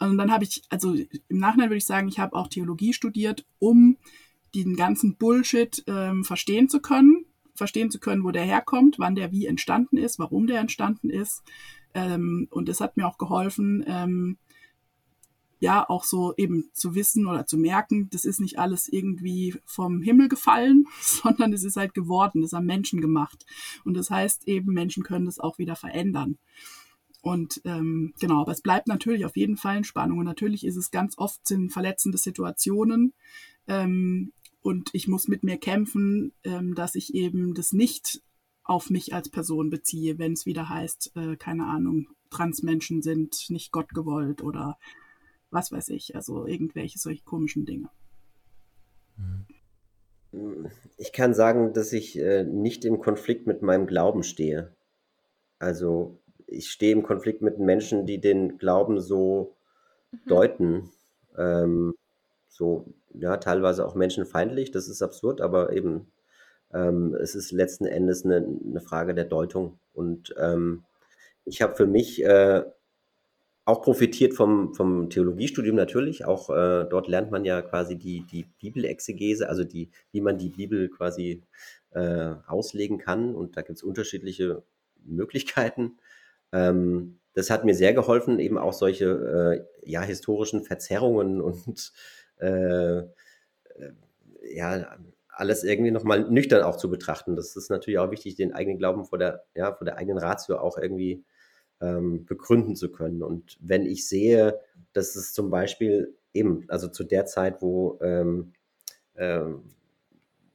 und 0.00 0.18
dann 0.18 0.32
habe 0.32 0.44
ich, 0.44 0.62
also 0.70 0.94
im 0.94 1.38
Nachhinein 1.38 1.70
würde 1.70 1.78
ich 1.78 1.86
sagen, 1.86 2.08
ich 2.08 2.18
habe 2.18 2.34
auch 2.36 2.48
Theologie 2.48 2.92
studiert, 2.92 3.46
um 3.58 3.96
den 4.54 4.76
ganzen 4.76 5.16
Bullshit 5.16 5.82
ähm, 5.86 6.24
verstehen 6.24 6.68
zu 6.68 6.80
können, 6.80 7.24
verstehen 7.54 7.90
zu 7.90 8.00
können, 8.00 8.24
wo 8.24 8.30
der 8.30 8.44
herkommt, 8.44 8.98
wann 8.98 9.14
der 9.14 9.32
wie 9.32 9.46
entstanden 9.46 9.96
ist, 9.96 10.18
warum 10.18 10.46
der 10.46 10.60
entstanden 10.60 11.10
ist. 11.10 11.42
Ähm, 11.94 12.48
und 12.50 12.68
es 12.68 12.80
hat 12.80 12.96
mir 12.96 13.06
auch 13.06 13.18
geholfen, 13.18 13.84
ähm, 13.86 14.38
ja, 15.60 15.88
auch 15.88 16.04
so 16.04 16.34
eben 16.36 16.68
zu 16.72 16.94
wissen 16.94 17.26
oder 17.26 17.46
zu 17.46 17.56
merken, 17.56 18.10
das 18.10 18.24
ist 18.24 18.40
nicht 18.40 18.58
alles 18.58 18.88
irgendwie 18.88 19.54
vom 19.64 20.02
Himmel 20.02 20.28
gefallen, 20.28 20.86
sondern 21.00 21.52
es 21.52 21.64
ist 21.64 21.76
halt 21.76 21.94
geworden, 21.94 22.42
das 22.42 22.52
haben 22.52 22.66
Menschen 22.66 23.00
gemacht. 23.00 23.46
Und 23.84 23.94
das 23.94 24.10
heißt 24.10 24.46
eben, 24.46 24.74
Menschen 24.74 25.04
können 25.04 25.24
das 25.24 25.38
auch 25.38 25.58
wieder 25.58 25.76
verändern. 25.76 26.38
Und 27.24 27.62
ähm, 27.64 28.12
genau, 28.20 28.42
aber 28.42 28.52
es 28.52 28.60
bleibt 28.60 28.86
natürlich 28.86 29.24
auf 29.24 29.34
jeden 29.34 29.56
Fall 29.56 29.78
in 29.78 29.84
Spannung. 29.84 30.18
Und 30.18 30.26
natürlich 30.26 30.62
ist 30.66 30.76
es 30.76 30.90
ganz 30.90 31.16
oft 31.16 31.46
sind 31.46 31.72
verletzende 31.72 32.18
Situationen. 32.18 33.14
Ähm, 33.66 34.34
und 34.60 34.90
ich 34.92 35.08
muss 35.08 35.26
mit 35.26 35.42
mir 35.42 35.56
kämpfen, 35.56 36.32
ähm, 36.44 36.74
dass 36.74 36.94
ich 36.94 37.14
eben 37.14 37.54
das 37.54 37.72
nicht 37.72 38.20
auf 38.62 38.90
mich 38.90 39.14
als 39.14 39.30
Person 39.30 39.70
beziehe, 39.70 40.18
wenn 40.18 40.34
es 40.34 40.44
wieder 40.44 40.68
heißt, 40.68 41.12
äh, 41.16 41.36
keine 41.36 41.64
Ahnung, 41.64 42.08
Transmenschen 42.28 43.00
sind 43.00 43.48
nicht 43.48 43.72
Gott 43.72 43.94
gewollt 43.94 44.42
oder 44.42 44.78
was 45.50 45.72
weiß 45.72 45.88
ich, 45.90 46.14
also 46.14 46.46
irgendwelche 46.46 46.98
solche 46.98 47.24
komischen 47.24 47.64
Dinge. 47.64 47.88
Ich 50.98 51.14
kann 51.14 51.32
sagen, 51.32 51.72
dass 51.72 51.94
ich 51.94 52.18
äh, 52.18 52.44
nicht 52.44 52.84
im 52.84 53.00
Konflikt 53.00 53.46
mit 53.46 53.62
meinem 53.62 53.86
Glauben 53.86 54.24
stehe. 54.24 54.74
Also 55.58 56.18
ich 56.54 56.70
stehe 56.70 56.92
im 56.92 57.02
Konflikt 57.02 57.42
mit 57.42 57.58
Menschen, 57.58 58.06
die 58.06 58.20
den 58.20 58.58
Glauben 58.58 59.00
so 59.00 59.56
mhm. 60.12 60.18
deuten. 60.26 60.90
Ähm, 61.36 61.94
so, 62.48 62.86
ja, 63.12 63.36
teilweise 63.36 63.86
auch 63.86 63.94
menschenfeindlich, 63.94 64.70
das 64.70 64.88
ist 64.88 65.02
absurd, 65.02 65.40
aber 65.40 65.72
eben, 65.72 66.12
ähm, 66.72 67.14
es 67.14 67.34
ist 67.34 67.50
letzten 67.52 67.86
Endes 67.86 68.24
eine, 68.24 68.36
eine 68.36 68.80
Frage 68.80 69.14
der 69.14 69.24
Deutung. 69.24 69.78
Und 69.92 70.34
ähm, 70.38 70.84
ich 71.44 71.62
habe 71.62 71.74
für 71.74 71.86
mich 71.86 72.22
äh, 72.24 72.62
auch 73.64 73.82
profitiert 73.82 74.34
vom, 74.34 74.74
vom 74.74 75.10
Theologiestudium 75.10 75.74
natürlich. 75.74 76.24
Auch 76.24 76.50
äh, 76.50 76.84
dort 76.88 77.08
lernt 77.08 77.30
man 77.30 77.44
ja 77.44 77.62
quasi 77.62 77.96
die, 77.96 78.24
die 78.30 78.44
Bibelexegese, 78.60 79.48
also 79.48 79.64
die, 79.64 79.90
wie 80.12 80.20
man 80.20 80.38
die 80.38 80.50
Bibel 80.50 80.88
quasi 80.90 81.42
äh, 81.90 82.34
auslegen 82.46 82.98
kann. 82.98 83.34
Und 83.34 83.56
da 83.56 83.62
gibt 83.62 83.78
es 83.78 83.82
unterschiedliche 83.82 84.62
Möglichkeiten. 85.04 85.98
Ähm, 86.54 87.18
das 87.34 87.50
hat 87.50 87.64
mir 87.64 87.74
sehr 87.74 87.92
geholfen, 87.92 88.38
eben 88.38 88.56
auch 88.56 88.72
solche 88.72 89.66
äh, 89.84 89.90
ja, 89.90 90.02
historischen 90.02 90.62
Verzerrungen 90.62 91.40
und 91.42 91.92
äh, 92.40 92.98
äh, 92.98 93.04
ja, 94.42 94.96
alles 95.28 95.64
irgendwie 95.64 95.90
nochmal 95.90 96.30
nüchtern 96.30 96.62
auch 96.62 96.76
zu 96.76 96.88
betrachten. 96.88 97.34
Das 97.34 97.56
ist 97.56 97.68
natürlich 97.68 97.98
auch 97.98 98.12
wichtig, 98.12 98.36
den 98.36 98.54
eigenen 98.54 98.78
Glauben 98.78 99.04
vor 99.04 99.18
der, 99.18 99.44
ja, 99.54 99.74
vor 99.74 99.84
der 99.84 99.96
eigenen 99.98 100.18
Ratio 100.18 100.58
auch 100.58 100.78
irgendwie 100.78 101.24
ähm, 101.80 102.24
begründen 102.24 102.76
zu 102.76 102.92
können. 102.92 103.22
Und 103.22 103.58
wenn 103.60 103.84
ich 103.84 104.08
sehe, 104.08 104.60
dass 104.92 105.16
es 105.16 105.32
zum 105.32 105.50
Beispiel 105.50 106.16
eben, 106.32 106.64
also 106.68 106.86
zu 106.86 107.02
der 107.02 107.26
Zeit, 107.26 107.62
wo, 107.62 107.98
ähm, 108.00 108.52
ähm, 109.16 109.64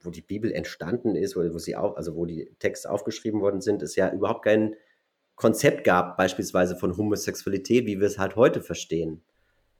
wo 0.00 0.10
die 0.10 0.22
Bibel 0.22 0.50
entstanden 0.50 1.14
ist, 1.14 1.36
oder 1.36 1.52
wo 1.52 1.58
sie 1.58 1.76
auch, 1.76 1.96
also 1.96 2.16
wo 2.16 2.24
die 2.24 2.50
Texte 2.58 2.90
aufgeschrieben 2.90 3.42
worden 3.42 3.60
sind, 3.60 3.82
es 3.82 3.96
ja 3.96 4.10
überhaupt 4.10 4.44
kein 4.44 4.76
Konzept 5.40 5.84
gab, 5.84 6.18
beispielsweise 6.18 6.76
von 6.76 6.98
Homosexualität, 6.98 7.86
wie 7.86 7.98
wir 7.98 8.06
es 8.06 8.18
halt 8.18 8.36
heute 8.36 8.60
verstehen. 8.60 9.22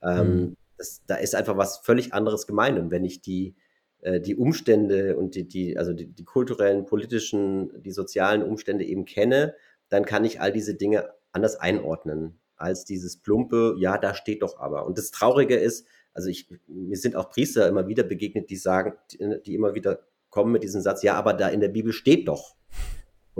Ähm, 0.02 0.34
mhm. 0.34 0.56
das, 0.78 1.02
da 1.06 1.16
ist 1.16 1.34
einfach 1.34 1.58
was 1.58 1.78
völlig 1.78 2.14
anderes 2.14 2.46
gemeint. 2.46 2.78
Und 2.78 2.90
wenn 2.90 3.04
ich 3.04 3.20
die, 3.20 3.54
äh, 4.00 4.22
die 4.22 4.36
Umstände 4.36 5.18
und 5.18 5.34
die, 5.34 5.46
die 5.46 5.76
also 5.76 5.92
die, 5.92 6.06
die 6.06 6.24
kulturellen, 6.24 6.86
politischen, 6.86 7.82
die 7.82 7.90
sozialen 7.90 8.42
Umstände 8.42 8.86
eben 8.86 9.04
kenne, 9.04 9.54
dann 9.90 10.06
kann 10.06 10.24
ich 10.24 10.40
all 10.40 10.50
diese 10.50 10.76
Dinge 10.76 11.10
anders 11.32 11.56
einordnen 11.56 12.40
als 12.56 12.86
dieses 12.86 13.18
plumpe, 13.18 13.76
ja, 13.78 13.98
da 13.98 14.14
steht 14.14 14.40
doch 14.42 14.58
aber. 14.58 14.86
Und 14.86 14.96
das 14.96 15.10
Traurige 15.10 15.56
ist, 15.56 15.86
also 16.14 16.30
ich, 16.30 16.48
mir 16.68 16.96
sind 16.96 17.16
auch 17.16 17.28
Priester 17.28 17.68
immer 17.68 17.86
wieder 17.86 18.02
begegnet, 18.02 18.48
die 18.48 18.56
sagen, 18.56 18.94
die, 19.12 19.42
die 19.44 19.54
immer 19.54 19.74
wieder 19.74 20.00
kommen 20.30 20.52
mit 20.52 20.62
diesem 20.62 20.80
Satz, 20.80 21.02
ja, 21.02 21.16
aber 21.16 21.34
da 21.34 21.48
in 21.48 21.60
der 21.60 21.68
Bibel 21.68 21.92
steht 21.92 22.28
doch. 22.28 22.56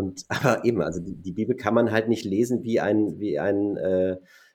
Und 0.01 0.25
aber 0.29 0.65
eben, 0.65 0.81
also 0.83 1.01
die, 1.01 1.15
die 1.15 1.33
Bibel 1.33 1.55
kann 1.55 1.75
man 1.75 1.91
halt 1.91 2.09
nicht 2.09 2.25
lesen 2.25 2.63
wie 2.65 2.81
ein, 2.81 3.21
wie 3.21 3.39
ein, 3.39 3.77
äh, 3.77 4.13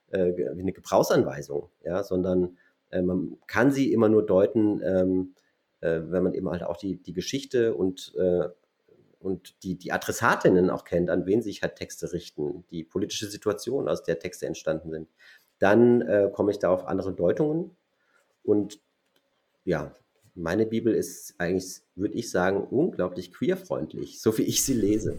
äh, 0.08 0.36
wie 0.36 0.62
eine 0.62 0.74
Gebrauchsanweisung, 0.74 1.70
ja, 1.84 2.04
sondern 2.04 2.58
äh, 2.90 3.02
man 3.02 3.38
kann 3.46 3.72
sie 3.72 3.94
immer 3.94 4.10
nur 4.10 4.26
deuten, 4.26 4.82
ähm, 4.84 5.36
äh, 5.82 6.02
wenn 6.08 6.24
man 6.24 6.34
eben 6.34 6.50
halt 6.50 6.64
auch 6.64 6.78
die, 6.78 6.98
die 6.98 7.14
Geschichte 7.14 7.76
und 7.76 8.14
äh, 8.18 8.50
und 9.20 9.64
die, 9.64 9.76
die 9.76 9.92
Adressatinnen 9.92 10.70
auch 10.70 10.84
kennt, 10.84 11.10
an 11.10 11.26
wen 11.26 11.42
sich 11.42 11.64
halt 11.64 11.78
Texte 11.78 12.14
richten, 12.14 12.64
die 12.70 12.84
politische 12.84 13.26
Situation, 13.26 13.90
aus 13.90 14.04
der 14.04 14.20
Texte 14.20 14.46
entstanden 14.46 14.92
sind, 14.92 15.10
dann 15.58 16.02
äh, 16.02 16.30
komme 16.32 16.52
ich 16.52 16.60
da 16.60 16.70
auf 16.70 16.86
andere 16.86 17.12
Deutungen. 17.12 17.72
Und 18.44 18.80
ja, 19.64 19.92
meine 20.36 20.68
Bibel 20.68 20.94
ist 20.94 21.34
eigentlich, 21.40 21.82
würde 21.96 22.14
ich 22.14 22.30
sagen, 22.30 22.66
unglaublich 22.66 23.34
queerfreundlich, 23.34 24.22
so 24.22 24.38
wie 24.38 24.44
ich 24.44 24.64
sie 24.64 24.76
lese. 24.76 25.18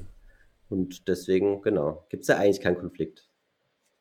Und 0.69 1.09
deswegen, 1.09 1.63
genau, 1.63 2.07
gibt 2.09 2.23
es 2.23 2.29
ja 2.29 2.37
eigentlich 2.37 2.61
keinen 2.61 2.79
Konflikt. 2.79 3.29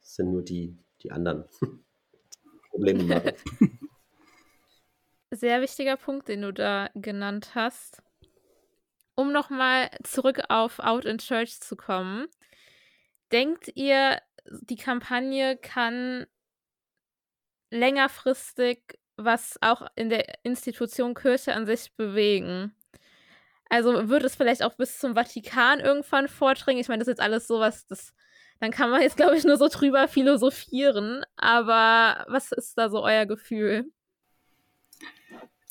Es 0.02 0.16
sind 0.16 0.32
nur 0.32 0.44
die, 0.44 0.78
die 1.02 1.12
anderen 1.12 1.46
Probleme 2.70 3.04
machen. 3.04 3.34
Sehr 5.32 5.62
wichtiger 5.62 5.98
Punkt, 5.98 6.28
den 6.28 6.42
du 6.42 6.54
da 6.54 6.90
genannt 6.96 7.56
hast 7.56 8.02
um 9.16 9.32
nochmal 9.32 9.90
zurück 10.04 10.42
auf 10.50 10.80
Out 10.80 11.06
in 11.06 11.18
Church 11.18 11.60
zu 11.62 11.76
kommen, 11.76 12.28
denkt 13.32 13.72
ihr, 13.76 14.22
die 14.46 14.76
Kampagne 14.76 15.58
kann 15.58 16.28
längerfristig 17.72 19.00
was 19.18 19.58
auch 19.62 19.88
in 19.96 20.10
der 20.10 20.26
Institution 20.44 21.14
Kirche 21.14 21.56
an 21.56 21.66
sich 21.66 21.96
bewegen? 21.96 22.76
Also 23.70 24.10
wird 24.10 24.24
es 24.24 24.36
vielleicht 24.36 24.64
auch 24.64 24.76
bis 24.76 25.00
zum 25.00 25.16
Vatikan 25.16 25.80
irgendwann 25.80 26.28
vordringen? 26.28 26.82
Ich 26.82 26.88
meine, 26.88 27.00
das 27.00 27.08
ist 27.08 27.14
jetzt 27.14 27.24
alles 27.24 27.48
sowas, 27.48 27.88
das 27.88 28.14
dann 28.60 28.72
kann 28.72 28.90
man 28.90 29.02
jetzt, 29.02 29.18
glaube 29.18 29.38
ich, 29.38 29.44
nur 29.44 29.58
so 29.58 29.68
drüber 29.68 30.08
philosophieren. 30.08 31.26
Aber 31.36 32.26
was 32.30 32.52
ist 32.52 32.78
da 32.78 32.90
so 32.90 33.04
euer 33.04 33.26
Gefühl? 33.26 33.92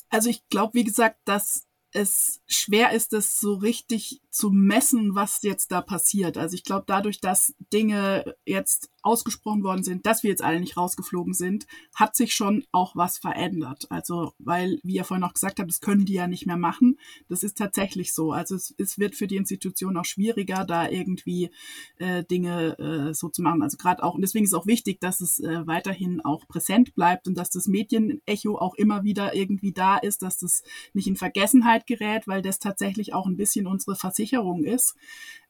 Also 0.09 0.29
ich 0.29 0.47
glaube, 0.49 0.75
wie 0.75 0.83
gesagt, 0.83 1.19
dass 1.25 1.67
es 1.91 2.41
schwer 2.47 2.91
ist, 2.91 3.13
es 3.13 3.39
so 3.39 3.55
richtig 3.55 4.21
zu 4.35 4.49
messen, 4.49 5.15
was 5.15 5.41
jetzt 5.43 5.71
da 5.71 5.79
passiert. 5.79 6.37
Also 6.37 6.55
ich 6.55 6.65
glaube, 6.65 6.83
dadurch, 6.87 7.21
dass 7.21 7.55
Dinge 7.71 8.35
jetzt 8.45 8.91
ausgesprochen 9.01 9.63
worden 9.63 9.83
sind, 9.83 10.05
dass 10.05 10.23
wir 10.23 10.31
jetzt 10.31 10.43
alle 10.43 10.59
nicht 10.59 10.75
rausgeflogen 10.75 11.33
sind, 11.33 11.67
hat 11.93 12.15
sich 12.15 12.33
schon 12.33 12.65
auch 12.71 12.95
was 12.95 13.17
verändert. 13.17 13.85
Also, 13.89 14.33
weil, 14.39 14.79
wie 14.83 14.95
ihr 14.95 15.05
vorhin 15.05 15.23
auch 15.23 15.33
gesagt 15.33 15.59
habt, 15.59 15.69
das 15.69 15.79
können 15.79 16.05
die 16.05 16.13
ja 16.15 16.27
nicht 16.27 16.47
mehr 16.47 16.57
machen. 16.57 16.99
Das 17.29 17.43
ist 17.43 17.57
tatsächlich 17.57 18.13
so. 18.13 18.33
Also 18.33 18.55
es, 18.55 18.73
es 18.77 18.97
wird 18.97 19.15
für 19.15 19.27
die 19.27 19.37
Institution 19.37 19.95
auch 19.95 20.05
schwieriger, 20.05 20.65
da 20.65 20.89
irgendwie 20.89 21.51
äh, 21.97 22.23
Dinge 22.25 22.77
äh, 22.79 23.13
so 23.13 23.29
zu 23.29 23.41
machen. 23.41 23.61
Also 23.61 23.77
gerade 23.77 24.03
auch, 24.03 24.15
und 24.15 24.21
deswegen 24.21 24.43
ist 24.43 24.51
es 24.51 24.59
auch 24.59 24.65
wichtig, 24.65 24.99
dass 24.99 25.21
es 25.21 25.39
äh, 25.39 25.65
weiterhin 25.65 26.19
auch 26.25 26.47
präsent 26.47 26.95
bleibt 26.95 27.27
und 27.27 27.37
dass 27.37 27.51
das 27.51 27.67
Medienecho 27.67 28.57
auch 28.57 28.73
immer 28.73 29.03
wieder 29.03 29.35
irgendwie 29.35 29.71
da 29.71 29.97
ist, 29.97 30.23
dass 30.23 30.39
das 30.39 30.63
nicht 30.93 31.07
in 31.07 31.15
Vergessenheit 31.15 31.87
gerät, 31.87 32.27
weil 32.27 32.41
das 32.41 32.59
tatsächlich 32.59 33.13
auch 33.13 33.27
ein 33.27 33.37
bisschen 33.37 33.67
unsere 33.67 33.95
Versicherung 34.25 34.63
ist 34.63 34.95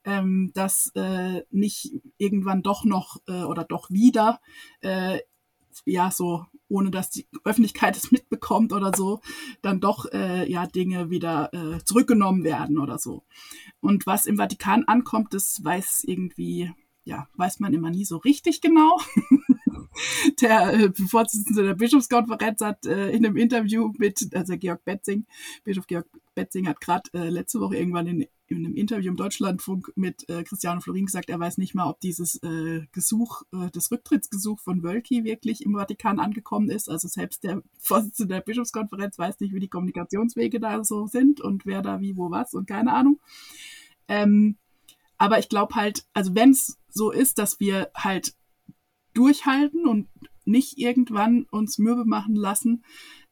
ähm, 0.05 0.51
dass 0.53 0.91
äh, 0.95 1.41
nicht 1.49 1.91
irgendwann 2.17 2.61
doch 2.61 2.85
noch 2.85 3.17
äh, 3.27 3.43
oder 3.43 3.63
doch 3.63 3.89
wieder, 3.89 4.39
äh, 4.81 5.19
ja, 5.85 6.11
so 6.11 6.45
ohne 6.67 6.89
dass 6.89 7.09
die 7.09 7.27
Öffentlichkeit 7.43 7.97
es 7.97 8.11
mitbekommt 8.11 8.71
oder 8.71 8.91
so, 8.95 9.21
dann 9.61 9.81
doch 9.81 10.05
äh, 10.13 10.49
ja 10.49 10.67
Dinge 10.67 11.09
wieder 11.09 11.53
äh, 11.53 11.83
zurückgenommen 11.83 12.43
werden 12.43 12.79
oder 12.79 12.97
so. 12.97 13.23
Und 13.81 14.07
was 14.07 14.25
im 14.25 14.37
Vatikan 14.37 14.85
ankommt, 14.85 15.33
das 15.33 15.63
weiß 15.63 16.03
irgendwie, 16.05 16.71
ja, 17.03 17.27
weiß 17.35 17.59
man 17.59 17.73
immer 17.73 17.89
nie 17.89 18.05
so 18.05 18.17
richtig 18.17 18.61
genau. 18.61 18.99
der 20.41 20.73
äh, 20.73 20.93
Vorsitzende 20.93 21.63
der 21.63 21.75
Bischofskonferenz 21.75 22.61
hat 22.61 22.85
äh, 22.85 23.09
in 23.09 23.25
einem 23.25 23.37
Interview 23.37 23.91
mit, 23.97 24.35
also 24.35 24.57
Georg 24.57 24.83
Betzing, 24.85 25.25
Bischof 25.63 25.87
Georg 25.87 26.07
Betzing 26.33 26.67
hat 26.67 26.81
gerade 26.81 27.09
äh, 27.13 27.29
letzte 27.29 27.59
Woche 27.59 27.77
irgendwann 27.77 28.07
in, 28.07 28.27
in, 28.47 28.65
einem 28.65 28.75
Interview 28.75 29.09
im 29.09 29.17
Deutschlandfunk 29.17 29.91
mit 29.95 30.27
äh, 30.29 30.43
Christiane 30.43 30.81
Florin 30.81 31.05
gesagt, 31.05 31.29
er 31.29 31.39
weiß 31.39 31.57
nicht 31.57 31.75
mal, 31.75 31.89
ob 31.89 31.99
dieses 31.99 32.41
äh, 32.43 32.85
Gesuch, 32.91 33.43
äh, 33.53 33.69
das 33.71 33.91
Rücktrittsgesuch 33.91 34.59
von 34.59 34.83
Wölki 34.83 35.23
wirklich 35.23 35.65
im 35.65 35.73
Vatikan 35.73 36.19
angekommen 36.19 36.69
ist. 36.69 36.89
Also 36.89 37.07
selbst 37.07 37.43
der 37.43 37.61
Vorsitzende 37.79 38.35
der 38.35 38.41
Bischofskonferenz 38.41 39.17
weiß 39.17 39.39
nicht, 39.39 39.53
wie 39.53 39.59
die 39.59 39.67
Kommunikationswege 39.67 40.59
da 40.59 40.83
so 40.83 41.07
sind 41.07 41.41
und 41.41 41.65
wer 41.65 41.81
da 41.81 42.01
wie, 42.01 42.15
wo, 42.15 42.31
was 42.31 42.53
und 42.53 42.67
keine 42.67 42.93
Ahnung. 42.93 43.19
Ähm, 44.07 44.57
aber 45.17 45.39
ich 45.39 45.49
glaube 45.49 45.75
halt, 45.75 46.05
also 46.13 46.35
wenn 46.35 46.51
es 46.51 46.77
so 46.89 47.11
ist, 47.11 47.39
dass 47.39 47.59
wir 47.59 47.89
halt 47.95 48.33
durchhalten 49.13 49.87
und 49.87 50.07
nicht 50.45 50.77
irgendwann 50.77 51.45
uns 51.49 51.77
mürbe 51.77 52.05
machen 52.05 52.35
lassen, 52.35 52.83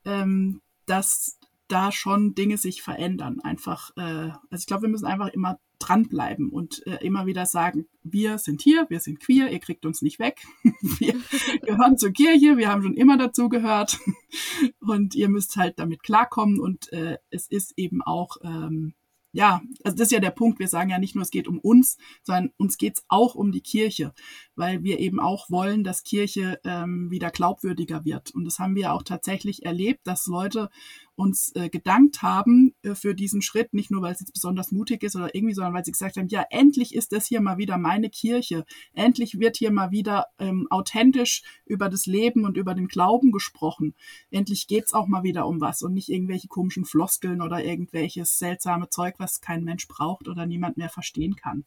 ähm, 0.06 0.62
dass 0.86 1.38
da 1.74 1.92
schon 1.92 2.36
Dinge 2.36 2.58
sich 2.58 2.84
verändern. 2.84 3.40
Einfach, 3.42 3.92
äh, 3.98 4.32
also 4.52 4.62
ich 4.62 4.68
glaube, 4.68 4.84
wir 4.84 4.90
müssen 4.90 5.08
einfach 5.08 5.30
immer 5.30 5.60
dranbleiben 5.80 6.50
und 6.50 6.86
äh, 6.86 7.04
immer 7.04 7.26
wieder 7.26 7.46
sagen, 7.46 7.88
wir 8.04 8.38
sind 8.38 8.62
hier, 8.62 8.86
wir 8.90 9.00
sind 9.00 9.20
queer, 9.20 9.52
ihr 9.52 9.60
kriegt 9.60 9.86
uns 9.86 10.02
nicht 10.02 10.20
weg, 10.20 10.46
wir 11.00 11.16
gehören 11.62 11.98
zur 11.98 12.12
Kirche, 12.12 12.58
wir 12.58 12.70
haben 12.70 12.84
schon 12.84 12.94
immer 12.94 13.18
dazu 13.18 13.50
gehört 13.50 14.00
und 14.80 15.16
ihr 15.16 15.30
müsst 15.30 15.58
halt 15.58 15.80
damit 15.80 16.04
klarkommen 16.04 16.60
und 16.60 16.94
äh, 16.94 17.18
es 17.32 17.48
ist 17.48 17.74
eben 17.76 18.02
auch 18.04 18.38
ähm, 18.44 18.94
ja, 19.36 19.64
also 19.84 19.98
das 19.98 20.08
ist 20.08 20.12
ja 20.12 20.20
der 20.20 20.30
Punkt. 20.30 20.60
Wir 20.60 20.68
sagen 20.68 20.92
ja 20.92 21.00
nicht 21.00 21.16
nur, 21.16 21.24
es 21.24 21.32
geht 21.32 21.48
um 21.48 21.58
uns, 21.58 21.98
sondern 22.22 22.52
uns 22.58 22.78
geht's 22.78 23.04
auch 23.08 23.34
um 23.34 23.52
die 23.52 23.62
Kirche, 23.62 24.14
weil 24.56 24.84
wir 24.84 25.00
eben 25.00 25.20
auch 25.20 25.50
wollen, 25.50 25.84
dass 25.84 26.04
Kirche 26.04 26.60
ähm, 26.64 27.10
wieder 27.10 27.32
glaubwürdiger 27.32 28.06
wird. 28.06 28.32
Und 28.32 28.46
das 28.46 28.60
haben 28.60 28.76
wir 28.76 28.94
auch 28.94 29.04
tatsächlich 29.04 29.66
erlebt, 29.66 30.02
dass 30.06 30.28
Leute 30.28 30.70
uns 31.16 31.52
äh, 31.56 31.70
gedankt 31.70 32.22
haben 32.22 32.74
äh, 32.82 32.96
für 32.96 33.14
diesen 33.14 33.42
Schritt, 33.42 33.74
nicht 33.74 33.92
nur 33.92 34.02
weil 34.02 34.14
es 34.14 34.20
jetzt 34.20 34.34
besonders 34.34 34.72
mutig 34.72 35.04
ist 35.04 35.16
oder 35.16 35.34
irgendwie, 35.36 35.54
sondern 35.54 35.74
weil 35.74 35.86
sie 35.86 35.92
gesagt 35.92 36.18
haben, 36.18 36.28
ja, 36.28 36.44
endlich 36.50 36.96
ist 36.96 37.12
das 37.12 37.28
hier 37.28 37.42
mal 37.42 37.58
wieder 37.58 37.78
meine 37.78 38.10
Kirche. 38.10 38.66
Endlich 38.94 39.40
wird 39.40 39.58
hier 39.58 39.72
mal 39.72 39.92
wieder 39.92 40.28
ähm, 40.40 40.68
authentisch 40.70 41.44
über 41.66 41.90
das 41.90 42.06
Leben 42.06 42.46
und 42.46 42.58
über 42.58 42.74
den 42.74 42.88
Glauben 42.88 43.32
gesprochen. 43.32 43.96
Endlich 44.32 44.68
geht's 44.68 44.94
auch 44.94 45.08
mal 45.08 45.24
wieder 45.24 45.48
um 45.48 45.62
was 45.62 45.82
und 45.82 45.94
nicht 45.94 46.10
irgendwelche 46.10 46.48
komischen 46.48 46.86
Floskeln 46.86 47.42
oder 47.42 47.64
irgendwelches 47.64 48.40
seltsame 48.40 48.90
Zeug, 48.90 49.16
was 49.18 49.42
kein 49.42 49.64
Mensch 49.64 49.88
braucht 49.88 50.28
oder 50.28 50.46
niemand 50.46 50.78
mehr 50.78 50.90
verstehen 50.90 51.36
kann. 51.36 51.66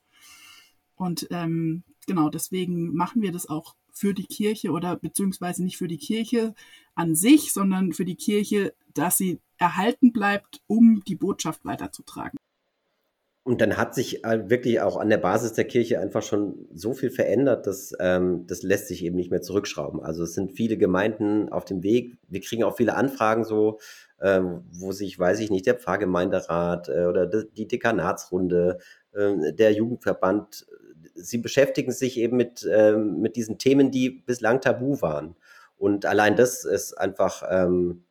Und 0.96 1.28
ähm, 1.30 1.84
genau 2.06 2.28
deswegen 2.28 2.94
machen 2.94 3.22
wir 3.22 3.32
das 3.32 3.48
auch 3.48 3.74
für 3.92 4.12
die 4.12 4.26
Kirche 4.26 4.70
oder 4.70 4.96
beziehungsweise 4.96 5.62
nicht 5.62 5.78
für 5.78 5.88
die 5.88 5.98
Kirche 5.98 6.54
an 6.94 7.14
sich, 7.14 7.52
sondern 7.52 7.92
für 7.92 8.04
die 8.04 8.16
Kirche, 8.16 8.74
dass 8.94 9.16
sie 9.16 9.40
erhalten 9.58 10.12
bleibt, 10.12 10.60
um 10.66 11.02
die 11.06 11.16
Botschaft 11.16 11.64
weiterzutragen. 11.64 12.36
Und 13.46 13.60
dann 13.60 13.76
hat 13.76 13.94
sich 13.94 14.24
äh, 14.24 14.50
wirklich 14.50 14.80
auch 14.80 14.96
an 14.96 15.08
der 15.08 15.18
Basis 15.18 15.52
der 15.52 15.66
Kirche 15.66 16.00
einfach 16.00 16.22
schon 16.22 16.66
so 16.74 16.94
viel 16.94 17.10
verändert, 17.10 17.68
dass 17.68 17.94
ähm, 18.00 18.44
das 18.48 18.64
lässt 18.64 18.88
sich 18.88 19.04
eben 19.04 19.14
nicht 19.14 19.30
mehr 19.30 19.40
zurückschrauben. 19.40 20.02
Also 20.02 20.24
es 20.24 20.34
sind 20.34 20.50
viele 20.50 20.76
Gemeinden 20.76 21.48
auf 21.50 21.64
dem 21.64 21.84
Weg. 21.84 22.18
Wir 22.26 22.40
kriegen 22.40 22.64
auch 22.64 22.76
viele 22.76 22.96
Anfragen 22.96 23.44
so, 23.44 23.78
äh, 24.18 24.40
wo 24.72 24.90
sich, 24.90 25.16
weiß 25.16 25.38
ich 25.38 25.50
nicht, 25.50 25.64
der 25.64 25.76
Pfarrgemeinderat 25.76 26.88
äh, 26.88 27.04
oder 27.04 27.26
die 27.26 27.68
Dekanatsrunde, 27.68 28.78
äh, 29.12 29.52
der 29.52 29.72
Jugendverband, 29.72 30.66
sie 31.16 31.38
beschäftigen 31.38 31.92
sich 31.92 32.18
eben 32.18 32.36
mit, 32.36 32.64
äh, 32.64 32.96
mit 32.96 33.36
diesen 33.36 33.58
Themen, 33.58 33.90
die 33.90 34.10
bislang 34.10 34.60
tabu 34.60 35.00
waren. 35.02 35.36
Und 35.76 36.06
allein 36.06 36.36
das 36.36 36.64
ist 36.64 36.94
einfach, 36.94 37.42
ähm, 37.50 38.04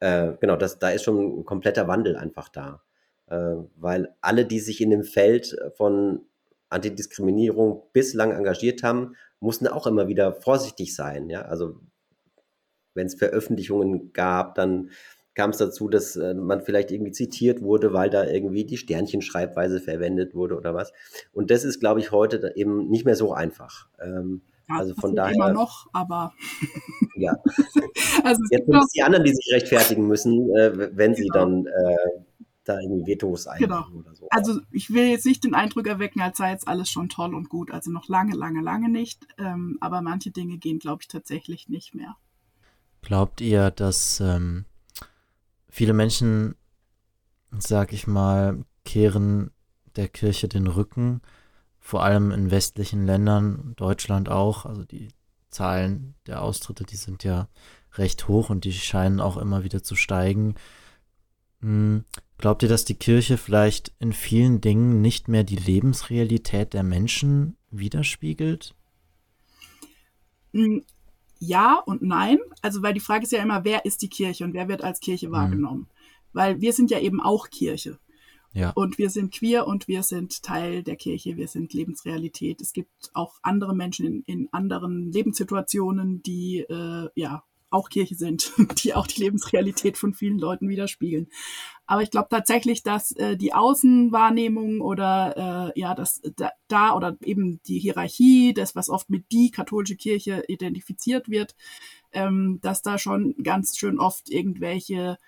äh, 0.00 0.32
genau, 0.40 0.56
das, 0.56 0.78
da 0.78 0.90
ist 0.90 1.04
schon 1.04 1.40
ein 1.40 1.44
kompletter 1.44 1.88
Wandel 1.88 2.16
einfach 2.16 2.48
da. 2.48 2.82
Äh, 3.28 3.56
weil 3.76 4.14
alle, 4.20 4.46
die 4.46 4.60
sich 4.60 4.80
in 4.80 4.90
dem 4.90 5.04
Feld 5.04 5.56
von 5.76 6.20
Antidiskriminierung 6.68 7.82
bislang 7.92 8.32
engagiert 8.32 8.82
haben, 8.82 9.16
mussten 9.40 9.66
auch 9.66 9.86
immer 9.86 10.08
wieder 10.08 10.32
vorsichtig 10.32 10.94
sein. 10.94 11.30
Ja? 11.30 11.42
Also 11.42 11.80
wenn 12.94 13.06
es 13.06 13.14
Veröffentlichungen 13.14 14.12
gab, 14.12 14.54
dann 14.54 14.90
kam 15.34 15.50
es 15.50 15.58
dazu, 15.58 15.88
dass 15.88 16.16
äh, 16.16 16.34
man 16.34 16.60
vielleicht 16.62 16.90
irgendwie 16.90 17.12
zitiert 17.12 17.62
wurde, 17.62 17.92
weil 17.92 18.10
da 18.10 18.24
irgendwie 18.24 18.64
die 18.64 18.76
Sternchenschreibweise 18.76 19.80
verwendet 19.80 20.34
wurde 20.34 20.56
oder 20.56 20.74
was. 20.74 20.92
Und 21.32 21.50
das 21.50 21.64
ist, 21.64 21.80
glaube 21.80 22.00
ich, 22.00 22.12
heute 22.12 22.52
eben 22.54 22.88
nicht 22.88 23.04
mehr 23.04 23.16
so 23.16 23.32
einfach. 23.32 23.88
Ähm, 24.00 24.42
ja, 24.68 24.76
also 24.76 24.94
von 24.94 25.14
daher. 25.14 25.34
Immer 25.34 25.52
noch, 25.52 25.88
aber. 25.92 26.32
ja. 27.16 27.32
also 28.24 28.42
Jetzt 28.50 28.66
sind 28.66 28.76
es 28.76 28.92
die 28.94 29.02
anderen, 29.02 29.24
die 29.24 29.34
sich 29.34 29.52
rechtfertigen 29.52 30.06
müssen, 30.06 30.54
äh, 30.56 30.96
wenn 30.96 31.14
sie 31.14 31.26
genau. 31.28 31.40
dann 31.40 31.66
äh, 31.66 32.24
da 32.64 32.80
irgendwie 32.80 33.12
Vetos 33.12 33.46
einlegen 33.46 33.74
genau. 33.74 34.00
oder 34.00 34.14
so. 34.14 34.26
Also 34.30 34.60
ich 34.70 34.90
will 34.92 35.04
jetzt 35.04 35.26
nicht 35.26 35.44
den 35.44 35.54
Eindruck 35.54 35.86
erwecken, 35.86 36.20
als 36.20 36.38
sei 36.38 36.50
jetzt 36.50 36.66
alles 36.66 36.88
schon 36.88 37.08
toll 37.08 37.34
und 37.34 37.48
gut. 37.48 37.70
Also 37.70 37.90
noch 37.90 38.08
lange, 38.08 38.34
lange, 38.34 38.62
lange 38.62 38.88
nicht. 38.88 39.26
Ähm, 39.36 39.76
aber 39.80 40.00
manche 40.00 40.30
Dinge 40.30 40.58
gehen, 40.58 40.78
glaube 40.78 41.02
ich, 41.02 41.08
tatsächlich 41.08 41.68
nicht 41.68 41.94
mehr. 41.94 42.16
Glaubt 43.02 43.42
ihr, 43.42 43.70
dass 43.70 44.20
ähm, 44.20 44.64
viele 45.74 45.92
Menschen, 45.92 46.54
sag 47.58 47.92
ich 47.92 48.06
mal, 48.06 48.64
kehren 48.84 49.50
der 49.96 50.06
Kirche 50.06 50.46
den 50.46 50.68
Rücken, 50.68 51.20
vor 51.80 52.04
allem 52.04 52.30
in 52.30 52.52
westlichen 52.52 53.04
Ländern, 53.04 53.74
Deutschland 53.74 54.28
auch. 54.28 54.66
Also 54.66 54.84
die 54.84 55.08
Zahlen 55.50 56.14
der 56.26 56.42
Austritte, 56.42 56.84
die 56.84 56.94
sind 56.94 57.24
ja 57.24 57.48
recht 57.94 58.28
hoch 58.28 58.50
und 58.50 58.64
die 58.64 58.72
scheinen 58.72 59.20
auch 59.20 59.36
immer 59.36 59.64
wieder 59.64 59.82
zu 59.82 59.96
steigen. 59.96 60.54
Hm, 61.60 62.04
glaubt 62.38 62.62
ihr, 62.62 62.68
dass 62.68 62.84
die 62.84 62.94
Kirche 62.98 63.36
vielleicht 63.36 63.92
in 63.98 64.12
vielen 64.12 64.60
Dingen 64.60 65.00
nicht 65.00 65.26
mehr 65.26 65.42
die 65.42 65.56
Lebensrealität 65.56 66.72
der 66.72 66.84
Menschen 66.84 67.56
widerspiegelt? 67.70 68.76
Ja 71.38 71.78
und 71.84 72.02
nein. 72.02 72.38
Also, 72.62 72.82
weil 72.82 72.94
die 72.94 73.00
Frage 73.00 73.24
ist 73.24 73.32
ja 73.32 73.42
immer, 73.42 73.64
wer 73.64 73.84
ist 73.84 74.02
die 74.02 74.08
Kirche 74.08 74.44
und 74.44 74.54
wer 74.54 74.68
wird 74.68 74.82
als 74.82 75.00
Kirche 75.00 75.26
hm. 75.26 75.32
wahrgenommen? 75.32 75.80
Mhm. 75.80 75.86
Weil 76.32 76.60
wir 76.60 76.72
sind 76.72 76.90
ja 76.90 76.98
eben 76.98 77.20
auch 77.20 77.50
Kirche. 77.50 77.98
Ja. 78.52 78.70
Und 78.70 78.98
wir 78.98 79.10
sind 79.10 79.34
queer 79.34 79.66
und 79.66 79.88
wir 79.88 80.04
sind 80.04 80.44
Teil 80.44 80.84
der 80.84 80.94
Kirche, 80.94 81.36
wir 81.36 81.48
sind 81.48 81.74
Lebensrealität. 81.74 82.60
Es 82.60 82.72
gibt 82.72 83.10
auch 83.12 83.34
andere 83.42 83.74
Menschen 83.74 84.06
in, 84.06 84.22
in 84.26 84.48
anderen 84.52 85.10
Lebenssituationen, 85.10 86.22
die 86.22 86.60
äh, 86.60 87.08
ja 87.16 87.42
auch 87.74 87.90
Kirche 87.90 88.14
sind, 88.14 88.52
die 88.82 88.94
auch 88.94 89.06
die 89.06 89.20
Lebensrealität 89.20 89.98
von 89.98 90.14
vielen 90.14 90.38
Leuten 90.38 90.68
widerspiegeln. 90.68 91.28
Aber 91.86 92.02
ich 92.02 92.10
glaube 92.10 92.28
tatsächlich, 92.30 92.82
dass 92.82 93.12
äh, 93.12 93.36
die 93.36 93.52
Außenwahrnehmung 93.52 94.80
oder 94.80 95.72
äh, 95.76 95.78
ja, 95.78 95.94
das 95.94 96.22
da, 96.36 96.52
da 96.68 96.94
oder 96.94 97.16
eben 97.22 97.60
die 97.66 97.78
Hierarchie, 97.78 98.54
das, 98.54 98.74
was 98.74 98.88
oft 98.88 99.10
mit 99.10 99.30
die 99.32 99.50
katholische 99.50 99.96
Kirche 99.96 100.44
identifiziert 100.48 101.28
wird, 101.28 101.54
ähm, 102.12 102.58
dass 102.62 102.80
da 102.80 102.96
schon 102.96 103.34
ganz 103.42 103.76
schön 103.76 103.98
oft 103.98 104.30
irgendwelche 104.30 105.18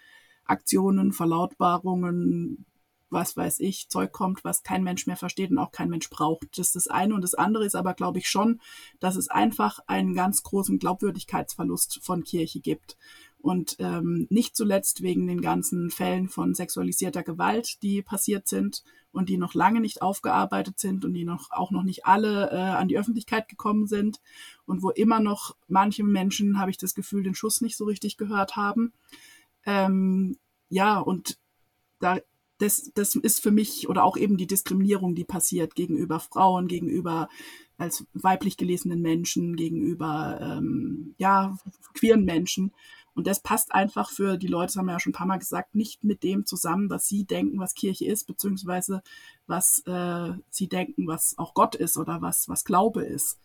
Aktionen, 0.46 1.12
Verlautbarungen, 1.12 2.64
was 3.10 3.36
weiß 3.36 3.60
ich, 3.60 3.88
Zeug 3.88 4.12
kommt, 4.12 4.44
was 4.44 4.62
kein 4.62 4.82
Mensch 4.82 5.06
mehr 5.06 5.16
versteht 5.16 5.50
und 5.50 5.58
auch 5.58 5.70
kein 5.70 5.88
Mensch 5.88 6.10
braucht. 6.10 6.58
Das 6.58 6.68
ist 6.68 6.76
das 6.76 6.88
eine. 6.88 7.14
Und 7.14 7.22
das 7.22 7.34
andere 7.34 7.64
ist 7.64 7.76
aber, 7.76 7.94
glaube 7.94 8.18
ich, 8.18 8.28
schon, 8.28 8.60
dass 9.00 9.16
es 9.16 9.28
einfach 9.28 9.78
einen 9.86 10.14
ganz 10.14 10.42
großen 10.42 10.78
Glaubwürdigkeitsverlust 10.78 12.00
von 12.02 12.24
Kirche 12.24 12.60
gibt. 12.60 12.96
Und 13.38 13.76
ähm, 13.78 14.26
nicht 14.28 14.56
zuletzt 14.56 15.02
wegen 15.02 15.28
den 15.28 15.40
ganzen 15.40 15.90
Fällen 15.90 16.28
von 16.28 16.54
sexualisierter 16.54 17.22
Gewalt, 17.22 17.80
die 17.82 18.02
passiert 18.02 18.48
sind 18.48 18.82
und 19.12 19.28
die 19.28 19.38
noch 19.38 19.54
lange 19.54 19.80
nicht 19.80 20.02
aufgearbeitet 20.02 20.80
sind 20.80 21.04
und 21.04 21.14
die 21.14 21.24
noch 21.24 21.50
auch 21.50 21.70
noch 21.70 21.84
nicht 21.84 22.06
alle 22.06 22.50
äh, 22.50 22.56
an 22.56 22.88
die 22.88 22.98
Öffentlichkeit 22.98 23.48
gekommen 23.48 23.86
sind 23.86 24.20
und 24.66 24.82
wo 24.82 24.90
immer 24.90 25.20
noch 25.20 25.56
manche 25.68 26.02
Menschen, 26.02 26.58
habe 26.58 26.70
ich 26.70 26.76
das 26.76 26.94
Gefühl, 26.94 27.22
den 27.22 27.36
Schuss 27.36 27.60
nicht 27.60 27.76
so 27.76 27.84
richtig 27.84 28.16
gehört 28.16 28.56
haben. 28.56 28.92
Ähm, 29.64 30.36
ja, 30.68 30.98
und 30.98 31.38
da 32.00 32.18
das, 32.58 32.90
das 32.94 33.14
ist 33.14 33.42
für 33.42 33.50
mich 33.50 33.88
oder 33.88 34.04
auch 34.04 34.16
eben 34.16 34.36
die 34.36 34.46
Diskriminierung, 34.46 35.14
die 35.14 35.24
passiert 35.24 35.74
gegenüber 35.74 36.20
Frauen, 36.20 36.68
gegenüber 36.68 37.28
als 37.78 38.06
weiblich 38.14 38.56
gelesenen 38.56 39.02
Menschen, 39.02 39.56
gegenüber 39.56 40.38
ähm, 40.40 41.14
ja, 41.18 41.58
queeren 41.94 42.24
Menschen. 42.24 42.72
Und 43.14 43.26
das 43.26 43.40
passt 43.40 43.74
einfach 43.74 44.10
für 44.10 44.36
die 44.36 44.46
Leute, 44.46 44.66
das 44.66 44.76
haben 44.76 44.86
wir 44.86 44.92
ja 44.92 45.00
schon 45.00 45.10
ein 45.10 45.16
paar 45.16 45.26
Mal 45.26 45.38
gesagt, 45.38 45.74
nicht 45.74 46.04
mit 46.04 46.22
dem 46.22 46.44
zusammen, 46.44 46.90
was 46.90 47.08
sie 47.08 47.24
denken, 47.24 47.58
was 47.58 47.74
Kirche 47.74 48.04
ist, 48.04 48.26
beziehungsweise 48.26 49.02
was 49.46 49.82
äh, 49.86 50.32
sie 50.50 50.68
denken, 50.68 51.06
was 51.06 51.36
auch 51.38 51.54
Gott 51.54 51.74
ist 51.74 51.96
oder 51.96 52.20
was, 52.20 52.48
was 52.48 52.64
Glaube 52.64 53.04
ist. 53.04 53.38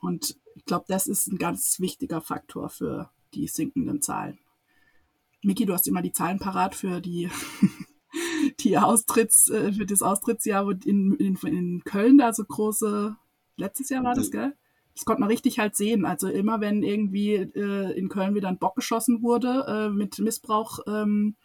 Und 0.00 0.36
ich 0.54 0.64
glaube, 0.64 0.86
das 0.88 1.06
ist 1.06 1.26
ein 1.28 1.38
ganz 1.38 1.78
wichtiger 1.78 2.20
Faktor 2.20 2.70
für 2.70 3.10
die 3.34 3.48
sinkenden 3.48 4.00
Zahlen. 4.00 4.38
Miki, 5.42 5.66
du 5.66 5.74
hast 5.74 5.88
immer 5.88 6.02
die 6.02 6.12
Zahlen 6.12 6.38
parat 6.38 6.74
für 6.74 7.00
die 7.00 7.28
die 8.62 8.78
Austritts, 8.78 9.48
äh, 9.50 9.72
für 9.72 9.86
das 9.86 10.02
Austrittsjahr 10.02 10.68
in, 10.84 11.14
in, 11.14 11.36
in 11.36 11.82
Köln 11.84 12.18
da 12.18 12.32
so 12.32 12.44
große, 12.44 13.16
letztes 13.56 13.88
Jahr 13.90 14.04
war 14.04 14.14
das, 14.14 14.28
mhm. 14.28 14.32
gell? 14.32 14.52
Das 14.94 15.06
konnte 15.06 15.20
man 15.20 15.30
richtig 15.30 15.58
halt 15.58 15.74
sehen. 15.74 16.04
Also 16.04 16.28
immer 16.28 16.60
wenn 16.60 16.82
irgendwie 16.82 17.34
äh, 17.34 17.92
in 17.98 18.08
Köln 18.08 18.34
wieder 18.34 18.48
ein 18.48 18.58
Bock 18.58 18.76
geschossen 18.76 19.22
wurde 19.22 19.64
äh, 19.66 19.88
mit 19.88 20.18
Missbrauch, 20.18 20.80
ähm, 20.86 21.36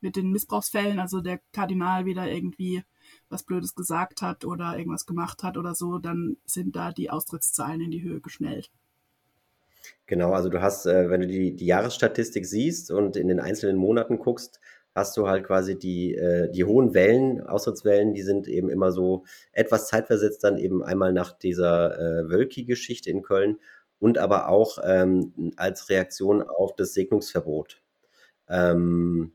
mit 0.00 0.16
den 0.16 0.30
Missbrauchsfällen, 0.30 0.98
also 0.98 1.20
der 1.20 1.40
Kardinal 1.52 2.06
wieder 2.06 2.30
irgendwie 2.30 2.82
was 3.28 3.42
Blödes 3.42 3.74
gesagt 3.74 4.22
hat 4.22 4.44
oder 4.44 4.78
irgendwas 4.78 5.06
gemacht 5.06 5.42
hat 5.42 5.56
oder 5.56 5.74
so, 5.74 5.98
dann 5.98 6.36
sind 6.44 6.76
da 6.76 6.92
die 6.92 7.10
Austrittszahlen 7.10 7.80
in 7.80 7.90
die 7.90 8.02
Höhe 8.02 8.20
geschnellt. 8.20 8.70
Genau, 10.06 10.32
also 10.32 10.48
du 10.48 10.60
hast, 10.60 10.86
äh, 10.86 11.10
wenn 11.10 11.20
du 11.20 11.26
die, 11.26 11.54
die 11.54 11.66
Jahresstatistik 11.66 12.46
siehst 12.46 12.90
und 12.90 13.16
in 13.16 13.28
den 13.28 13.40
einzelnen 13.40 13.76
Monaten 13.76 14.18
guckst, 14.18 14.60
hast 14.94 15.16
du 15.16 15.28
halt 15.28 15.44
quasi 15.44 15.78
die, 15.78 16.14
äh, 16.14 16.50
die 16.50 16.64
hohen 16.64 16.94
Wellen, 16.94 17.40
Austrittswellen, 17.40 18.14
die 18.14 18.22
sind 18.22 18.48
eben 18.48 18.68
immer 18.68 18.92
so 18.92 19.24
etwas 19.52 19.88
zeitversetzt, 19.88 20.42
dann 20.44 20.58
eben 20.58 20.82
einmal 20.82 21.12
nach 21.12 21.32
dieser 21.32 21.98
äh, 21.98 22.30
Wölki-Geschichte 22.30 23.10
in 23.10 23.22
Köln 23.22 23.58
und 24.00 24.18
aber 24.18 24.48
auch 24.48 24.78
ähm, 24.84 25.52
als 25.56 25.88
Reaktion 25.88 26.42
auf 26.42 26.74
das 26.76 26.94
Segnungsverbot. 26.94 27.80
Ähm, 28.48 29.32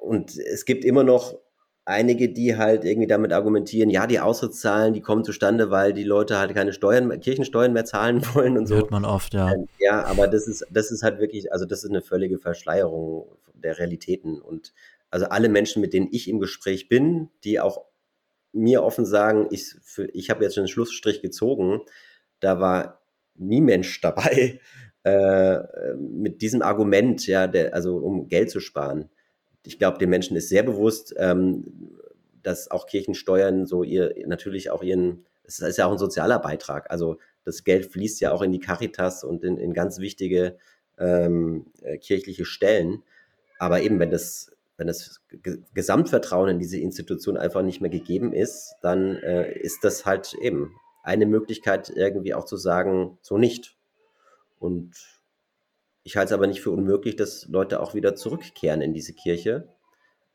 und 0.00 0.36
es 0.36 0.64
gibt 0.64 0.84
immer 0.84 1.04
noch 1.04 1.38
einige, 1.84 2.28
die 2.28 2.56
halt 2.56 2.84
irgendwie 2.84 3.06
damit 3.06 3.32
argumentieren, 3.32 3.90
ja, 3.90 4.06
die 4.06 4.20
Austrittszahlen, 4.20 4.92
die 4.92 5.00
kommen 5.00 5.24
zustande, 5.24 5.70
weil 5.70 5.92
die 5.92 6.04
Leute 6.04 6.38
halt 6.38 6.52
keine 6.54 6.72
Steuern, 6.72 7.20
Kirchensteuern 7.20 7.72
mehr 7.72 7.84
zahlen 7.84 8.22
wollen 8.34 8.58
und 8.58 8.66
so. 8.66 8.76
Hört 8.76 8.90
man 8.90 9.04
oft, 9.04 9.34
ja. 9.34 9.52
Ähm, 9.52 9.68
ja, 9.78 10.04
aber 10.04 10.26
das 10.28 10.48
ist, 10.48 10.66
das 10.70 10.90
ist 10.90 11.02
halt 11.02 11.20
wirklich, 11.20 11.52
also 11.52 11.64
das 11.64 11.84
ist 11.84 11.90
eine 11.90 12.02
völlige 12.02 12.38
Verschleierung 12.38 13.26
der 13.56 13.78
Realitäten. 13.78 14.40
Und 14.40 14.72
also 15.10 15.26
alle 15.26 15.48
Menschen, 15.48 15.80
mit 15.80 15.92
denen 15.92 16.08
ich 16.10 16.28
im 16.28 16.40
Gespräch 16.40 16.88
bin, 16.88 17.30
die 17.44 17.60
auch 17.60 17.84
mir 18.52 18.82
offen 18.82 19.04
sagen, 19.04 19.48
ich, 19.50 19.74
ich 20.12 20.30
habe 20.30 20.44
jetzt 20.44 20.54
schon 20.54 20.62
einen 20.62 20.68
Schlussstrich 20.68 21.20
gezogen, 21.20 21.80
da 22.40 22.60
war 22.60 23.02
nie 23.34 23.60
Mensch 23.60 24.00
dabei 24.02 24.60
äh, 25.02 25.58
mit 25.96 26.42
diesem 26.42 26.62
Argument, 26.62 27.26
ja, 27.26 27.46
der, 27.46 27.74
also 27.74 27.96
um 27.96 28.28
Geld 28.28 28.50
zu 28.50 28.60
sparen 28.60 29.10
ich 29.66 29.78
glaube, 29.78 29.98
den 29.98 30.10
Menschen 30.10 30.36
ist 30.36 30.48
sehr 30.48 30.62
bewusst, 30.62 31.14
ähm, 31.18 31.98
dass 32.42 32.70
auch 32.70 32.86
Kirchensteuern 32.86 33.66
so 33.66 33.82
ihr 33.82 34.14
natürlich 34.26 34.70
auch 34.70 34.82
ihren, 34.82 35.26
es 35.44 35.58
ist 35.58 35.78
ja 35.78 35.86
auch 35.86 35.92
ein 35.92 35.98
sozialer 35.98 36.38
Beitrag. 36.38 36.90
Also 36.90 37.18
das 37.44 37.64
Geld 37.64 37.86
fließt 37.86 38.20
ja 38.20 38.32
auch 38.32 38.42
in 38.42 38.52
die 38.52 38.60
Caritas 38.60 39.24
und 39.24 39.44
in, 39.44 39.58
in 39.58 39.74
ganz 39.74 39.98
wichtige 39.98 40.56
ähm, 40.98 41.66
äh, 41.82 41.98
kirchliche 41.98 42.44
Stellen. 42.44 43.02
Aber 43.58 43.80
eben, 43.82 43.98
wenn 43.98 44.10
das, 44.10 44.52
wenn 44.76 44.86
das 44.86 45.20
Gesamtvertrauen 45.74 46.50
in 46.50 46.58
diese 46.58 46.78
Institution 46.78 47.36
einfach 47.36 47.62
nicht 47.62 47.80
mehr 47.80 47.90
gegeben 47.90 48.32
ist, 48.32 48.74
dann 48.82 49.16
äh, 49.16 49.52
ist 49.58 49.84
das 49.84 50.04
halt 50.04 50.34
eben 50.34 50.74
eine 51.02 51.26
Möglichkeit, 51.26 51.90
irgendwie 51.90 52.34
auch 52.34 52.44
zu 52.44 52.56
sagen, 52.56 53.18
so 53.22 53.38
nicht. 53.38 53.76
Und 54.58 54.94
ich 56.02 56.16
halte 56.16 56.26
es 56.26 56.32
aber 56.32 56.46
nicht 56.46 56.60
für 56.60 56.70
unmöglich, 56.70 57.16
dass 57.16 57.46
Leute 57.48 57.80
auch 57.80 57.94
wieder 57.94 58.14
zurückkehren 58.14 58.80
in 58.80 58.92
diese 58.92 59.12
Kirche. 59.12 59.68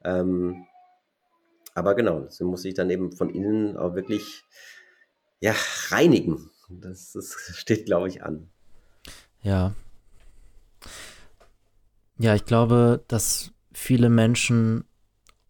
Ähm, 0.04 0.66
aber 1.74 1.96
genau, 1.96 2.28
sie 2.30 2.44
muss 2.44 2.64
sich 2.64 2.74
dann 2.74 2.90
eben 2.90 3.12
von 3.12 3.30
innen 3.30 3.78
auch 3.78 3.96
wirklich 3.96 4.44
ja, 5.40 5.54
reinigen. 5.90 6.50
Das, 6.70 7.12
das 7.14 7.34
steht, 7.56 7.86
glaube 7.86 8.08
ich, 8.08 8.24
an. 8.24 8.50
Ja. 9.44 9.74
Ja, 12.22 12.36
ich 12.36 12.46
glaube, 12.46 13.04
dass 13.08 13.52
viele 13.74 14.10
Menschen 14.10 14.86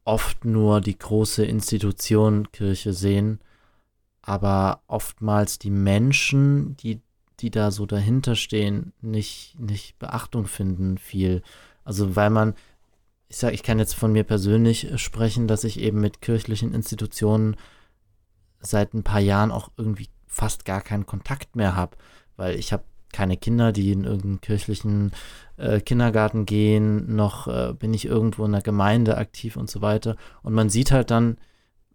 oft 0.06 0.46
nur 0.46 0.80
die 0.80 0.98
große 0.98 1.44
Institution 1.44 2.50
Kirche 2.54 2.94
sehen, 2.94 3.42
aber 4.22 4.82
oftmals 4.88 5.60
die 5.60 5.70
Menschen, 5.70 6.78
die, 6.78 7.02
die 7.42 7.52
da 7.52 7.72
so 7.72 7.86
dahinter 7.86 8.36
stehen, 8.36 8.94
nicht, 9.02 9.60
nicht 9.60 10.00
Beachtung 10.00 10.48
finden 10.48 10.98
viel. 10.98 11.42
Also 11.84 12.16
weil 12.16 12.30
man, 12.30 12.54
ich 13.28 13.36
sage, 13.36 13.54
ich 13.54 13.64
kann 13.64 13.78
jetzt 13.78 13.96
von 13.96 14.14
mir 14.14 14.24
persönlich 14.24 14.94
sprechen, 14.96 15.50
dass 15.50 15.66
ich 15.66 15.78
eben 15.78 16.00
mit 16.00 16.22
kirchlichen 16.22 16.74
Institutionen 16.74 17.58
seit 18.62 18.94
ein 18.94 19.04
paar 19.04 19.20
Jahren 19.20 19.52
auch 19.52 19.72
irgendwie 19.76 20.08
fast 20.26 20.64
gar 20.64 20.80
keinen 20.80 21.06
Kontakt 21.06 21.58
mehr 21.58 21.76
habe, 21.76 21.98
weil 22.38 22.58
ich 22.58 22.72
habe 22.72 22.86
keine 23.14 23.38
Kinder, 23.38 23.72
die 23.72 23.92
in 23.92 24.04
irgendeinen 24.04 24.42
kirchlichen 24.42 25.12
äh, 25.58 25.80
Kindergarten 25.80 26.46
gehen, 26.46 27.16
noch 27.16 27.48
äh, 27.48 27.74
bin 27.74 27.94
ich 27.94 28.06
irgendwo 28.06 28.46
in 28.46 28.52
der 28.52 28.62
Gemeinde 28.62 29.18
aktiv 29.18 29.58
und 29.58 29.70
so 29.70 29.82
weiter. 29.82 30.16
Und 30.44 30.54
man 30.54 30.70
sieht 30.70 30.92
halt 30.92 31.12
dann, 31.12 31.38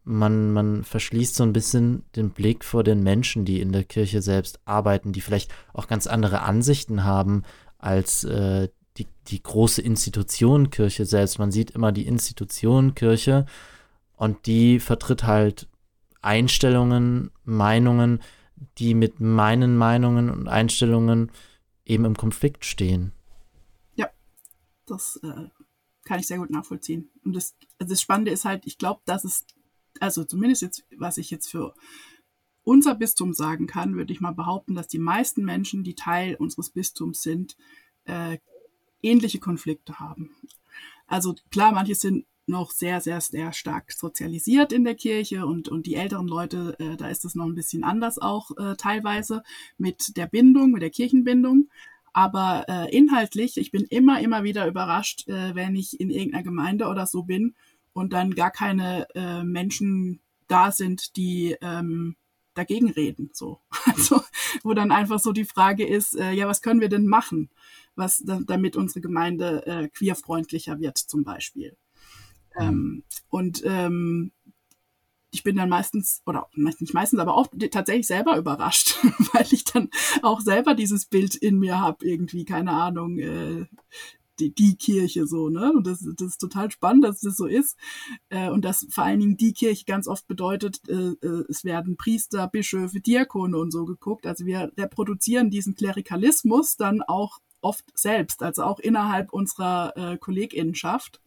man, 0.05 0.53
man 0.53 0.85
verschließt 0.85 1.35
so 1.35 1.43
ein 1.43 1.53
bisschen 1.53 2.05
den 2.15 2.31
Blick 2.31 2.65
vor 2.65 2.85
den 2.85 3.03
Menschen, 3.03 3.45
die 3.45 3.61
in 3.61 3.73
der 3.73 3.85
Kirche 3.85 4.23
selbst 4.23 4.61
arbeiten, 4.65 5.13
die 5.13 5.21
vielleicht 5.21 5.53
auch 5.73 5.89
ganz 5.89 6.07
andere 6.07 6.43
Ansichten 6.43 7.05
haben 7.05 7.43
als 7.79 8.25
äh, 8.25 8.69
die, 8.99 9.09
die 9.27 9.43
große 9.43 9.83
Institution 9.83 10.71
Kirche 10.71 11.05
selbst. 11.07 11.39
Man 11.39 11.51
sieht 11.51 11.73
immer 11.73 11.93
die 11.93 12.07
Institution 12.07 12.95
Kirche 12.95 13.47
und 14.17 14.47
die 14.47 14.79
vertritt 14.79 15.25
halt 15.25 15.69
Einstellungen, 16.23 17.31
Meinungen, 17.45 18.21
die 18.79 18.95
mit 18.95 19.21
meinen 19.21 19.77
Meinungen 19.77 20.31
und 20.31 20.49
Einstellungen 20.49 21.31
eben 21.85 22.05
im 22.05 22.17
Konflikt 22.17 22.65
stehen. 22.65 23.13
Ja, 23.95 24.11
das 24.87 25.17
äh, 25.23 25.49
kann 26.05 26.21
ich 26.21 26.27
sehr 26.27 26.39
gut 26.39 26.51
nachvollziehen. 26.51 27.11
Und 27.25 27.35
das, 27.35 27.55
also 27.79 27.93
das 27.93 28.01
Spannende 28.01 28.31
ist 28.31 28.45
halt, 28.45 28.67
ich 28.67 28.79
glaube, 28.79 29.01
dass 29.05 29.25
es, 29.25 29.47
also 30.01 30.25
zumindest 30.25 30.63
jetzt, 30.63 30.85
was 30.97 31.19
ich 31.19 31.31
jetzt 31.31 31.51
für 31.51 31.75
unser 32.63 32.95
Bistum 32.95 33.33
sagen 33.33 33.67
kann, 33.67 33.95
würde 33.95 34.13
ich 34.13 34.21
mal 34.21 34.35
behaupten, 34.35 34.75
dass 34.75 34.89
die 34.89 34.99
meisten 34.99 35.45
Menschen, 35.45 35.85
die 35.85 35.95
Teil 35.95 36.35
unseres 36.35 36.71
Bistums 36.71 37.23
sind, 37.23 37.57
äh, 38.05 38.39
ähnliche 39.03 39.39
Konflikte 39.39 40.01
haben. 40.01 40.31
Also 41.07 41.35
klar, 41.51 41.73
manche 41.73 41.95
sind 41.95 42.27
noch 42.47 42.71
sehr, 42.71 43.01
sehr, 43.01 43.21
sehr 43.21 43.53
stark 43.53 43.93
sozialisiert 43.93 44.73
in 44.73 44.85
der 44.85 44.95
Kirche 44.95 45.47
und, 45.47 45.69
und 45.69 45.87
die 45.87 45.97
älteren 45.97 46.29
Leute, 46.29 46.77
äh, 46.79 46.97
da 46.97 47.09
ist 47.09 47.25
es 47.25 47.35
noch 47.35 47.47
ein 47.47 47.55
bisschen 47.55 47.85
anders 47.85 48.19
auch 48.19 48.51
äh, 48.57 48.77
teilweise 48.77 49.43
mit 49.79 50.17
der 50.17 50.27
Bindung, 50.27 50.71
mit 50.71 50.83
der 50.83 50.91
Kirchenbindung. 50.91 51.69
Aber 52.13 52.65
äh, 52.69 52.97
inhaltlich, 52.97 53.59
ich 53.59 53.71
bin 53.71 53.85
immer, 53.85 54.21
immer 54.21 54.43
wieder 54.43 54.67
überrascht, 54.67 55.29
äh, 55.29 55.55
wenn 55.55 55.77
ich 55.77 56.01
in 56.01 56.11
irgendeiner 56.11 56.45
Gemeinde 56.45 56.87
oder 56.87 57.07
so 57.07 57.25
bin 57.25 57.55
und 57.93 58.13
dann 58.13 58.35
gar 58.35 58.51
keine 58.51 59.07
äh, 59.15 59.43
Menschen 59.43 60.21
da 60.49 60.71
sind, 60.71 61.17
die 61.17 61.57
ähm, 61.61 62.17
dagegen 62.55 62.91
reden. 62.91 63.31
So. 63.33 63.61
Also, 63.87 64.21
wo 64.63 64.75
dann 64.75 64.93
einfach 64.93 65.19
so 65.19 65.33
die 65.33 65.45
Frage 65.45 65.87
ist, 65.87 66.17
äh, 66.17 66.33
ja, 66.33 66.47
was 66.49 66.61
können 66.61 66.81
wir 66.81 66.89
denn 66.89 67.07
machen, 67.07 67.51
was, 67.95 68.23
damit 68.25 68.77
unsere 68.77 69.01
Gemeinde 69.01 69.67
äh, 69.67 69.89
queerfreundlicher 69.89 70.79
wird, 70.81 70.99
zum 70.99 71.25
Beispiel. 71.25 71.77
Ähm, 72.59 73.03
und 73.29 73.63
ähm, 73.65 74.33
ich 75.31 75.43
bin 75.43 75.57
dann 75.57 75.69
meistens, 75.69 76.23
oder 76.27 76.49
nicht 76.55 76.95
meistens, 76.95 77.21
aber 77.21 77.37
auch 77.37 77.49
tatsächlich 77.71 78.07
selber 78.07 78.37
überrascht, 78.39 78.97
weil 79.33 79.47
ich 79.51 79.65
dann 79.65 79.91
auch 80.23 80.41
selber 80.41 80.75
dieses 80.75 81.07
Bild 81.07 81.35
in 81.35 81.59
mir 81.59 81.81
habe, 81.81 82.07
irgendwie, 82.07 82.45
keine 82.45 82.73
Ahnung, 82.73 83.19
äh, 83.19 83.67
die, 84.39 84.55
die 84.55 84.77
Kirche 84.77 85.27
so, 85.27 85.49
ne? 85.49 85.73
Und 85.73 85.87
das, 85.87 86.01
das 86.01 86.29
ist 86.29 86.39
total 86.39 86.71
spannend, 86.71 87.05
dass 87.05 87.21
das 87.21 87.37
so 87.37 87.47
ist. 87.47 87.77
Äh, 88.29 88.51
und 88.51 88.65
dass 88.65 88.87
vor 88.91 89.05
allen 89.05 89.21
Dingen 89.21 89.37
die 89.37 89.53
Kirche 89.53 89.85
ganz 89.87 90.09
oft 90.09 90.27
bedeutet, 90.27 90.81
äh, 90.89 91.13
äh, 91.27 91.45
es 91.49 91.65
werden 91.65 91.97
Priester, 91.97 92.47
Bischöfe, 92.49 93.01
Diakone 93.01 93.57
und 93.57 93.71
so 93.71 93.85
geguckt. 93.85 94.27
Also 94.27 94.47
wir 94.47 94.73
reproduzieren 94.77 95.51
diesen 95.51 95.75
Klerikalismus 95.75 96.77
dann 96.77 97.03
auch 97.03 97.39
oft 97.63 97.85
selbst, 97.95 98.43
also 98.43 98.63
auch 98.63 98.79
innerhalb 98.79 99.33
unserer 99.33 99.93
äh, 99.97 100.19
KollegInnenschaft. 100.19 101.21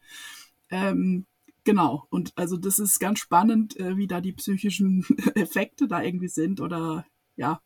Ähm, 0.70 1.26
genau. 1.64 2.06
Und 2.10 2.34
also 2.36 2.58
das 2.58 2.80
ist 2.80 3.00
ganz 3.00 3.20
spannend, 3.20 3.78
äh, 3.80 3.98
wie 3.98 4.08
da 4.08 4.22
die 4.22 4.34
psychischen 4.34 5.06
Effekte 5.36 5.88
da 5.88 6.02
irgendwie 6.02 6.28
sind 6.28 6.62
oder 6.62 7.06
ja. 7.36 7.62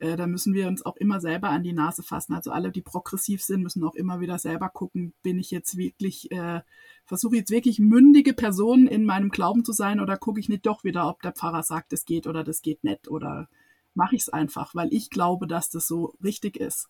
Äh, 0.00 0.16
da 0.16 0.26
müssen 0.28 0.54
wir 0.54 0.68
uns 0.68 0.86
auch 0.86 0.96
immer 0.96 1.20
selber 1.20 1.50
an 1.50 1.64
die 1.64 1.72
Nase 1.72 2.02
fassen. 2.02 2.32
Also 2.32 2.52
alle, 2.52 2.70
die 2.70 2.82
progressiv 2.82 3.42
sind, 3.42 3.62
müssen 3.62 3.82
auch 3.82 3.96
immer 3.96 4.20
wieder 4.20 4.38
selber 4.38 4.68
gucken, 4.68 5.12
bin 5.22 5.38
ich 5.38 5.50
jetzt 5.50 5.76
wirklich, 5.76 6.30
äh, 6.30 6.60
versuche 7.04 7.36
jetzt 7.36 7.50
wirklich 7.50 7.80
mündige 7.80 8.32
Personen 8.32 8.86
in 8.86 9.04
meinem 9.04 9.30
Glauben 9.30 9.64
zu 9.64 9.72
sein 9.72 9.98
oder 9.98 10.16
gucke 10.16 10.38
ich 10.38 10.48
nicht 10.48 10.66
doch 10.66 10.84
wieder, 10.84 11.08
ob 11.08 11.22
der 11.22 11.32
Pfarrer 11.32 11.64
sagt, 11.64 11.92
das 11.92 12.04
geht 12.04 12.28
oder 12.28 12.44
das 12.44 12.62
geht 12.62 12.84
nicht 12.84 13.08
oder 13.08 13.48
mache 13.94 14.14
ich 14.14 14.22
es 14.22 14.28
einfach, 14.28 14.74
weil 14.76 14.92
ich 14.92 15.10
glaube, 15.10 15.48
dass 15.48 15.68
das 15.70 15.88
so 15.88 16.14
richtig 16.22 16.56
ist. 16.56 16.88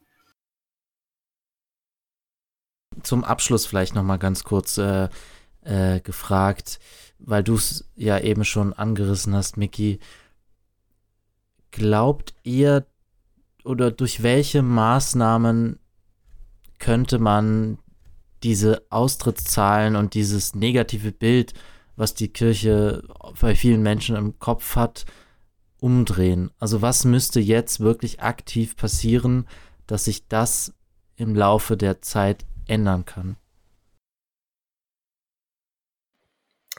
Zum 3.03 3.25
Abschluss 3.25 3.65
vielleicht 3.65 3.95
noch 3.95 4.03
mal 4.03 4.19
ganz 4.19 4.45
kurz. 4.45 4.77
Äh 4.77 5.09
äh, 5.69 6.01
gefragt, 6.01 6.81
weil 7.19 7.45
du 7.45 7.55
es 7.55 7.89
ja 7.95 8.19
eben 8.19 8.45
schon 8.45 8.73
angerissen 8.73 9.35
hast, 9.35 9.57
Mickey. 9.57 9.99
Glaubt 11.71 12.35
ihr 12.43 12.87
oder 13.65 13.91
durch 13.91 14.23
welche 14.23 14.63
Maßnahmen 14.63 15.79
könnte 16.79 17.19
man 17.19 17.79
diese 18.43 18.83
Austrittszahlen 18.89 19.97
und 19.97 20.15
dieses 20.15 20.55
negative 20.55 21.13
Bild, 21.13 21.53
was 21.97 22.15
die 22.15 22.29
Kirche 22.29 23.03
bei 23.41 23.55
vielen 23.55 23.83
Menschen 23.83 24.17
im 24.17 24.39
Kopf 24.39 24.77
hat, 24.77 25.05
umdrehen? 25.81 26.51
Also 26.59 26.81
was 26.81 27.05
müsste 27.05 27.41
jetzt 27.41 27.81
wirklich 27.81 28.23
aktiv 28.23 28.77
passieren, 28.77 29.47
dass 29.87 30.05
sich 30.07 30.29
das 30.29 30.73
im 31.17 31.35
Laufe 31.35 31.77
der 31.77 32.01
Zeit 32.01 32.47
ändern 32.67 33.05
kann? 33.05 33.37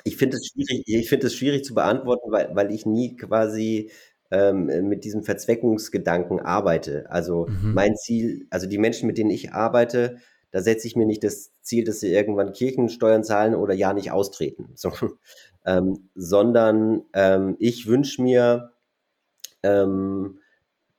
Ich 0.04 0.18
finde 0.18 0.38
es 0.38 0.48
schwierig, 0.48 0.84
ich 0.86 1.10
finde 1.10 1.28
es 1.28 1.36
schwierig 1.36 1.64
zu 1.64 1.74
beantworten, 1.74 2.32
weil, 2.32 2.50
weil 2.54 2.72
ich 2.72 2.86
nie 2.86 3.16
quasi 3.16 3.92
ähm, 4.32 4.66
mit 4.88 5.04
diesem 5.04 5.24
Verzweckungsgedanken 5.24 6.40
arbeite. 6.40 7.10
Also 7.10 7.48
mhm. 7.48 7.74
mein 7.74 7.96
Ziel, 7.96 8.46
also 8.50 8.68
die 8.68 8.78
Menschen, 8.78 9.08
mit 9.08 9.18
denen 9.18 9.32
ich 9.32 9.54
arbeite, 9.54 10.18
da 10.52 10.62
setze 10.62 10.88
ich 10.88 10.96
mir 10.96 11.06
nicht 11.06 11.24
das 11.24 11.52
Ziel, 11.62 11.84
dass 11.84 12.00
sie 12.00 12.12
irgendwann 12.12 12.54
Kirchensteuern 12.54 13.24
zahlen 13.24 13.56
oder 13.56 13.74
ja 13.74 13.94
nicht 13.94 14.12
austreten, 14.12 14.70
so, 14.76 14.92
ähm, 15.66 16.10
sondern 16.16 17.04
ähm, 17.14 17.56
ich 17.60 17.88
wünsche 17.88 18.22
mir, 18.22 18.72
ähm, 19.64 20.40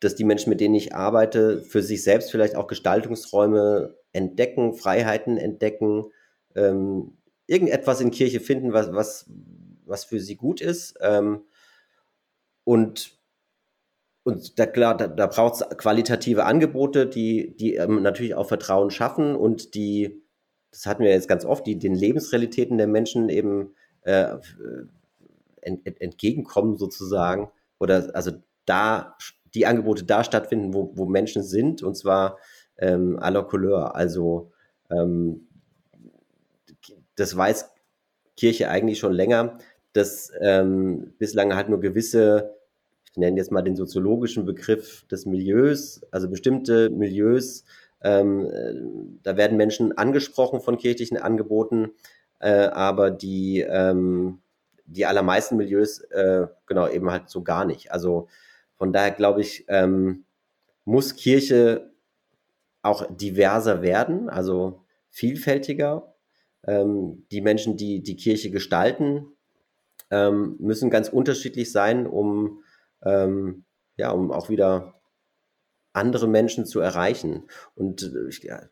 dass 0.01 0.15
die 0.15 0.25
Menschen, 0.25 0.51
mit 0.51 0.61
denen 0.61 0.75
ich 0.75 0.95
arbeite, 0.95 1.63
für 1.63 1.83
sich 1.83 2.03
selbst 2.03 2.31
vielleicht 2.31 2.57
auch 2.57 2.67
Gestaltungsräume 2.67 3.97
entdecken, 4.13 4.75
Freiheiten 4.75 5.37
entdecken, 5.37 6.07
ähm, 6.55 7.19
irgendetwas 7.51 8.01
in 8.01 8.11
Kirche 8.11 8.41
finden, 8.41 8.73
was, 8.73 8.93
was, 8.93 9.31
was 9.85 10.05
für 10.05 10.21
sie 10.21 10.37
gut 10.37 10.61
ist. 10.61 10.97
Ähm, 11.01 11.43
und 12.65 13.19
und 14.23 14.59
da, 14.59 14.67
klar, 14.67 14.97
da, 14.97 15.09
da 15.09 15.27
braucht 15.27 15.55
es 15.55 15.79
qualitative 15.79 16.45
Angebote, 16.45 17.07
die, 17.07 17.57
die 17.57 17.77
ähm, 17.77 18.03
natürlich 18.03 18.35
auch 18.35 18.47
Vertrauen 18.47 18.91
schaffen 18.91 19.35
und 19.35 19.75
die, 19.75 20.23
das 20.71 20.85
hatten 20.85 21.03
wir 21.03 21.11
jetzt 21.11 21.27
ganz 21.27 21.47
oft, 21.47 21.67
die 21.67 21.79
den 21.79 21.95
Lebensrealitäten 21.95 22.77
der 22.77 22.87
Menschen 22.87 23.31
eben 23.31 23.75
äh, 24.03 24.37
ent, 25.63 25.87
ent, 25.87 26.01
entgegenkommen 26.01 26.77
sozusagen. 26.77 27.51
Oder 27.79 28.11
also 28.15 28.33
da 28.67 29.17
die 29.55 29.67
Angebote 29.67 30.05
da 30.05 30.23
stattfinden, 30.23 30.75
wo, 30.75 30.93
wo 30.95 31.07
Menschen 31.07 31.43
sind, 31.43 31.83
und 31.83 31.97
zwar 31.97 32.39
ähm, 32.77 33.19
à 33.19 33.31
la 33.31 33.43
Couleur. 33.43 33.97
Also 33.97 34.53
ähm, 34.91 35.49
das 37.21 37.37
weiß 37.37 37.71
Kirche 38.37 38.71
eigentlich 38.71 38.99
schon 38.99 39.13
länger, 39.13 39.59
dass 39.93 40.33
ähm, 40.41 41.13
bislang 41.19 41.55
halt 41.55 41.69
nur 41.69 41.81
gewisse, 41.81 42.57
ich 43.11 43.17
nenne 43.17 43.37
jetzt 43.37 43.53
mal 43.53 43.63
den 43.63 43.77
soziologischen 43.77 44.47
Begriff 44.47 45.07
des 45.09 45.27
Milieus, 45.27 46.01
also 46.11 46.29
bestimmte 46.29 46.91
Milieus, 46.91 47.65
ähm, 48.03 48.47
äh, 48.47 48.75
da 49.23 49.37
werden 49.37 49.57
Menschen 49.57 49.97
angesprochen 49.99 50.61
von 50.61 50.79
kirchlichen 50.79 51.19
Angeboten, 51.19 51.91
äh, 52.39 52.69
aber 52.69 53.11
die, 53.11 53.61
ähm, 53.61 54.41
die 54.87 55.05
allermeisten 55.07 55.57
Milieus, 55.57 56.01
äh, 56.01 56.47
genau, 56.67 56.89
eben 56.89 57.11
halt 57.11 57.29
so 57.29 57.43
gar 57.43 57.65
nicht. 57.65 57.93
Also 57.93 58.29
von 58.77 58.93
daher 58.93 59.11
glaube 59.11 59.43
ich, 59.43 59.67
ähm, 59.69 60.25
muss 60.87 61.15
Kirche 61.15 61.91
auch 62.83 63.07
diverser 63.11 63.83
werden, 63.83 64.31
also 64.31 64.81
vielfältiger. 65.11 66.10
Ähm, 66.67 67.27
die 67.31 67.41
Menschen, 67.41 67.77
die 67.77 68.03
die 68.03 68.17
Kirche 68.17 68.51
gestalten, 68.51 69.27
ähm, 70.11 70.57
müssen 70.59 70.91
ganz 70.91 71.09
unterschiedlich 71.09 71.73
sein, 71.73 72.07
um, 72.07 72.63
ähm, 73.05 73.65
ja, 73.97 74.11
um 74.11 74.31
auch 74.33 74.49
wieder 74.49 75.01
andere 75.93 76.29
Menschen 76.29 76.67
zu 76.67 76.81
erreichen. 76.81 77.45
Und 77.75 78.03
äh, 78.03 78.47
ja, 78.47 78.63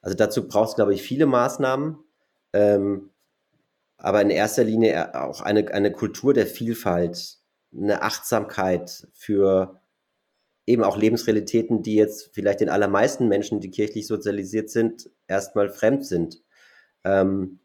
also 0.00 0.16
dazu 0.16 0.46
braucht 0.48 0.70
es, 0.70 0.74
glaube 0.76 0.94
ich, 0.94 1.02
viele 1.02 1.26
Maßnahmen, 1.26 1.98
ähm, 2.52 3.10
aber 3.98 4.22
in 4.22 4.30
erster 4.30 4.64
Linie 4.64 5.20
auch 5.20 5.40
eine, 5.40 5.72
eine 5.72 5.92
Kultur 5.92 6.34
der 6.34 6.46
Vielfalt, 6.46 7.38
eine 7.74 8.02
Achtsamkeit 8.02 9.08
für 9.14 9.80
eben 10.66 10.82
auch 10.82 10.96
Lebensrealitäten, 10.96 11.82
die 11.82 11.94
jetzt 11.94 12.30
vielleicht 12.34 12.60
den 12.60 12.68
allermeisten 12.68 13.28
Menschen, 13.28 13.60
die 13.60 13.70
kirchlich 13.70 14.06
sozialisiert 14.06 14.68
sind, 14.68 15.10
erstmal 15.28 15.70
fremd 15.70 16.04
sind. 16.04 16.42
Ähm, 17.06 17.60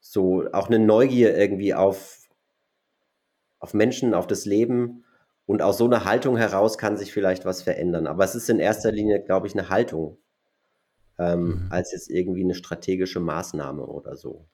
so 0.00 0.44
auch 0.52 0.68
eine 0.68 0.78
Neugier 0.78 1.36
irgendwie 1.36 1.74
auf, 1.74 2.28
auf 3.58 3.74
Menschen, 3.74 4.14
auf 4.14 4.26
das 4.26 4.46
Leben. 4.46 5.04
Und 5.46 5.62
aus 5.62 5.78
so 5.78 5.84
einer 5.84 6.04
Haltung 6.04 6.36
heraus 6.36 6.78
kann 6.78 6.96
sich 6.96 7.12
vielleicht 7.12 7.44
was 7.44 7.62
verändern. 7.62 8.06
Aber 8.06 8.24
es 8.24 8.36
ist 8.36 8.48
in 8.48 8.60
erster 8.60 8.92
Linie, 8.92 9.20
glaube 9.20 9.48
ich, 9.48 9.54
eine 9.54 9.68
Haltung, 9.68 10.16
ähm, 11.18 11.46
mhm. 11.46 11.66
als 11.70 11.90
jetzt 11.90 12.08
irgendwie 12.08 12.44
eine 12.44 12.54
strategische 12.54 13.18
Maßnahme 13.18 13.84
oder 13.84 14.16
so. 14.16 14.46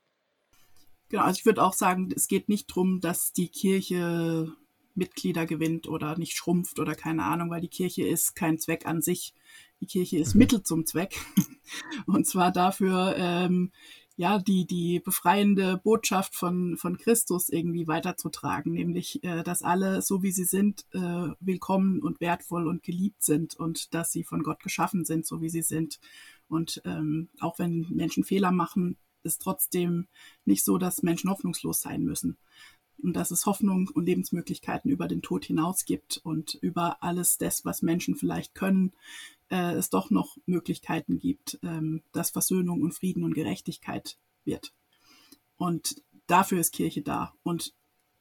Genau, 1.11 1.25
also 1.25 1.39
ich 1.39 1.47
würde 1.47 1.63
auch 1.63 1.75
sagen, 1.75 2.09
es 2.17 2.29
geht 2.29 2.49
nicht 2.49 2.71
darum, 2.71 3.01
dass 3.01 3.33
die 3.33 3.49
Kirche 3.49 4.53
Mitglieder 4.95 5.47
gewinnt 5.47 5.87
oder 5.87 6.19
nicht 6.19 6.35
schrumpft 6.35 6.79
oder 6.79 6.95
keine 6.95 7.25
Ahnung, 7.25 7.51
weil 7.51 7.61
die 7.61 7.69
Kirche 7.69 8.07
ist 8.07 8.35
kein 8.35 8.59
Zweck 8.59 8.87
an 8.87 9.03
sich. 9.03 9.35
Die 9.81 9.87
Kirche 9.87 10.19
ist 10.19 10.35
mhm. 10.35 10.39
Mittel 10.39 10.63
zum 10.63 10.87
Zweck. 10.87 11.21
Und 12.07 12.27
zwar 12.27 12.51
dafür, 12.51 13.15
ähm, 13.19 13.71
ja, 14.17 14.39
die, 14.39 14.67
die 14.67 15.01
befreiende 15.01 15.77
Botschaft 15.77 16.35
von, 16.35 16.77
von 16.79 16.97
Christus 16.97 17.51
irgendwie 17.51 17.87
weiterzutragen, 17.87 18.73
nämlich, 18.73 19.23
äh, 19.23 19.43
dass 19.43 19.63
alle, 19.63 20.01
so 20.01 20.23
wie 20.23 20.33
sie 20.33 20.45
sind, 20.45 20.87
äh, 20.93 21.29
willkommen 21.39 22.03
und 22.03 22.21
wertvoll 22.21 22.67
und 22.67 22.83
geliebt 22.83 23.23
sind 23.23 23.57
und 23.57 23.93
dass 23.95 24.13
sie 24.13 24.25
von 24.25 24.43
Gott 24.43 24.63
geschaffen 24.63 25.05
sind, 25.05 25.27
so 25.27 25.43
wie 25.43 25.51
sie 25.51 25.63
sind. 25.63 26.01
Und 26.49 26.81
ähm, 26.87 27.29
auch 27.41 27.59
wenn 27.59 27.87
Menschen 27.91 28.25
Fehler 28.25 28.53
machen, 28.53 28.97
ist 29.23 29.43
trotzdem 29.43 30.07
nicht 30.47 30.65
so, 30.65 30.79
dass 30.79 31.03
Menschen 31.03 31.29
hoffnungslos 31.29 31.83
sein 31.83 32.03
müssen 32.03 32.39
und 33.03 33.15
dass 33.15 33.31
es 33.31 33.47
Hoffnung 33.47 33.89
und 33.93 34.07
Lebensmöglichkeiten 34.07 34.91
über 34.91 35.09
den 35.09 35.23
Tod 35.23 35.45
hinaus 35.45 35.85
gibt 35.85 36.19
und 36.19 36.55
über 36.55 37.03
alles 37.03 37.39
das, 37.39 37.65
was 37.65 37.83
Menschen 37.83 38.17
vielleicht 38.17 38.55
können, 38.55 38.93
äh, 39.51 39.73
es 39.73 39.91
doch 39.91 40.11
noch 40.11 40.37
Möglichkeiten 40.47 41.19
gibt, 41.19 41.59
ähm, 41.63 42.03
dass 42.13 42.31
Versöhnung 42.31 42.83
und 42.83 42.93
Frieden 42.93 43.25
und 43.25 43.35
Gerechtigkeit 43.35 44.17
wird. 44.45 44.73
Und 45.57 46.03
dafür 46.27 46.61
ist 46.61 46.73
Kirche 46.73 47.03
da. 47.03 47.35
Und 47.43 47.75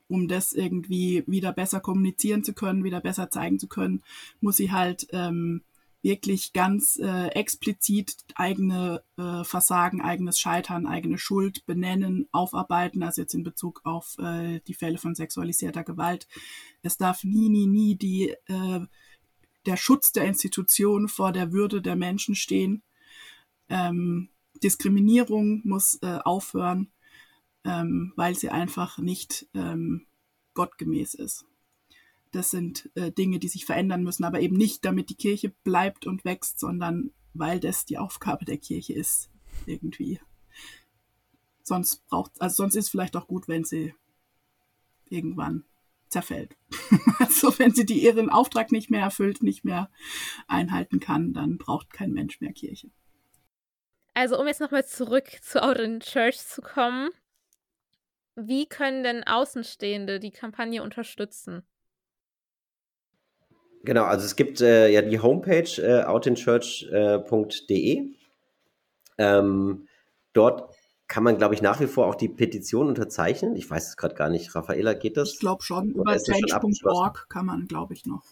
um 0.08 0.28
das 0.28 0.54
irgendwie 0.54 1.24
wieder 1.26 1.52
besser 1.52 1.80
kommunizieren 1.80 2.44
zu 2.44 2.54
können, 2.54 2.84
wieder 2.84 3.02
besser 3.02 3.32
zeigen 3.32 3.60
zu 3.60 3.68
können, 3.68 4.04
muss 4.40 4.58
sie 4.58 4.72
halt 4.72 5.08
ähm, 5.12 5.64
wirklich 6.06 6.54
ganz 6.54 7.00
äh, 7.02 7.30
explizit 7.30 8.16
eigene 8.36 9.04
äh, 9.18 9.44
Versagen, 9.44 10.02
eigenes 10.02 10.40
Scheitern, 10.40 10.86
eigene 10.86 11.18
Schuld 11.18 11.66
benennen, 11.66 12.30
aufarbeiten, 12.32 13.02
also 13.02 13.24
jetzt 13.24 13.34
in 13.34 13.44
Bezug 13.44 13.82
auf 13.86 14.16
äh, 14.20 14.60
die 14.68 14.76
Fälle 14.76 15.00
von 15.00 15.16
sexualisierter 15.16 15.84
Gewalt. 15.84 16.28
Es 16.84 16.98
darf 16.98 17.24
nie, 17.24 17.50
nie, 17.50 17.66
nie 17.66 17.96
die, 17.96 18.36
äh, 18.46 18.82
der 19.66 19.78
Schutz 19.78 20.12
der 20.12 20.26
Institution 20.26 21.08
vor 21.08 21.32
der 21.32 21.52
Würde 21.52 21.82
der 21.82 21.96
Menschen 21.96 22.36
stehen. 22.36 22.84
Ähm, 23.68 24.30
Diskriminierung 24.64 25.62
muss 25.64 25.98
äh, 26.04 26.20
aufhören, 26.24 26.92
ähm, 27.64 28.14
weil 28.16 28.36
sie 28.36 28.52
einfach 28.52 29.00
nicht 29.00 29.48
ähm, 29.56 30.06
gottgemäß 30.54 31.16
ist. 31.16 31.46
Das 32.36 32.52
sind 32.52 32.90
äh, 32.96 33.14
Dinge, 33.14 33.40
die 33.40 33.48
sich 33.48 33.66
verändern 33.66 34.04
müssen, 34.04 34.26
aber 34.26 34.42
eben 34.42 34.58
nicht, 34.58 34.84
damit 34.84 35.10
die 35.10 35.16
Kirche 35.16 35.54
bleibt 35.64 36.06
und 36.06 36.26
wächst, 36.26 36.60
sondern 36.60 37.12
weil 37.34 37.62
das 37.62 37.86
die 37.86 37.98
Aufgabe 37.98 38.44
der 38.44 38.58
Kirche 38.58 38.92
ist, 38.92 39.30
irgendwie. 39.66 40.20
Sonst 41.64 42.06
braucht, 42.08 42.34
also 42.42 42.58
sonst 42.58 42.76
ist 42.76 42.90
vielleicht 42.90 43.16
auch 43.16 43.28
gut, 43.28 43.48
wenn 43.48 43.64
sie 43.64 43.96
irgendwann 45.08 45.64
zerfällt. 46.10 46.58
also 47.20 47.58
wenn 47.58 47.74
sie 47.74 47.86
die 47.86 48.04
ihren 48.04 48.30
Auftrag 48.30 48.74
nicht 48.74 48.92
mehr 48.92 49.02
erfüllt, 49.02 49.42
nicht 49.42 49.64
mehr 49.64 49.90
einhalten 50.46 51.00
kann, 51.00 51.32
dann 51.32 51.58
braucht 51.58 51.94
kein 51.94 52.12
Mensch 52.12 52.42
mehr 52.42 52.52
Kirche. 52.52 52.90
Also 54.14 54.38
um 54.38 54.46
jetzt 54.46 54.60
nochmal 54.60 54.86
zurück 54.86 55.40
zu 55.42 55.64
Out 55.64 55.78
Church 56.02 56.40
zu 56.40 56.62
kommen, 56.62 57.12
wie 58.36 58.66
können 58.66 59.04
denn 59.04 59.24
Außenstehende 59.24 60.20
die 60.20 60.32
Kampagne 60.32 60.84
unterstützen? 60.84 61.64
Genau, 63.86 64.04
also 64.04 64.26
es 64.26 64.36
gibt 64.36 64.62
äh, 64.62 64.90
ja 64.90 65.02
die 65.02 65.20
Homepage 65.20 65.82
äh, 65.82 66.04
outinchurch.de. 66.04 67.98
Äh, 67.98 68.14
ähm, 69.18 69.88
dort 70.34 70.76
kann 71.08 71.24
man, 71.24 71.38
glaube 71.38 71.54
ich, 71.54 71.62
nach 71.62 71.80
wie 71.80 71.88
vor 71.88 72.08
auch 72.08 72.16
die 72.16 72.28
Petition 72.28 72.88
unterzeichnen. 72.88 73.56
Ich 73.56 73.70
weiß 73.70 73.90
es 73.90 73.98
gerade 73.98 74.16
gar 74.16 74.30
nicht. 74.30 74.56
Raffaela, 74.56 74.94
geht 74.94 75.18
das? 75.18 75.34
Ich 75.34 75.40
glaube 75.40 75.64
schon. 75.64 75.92
Über 75.92 76.18
change.org 76.18 77.28
kann 77.30 77.46
man, 77.46 77.68
glaube 77.68 77.94
ich, 77.94 78.06
noch. 78.06 78.24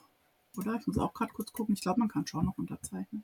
Oder? 0.57 0.75
Ich 0.79 0.87
muss 0.87 0.97
auch 0.97 1.13
gerade 1.13 1.31
kurz 1.33 1.51
gucken. 1.53 1.75
Ich 1.75 1.81
glaube, 1.81 1.99
man 1.99 2.09
kann 2.09 2.25
schon 2.25 2.45
noch 2.45 2.57
unterzeichnen. 2.57 3.23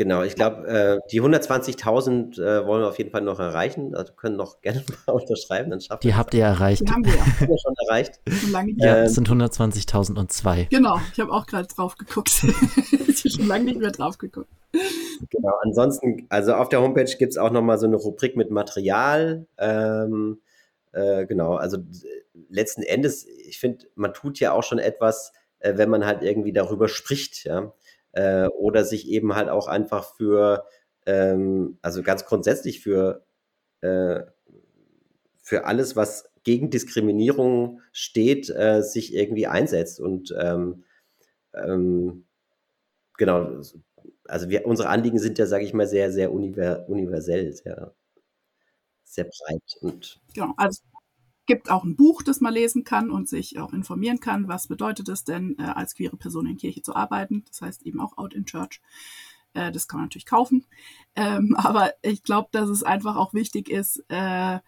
Genau, 0.00 0.22
ich 0.22 0.34
glaube, 0.34 0.66
äh, 0.66 0.98
die 1.12 1.20
120.000 1.20 2.40
äh, 2.40 2.66
wollen 2.66 2.80
wir 2.80 2.88
auf 2.88 2.96
jeden 2.96 3.10
Fall 3.10 3.20
noch 3.20 3.38
erreichen. 3.38 3.94
Also 3.94 4.14
können 4.14 4.34
noch 4.34 4.58
gerne 4.62 4.82
mal 5.06 5.12
unterschreiben, 5.12 5.68
dann 5.68 5.82
schaffen 5.82 6.00
Die 6.00 6.14
habt 6.14 6.32
ihr 6.32 6.42
erreicht. 6.42 6.80
Die 6.80 6.90
haben 6.90 7.04
wir 7.04 7.14
ja. 7.14 7.22
schon 7.38 7.74
erreicht. 7.86 8.18
ja, 8.78 9.02
es 9.02 9.14
sind 9.14 9.28
120.002. 9.28 10.68
Genau, 10.70 10.98
ich 11.12 11.20
habe 11.20 11.30
auch 11.30 11.44
gerade 11.44 11.68
drauf 11.68 11.96
geguckt. 11.96 12.30
ich 13.08 13.24
habe 13.24 13.30
schon 13.30 13.46
lange 13.46 13.64
nicht 13.66 13.78
mehr 13.78 13.90
drauf 13.90 14.16
geguckt. 14.16 14.48
Genau, 15.28 15.52
ansonsten, 15.64 16.24
also 16.30 16.54
auf 16.54 16.70
der 16.70 16.80
Homepage 16.80 17.14
gibt 17.18 17.32
es 17.32 17.36
auch 17.36 17.50
nochmal 17.50 17.76
so 17.76 17.84
eine 17.84 17.96
Rubrik 17.96 18.36
mit 18.36 18.50
Material. 18.50 19.46
Ähm, 19.58 20.40
äh, 20.92 21.26
genau, 21.26 21.56
also 21.56 21.76
letzten 22.48 22.84
Endes, 22.84 23.26
ich 23.26 23.60
finde, 23.60 23.84
man 23.96 24.14
tut 24.14 24.40
ja 24.40 24.52
auch 24.52 24.62
schon 24.62 24.78
etwas, 24.78 25.34
äh, 25.58 25.76
wenn 25.76 25.90
man 25.90 26.06
halt 26.06 26.22
irgendwie 26.22 26.54
darüber 26.54 26.88
spricht, 26.88 27.44
ja 27.44 27.74
äh, 28.12 28.46
oder 28.48 28.84
sich 28.84 29.08
eben 29.08 29.34
halt 29.34 29.48
auch 29.48 29.68
einfach 29.68 30.14
für, 30.14 30.64
ähm, 31.06 31.78
also 31.82 32.02
ganz 32.02 32.24
grundsätzlich 32.24 32.80
für, 32.80 33.24
äh, 33.80 34.20
für 35.42 35.64
alles, 35.64 35.96
was 35.96 36.30
gegen 36.44 36.70
Diskriminierung 36.70 37.80
steht, 37.92 38.50
äh, 38.50 38.82
sich 38.82 39.14
irgendwie 39.14 39.46
einsetzt. 39.46 40.00
Und 40.00 40.34
ähm, 40.38 40.84
ähm, 41.54 42.26
genau, 43.18 43.60
also 44.26 44.48
wir, 44.48 44.66
unsere 44.66 44.88
Anliegen 44.88 45.18
sind 45.18 45.38
ja, 45.38 45.46
sage 45.46 45.64
ich 45.64 45.74
mal, 45.74 45.86
sehr, 45.86 46.12
sehr 46.12 46.32
univer 46.32 46.88
universell, 46.88 47.52
sehr, 47.52 47.94
sehr 49.04 49.24
breit. 49.24 49.76
Und 49.80 50.20
genau, 50.34 50.54
also 50.56 50.82
gibt 51.50 51.68
auch 51.68 51.82
ein 51.82 51.96
Buch, 51.96 52.22
das 52.22 52.40
man 52.40 52.54
lesen 52.54 52.84
kann 52.84 53.10
und 53.10 53.28
sich 53.28 53.58
auch 53.58 53.72
informieren 53.72 54.20
kann, 54.20 54.46
was 54.46 54.68
bedeutet 54.68 55.08
es 55.08 55.24
denn, 55.24 55.58
äh, 55.58 55.62
als 55.62 55.96
queere 55.96 56.16
Person 56.16 56.46
in 56.46 56.56
Kirche 56.56 56.80
zu 56.80 56.94
arbeiten. 56.94 57.42
Das 57.48 57.60
heißt 57.60 57.82
eben 57.82 57.98
auch 57.98 58.18
Out 58.18 58.34
in 58.34 58.46
Church. 58.46 58.80
Äh, 59.52 59.72
das 59.72 59.88
kann 59.88 59.98
man 59.98 60.04
natürlich 60.04 60.26
kaufen. 60.26 60.64
Ähm, 61.16 61.56
aber 61.58 61.90
ich 62.02 62.22
glaube, 62.22 62.50
dass 62.52 62.68
es 62.68 62.84
einfach 62.84 63.16
auch 63.16 63.34
wichtig 63.34 63.68
ist, 63.68 64.04
äh, 64.06 64.60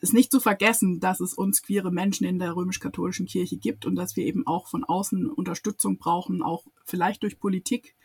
es 0.00 0.12
nicht 0.12 0.30
zu 0.30 0.38
vergessen, 0.38 1.00
dass 1.00 1.18
es 1.18 1.34
uns 1.34 1.60
queere 1.60 1.90
Menschen 1.90 2.24
in 2.24 2.38
der 2.38 2.54
römisch-katholischen 2.54 3.26
Kirche 3.26 3.56
gibt 3.56 3.84
und 3.84 3.96
dass 3.96 4.14
wir 4.14 4.24
eben 4.24 4.46
auch 4.46 4.68
von 4.68 4.84
außen 4.84 5.28
Unterstützung 5.28 5.98
brauchen, 5.98 6.40
auch 6.40 6.66
vielleicht 6.84 7.24
durch 7.24 7.40
Politik. 7.40 7.96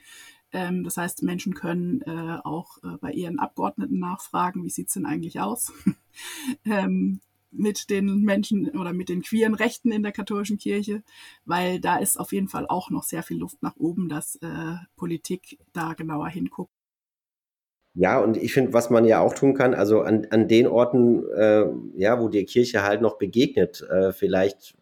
Ähm, 0.52 0.84
das 0.84 0.98
heißt, 0.98 1.22
Menschen 1.22 1.54
können 1.54 2.02
äh, 2.02 2.40
auch 2.44 2.80
äh, 2.80 2.98
bei 3.00 3.12
ihren 3.12 3.38
Abgeordneten 3.38 4.00
nachfragen, 4.00 4.64
wie 4.64 4.72
sieht's 4.72 4.94
denn 4.94 5.06
eigentlich 5.06 5.40
aus? 5.40 5.72
ähm, 6.66 7.22
mit 7.54 7.90
den 7.90 8.22
Menschen 8.22 8.70
oder 8.72 8.94
mit 8.94 9.10
den 9.10 9.22
queeren 9.22 9.54
Rechten 9.54 9.92
in 9.92 10.04
der 10.04 10.12
katholischen 10.12 10.58
Kirche, 10.58 11.04
weil 11.46 11.80
da 11.80 11.98
ist 11.98 12.20
auf 12.20 12.34
jeden 12.34 12.48
Fall 12.48 12.66
auch 12.68 12.90
noch 12.90 13.04
sehr 13.04 13.24
viel 13.24 13.38
Luft 13.38 13.62
nach 13.62 13.76
oben, 13.78 14.10
dass 14.10 14.36
äh, 14.38 14.76
Politik 14.96 15.60
da 15.74 15.94
genauer 15.94 16.30
hinguckt. 16.30 16.72
Ja, 17.96 18.20
und 18.20 18.38
ich 18.38 18.54
finde, 18.54 18.74
was 18.74 18.90
man 18.90 19.06
ja 19.06 19.20
auch 19.20 19.36
tun 19.36 19.54
kann, 19.54 19.76
also 19.76 20.02
an, 20.02 20.26
an 20.32 20.48
den 20.48 20.66
Orten, 20.66 21.24
äh, 21.32 21.66
ja, 21.96 22.20
wo 22.20 22.28
die 22.28 22.44
Kirche 22.46 22.82
halt 22.82 23.02
noch 23.02 23.20
begegnet, 23.20 23.82
äh, 23.88 24.12
vielleicht, 24.12 24.76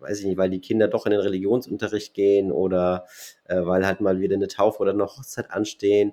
weiß 0.00 0.20
ich 0.20 0.26
nicht, 0.26 0.36
weil 0.36 0.50
die 0.50 0.60
Kinder 0.60 0.86
doch 0.86 1.06
in 1.06 1.12
den 1.12 1.20
Religionsunterricht 1.20 2.12
gehen 2.12 2.52
oder 2.52 3.06
äh, 3.44 3.64
weil 3.64 3.86
halt 3.86 4.02
mal 4.02 4.20
wieder 4.20 4.34
eine 4.36 4.48
Taufe 4.48 4.80
oder 4.80 4.92
eine 4.92 5.06
Hochzeit 5.06 5.50
anstehen. 5.50 6.12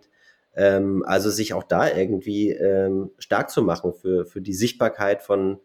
Ähm, 0.55 1.03
also 1.05 1.29
sich 1.29 1.53
auch 1.53 1.63
da 1.63 1.93
irgendwie 1.93 2.51
ähm, 2.51 3.11
stark 3.17 3.49
zu 3.49 3.61
machen 3.61 3.93
für, 3.93 4.25
für 4.25 4.39
die 4.41 4.53
Sichtbarkeit 4.53 5.23
von, 5.23 5.59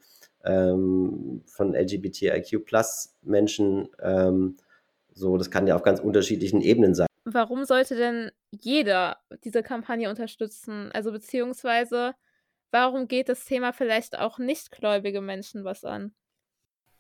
ähm, 0.45 1.43
von 1.47 1.75
LGBTIQ 1.75 2.65
Plus 2.65 3.15
Menschen 3.23 3.89
ähm, 4.01 4.57
So, 5.13 5.37
das 5.37 5.51
kann 5.51 5.67
ja 5.67 5.77
auf 5.77 5.83
ganz 5.83 6.01
unterschiedlichen 6.01 6.61
Ebenen 6.61 6.95
sein. 6.95 7.07
Warum 7.25 7.65
sollte 7.65 7.97
denn 7.97 8.31
jeder 8.51 9.19
diese 9.45 9.63
Kampagne 9.63 10.09
unterstützen? 10.09 10.91
Also 10.93 11.13
beziehungsweise, 11.13 12.15
warum 12.71 13.09
geht 13.09 13.29
das 13.29 13.45
Thema 13.45 13.73
vielleicht 13.73 14.19
auch 14.19 14.39
nichtgläubige 14.39 15.21
Menschen 15.21 15.65
was 15.65 15.85
an? 15.85 16.13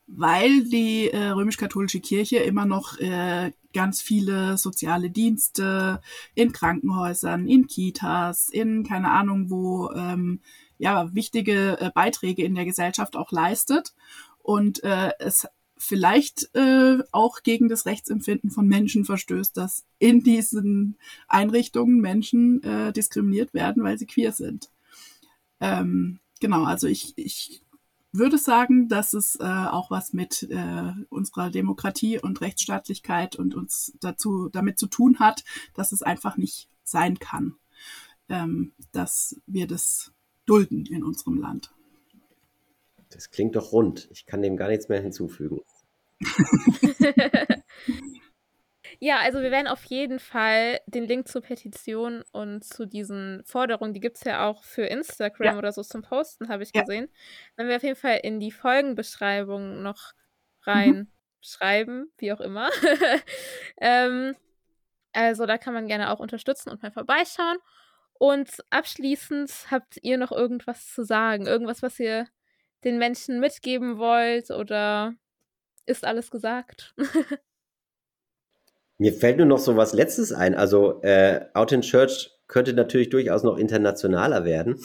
Weil 0.06 0.64
die 0.64 1.08
äh, 1.10 1.28
römisch-katholische 1.28 2.00
Kirche 2.00 2.38
immer 2.38 2.66
noch 2.66 2.98
äh, 2.98 3.52
ganz 3.72 4.02
viele 4.02 4.58
soziale 4.58 5.08
Dienste 5.08 6.00
in 6.34 6.52
Krankenhäusern, 6.52 7.46
in 7.46 7.68
Kitas, 7.68 8.48
in 8.50 8.84
keine 8.84 9.10
Ahnung 9.10 9.50
wo, 9.50 9.90
ähm, 9.92 10.40
ja, 10.80 11.14
wichtige 11.14 11.78
äh, 11.78 11.90
Beiträge 11.94 12.42
in 12.42 12.54
der 12.54 12.64
Gesellschaft 12.64 13.14
auch 13.14 13.30
leistet. 13.30 13.94
Und 14.42 14.82
äh, 14.82 15.10
es 15.18 15.46
vielleicht 15.76 16.54
äh, 16.54 16.98
auch 17.12 17.42
gegen 17.42 17.68
das 17.68 17.86
Rechtsempfinden 17.86 18.50
von 18.50 18.66
Menschen 18.66 19.04
verstößt, 19.04 19.56
dass 19.56 19.84
in 19.98 20.22
diesen 20.22 20.98
Einrichtungen 21.28 22.00
Menschen 22.00 22.62
äh, 22.62 22.92
diskriminiert 22.92 23.54
werden, 23.54 23.82
weil 23.82 23.98
sie 23.98 24.06
queer 24.06 24.32
sind. 24.32 24.70
Ähm, 25.60 26.18
genau, 26.40 26.64
also 26.64 26.86
ich, 26.86 27.14
ich 27.16 27.62
würde 28.12 28.38
sagen, 28.38 28.88
dass 28.88 29.14
es 29.14 29.36
äh, 29.36 29.44
auch 29.44 29.90
was 29.90 30.12
mit 30.12 30.42
äh, 30.50 30.92
unserer 31.08 31.50
Demokratie 31.50 32.18
und 32.18 32.40
Rechtsstaatlichkeit 32.40 33.36
und 33.36 33.54
uns 33.54 33.92
dazu 34.00 34.48
damit 34.50 34.78
zu 34.78 34.86
tun 34.86 35.18
hat, 35.18 35.44
dass 35.74 35.92
es 35.92 36.02
einfach 36.02 36.36
nicht 36.36 36.68
sein 36.84 37.18
kann, 37.18 37.54
ähm, 38.28 38.72
dass 38.92 39.40
wir 39.46 39.66
das 39.66 40.12
dulden 40.50 40.84
in 40.86 41.04
unserem 41.04 41.40
Land. 41.40 41.70
Das 43.10 43.30
klingt 43.30 43.54
doch 43.54 43.72
rund. 43.72 44.08
Ich 44.10 44.26
kann 44.26 44.42
dem 44.42 44.56
gar 44.56 44.68
nichts 44.68 44.88
mehr 44.88 45.00
hinzufügen. 45.00 45.60
ja, 48.98 49.18
also 49.20 49.40
wir 49.40 49.50
werden 49.50 49.68
auf 49.68 49.84
jeden 49.84 50.18
Fall 50.18 50.80
den 50.86 51.04
Link 51.04 51.28
zur 51.28 51.42
Petition 51.42 52.24
und 52.32 52.64
zu 52.64 52.86
diesen 52.86 53.42
Forderungen, 53.44 53.94
die 53.94 54.00
gibt 54.00 54.16
es 54.16 54.24
ja 54.24 54.46
auch 54.46 54.64
für 54.64 54.82
Instagram 54.82 55.46
ja. 55.54 55.58
oder 55.58 55.72
so 55.72 55.82
zum 55.82 56.02
Posten, 56.02 56.48
habe 56.48 56.62
ich 56.64 56.72
ja. 56.74 56.82
gesehen. 56.82 57.08
Wenn 57.56 57.68
wir 57.68 57.76
auf 57.76 57.82
jeden 57.82 57.96
Fall 57.96 58.20
in 58.22 58.40
die 58.40 58.50
Folgenbeschreibung 58.52 59.82
noch 59.82 60.12
reinschreiben, 60.62 62.00
mhm. 62.00 62.10
wie 62.18 62.32
auch 62.32 62.40
immer. 62.40 62.70
ähm, 63.80 64.34
also 65.12 65.46
da 65.46 65.58
kann 65.58 65.74
man 65.74 65.86
gerne 65.88 66.10
auch 66.10 66.20
unterstützen 66.20 66.70
und 66.70 66.82
mal 66.82 66.92
vorbeischauen. 66.92 67.58
Und 68.20 68.50
abschließend 68.68 69.50
habt 69.70 69.98
ihr 70.02 70.18
noch 70.18 70.30
irgendwas 70.30 70.92
zu 70.92 71.04
sagen? 71.04 71.46
Irgendwas, 71.46 71.80
was 71.80 71.98
ihr 71.98 72.26
den 72.84 72.98
Menschen 72.98 73.40
mitgeben 73.40 73.96
wollt 73.96 74.50
oder 74.50 75.14
ist 75.86 76.04
alles 76.04 76.30
gesagt? 76.30 76.94
Mir 78.98 79.14
fällt 79.14 79.38
nur 79.38 79.46
noch 79.46 79.58
so 79.58 79.74
was 79.78 79.94
Letztes 79.94 80.32
ein. 80.32 80.54
Also 80.54 81.00
äh, 81.00 81.46
Out 81.54 81.72
in 81.72 81.80
Church 81.80 82.30
könnte 82.46 82.74
natürlich 82.74 83.08
durchaus 83.08 83.42
noch 83.42 83.56
internationaler 83.56 84.44
werden. 84.44 84.78